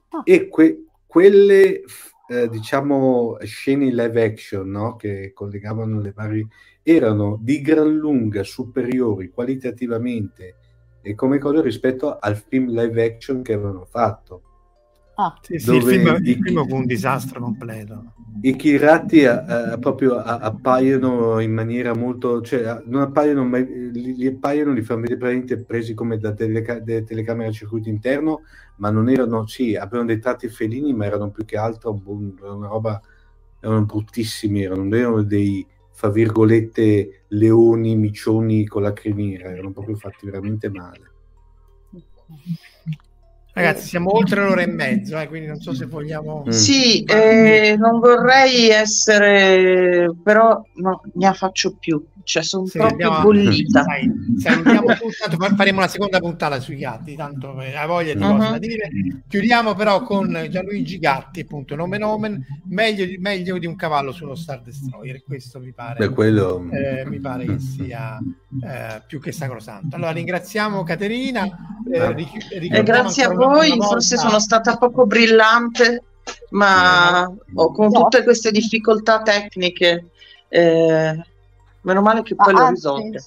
[0.09, 0.21] Oh.
[0.23, 1.83] E que, quelle,
[2.27, 4.95] eh, diciamo, scene in live action, no?
[4.95, 6.47] che collegavano le varie,
[6.83, 10.55] erano di gran lunga superiori qualitativamente
[11.07, 14.41] e come cosa rispetto al film live action che avevano fatto.
[15.15, 15.35] Ah.
[15.41, 18.13] Sì, sì, il, film, il film fu un disastro completo.
[18.41, 24.27] I Kirati uh, proprio uh, appaiono in maniera molto, cioè non appaiono, ma li, li
[24.27, 28.41] appaiono, li fanno vedere praticamente presi come da teleca- telecamere a circuito interno,
[28.75, 33.01] ma non erano, sì, avevano dei tratti felini, ma erano più che altro una roba,
[33.59, 35.65] erano bruttissimi, erano, erano dei,
[35.97, 41.11] fra virgolette, leoni, micioni con la criniera, erano proprio fatti veramente male.
[43.51, 46.43] Ragazzi, siamo oltre l'ora e mezzo, eh, quindi non so se vogliamo...
[46.45, 46.51] Mm.
[46.51, 53.83] Sì, eh, non vorrei essere, però no, ne faccio più cioè sono sì, proprio bollita.
[53.83, 58.37] Sai, salutiamo tutto, faremo la seconda puntata sui gatti, tanto ha voglia di uh-huh.
[58.37, 58.89] da dire.
[59.29, 64.61] Chiudiamo però con Gianluigi Gatti, appunto, nome nomen, meglio, meglio di un cavallo sullo Star
[64.61, 66.67] Destroyer, questo mi pare, Beh, quello...
[66.69, 68.19] eh, mi pare che sia
[68.61, 69.95] eh, più che sacrosanto.
[69.95, 71.45] Allora ringraziamo Caterina,
[71.89, 72.11] eh, ah.
[72.11, 76.03] ric- eh, grazie a voi, forse sono stata poco brillante,
[76.49, 80.09] ma oh, con tutte queste difficoltà tecniche
[80.49, 81.25] eh,
[81.87, 83.23] Meno male che poi ah, l'ho risolta.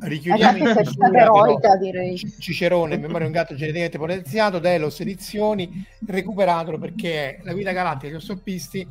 [0.00, 2.18] Richiudiamo in eroica, direi.
[2.18, 8.20] Cicerone, memoria un gatto geneticamente potenziato, Delos edizioni, recuperatelo perché la guida galattica che ho
[8.20, 8.86] soppisti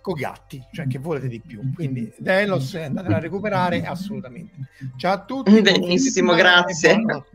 [0.00, 1.72] con gatti, cioè che volete di più.
[1.72, 4.56] Quindi Delos andatela a recuperare assolutamente.
[4.96, 5.62] Ciao a tutti.
[5.62, 6.96] Benissimo, grazie.
[6.96, 7.28] Buonanotte.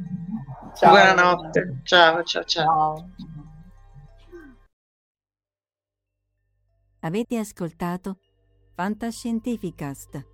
[0.75, 0.89] Ciao.
[0.89, 1.79] Buonanotte.
[1.83, 3.09] Ciao, ciao, ciao.
[6.99, 8.17] Avete ascoltato
[8.73, 10.33] Fantascientificast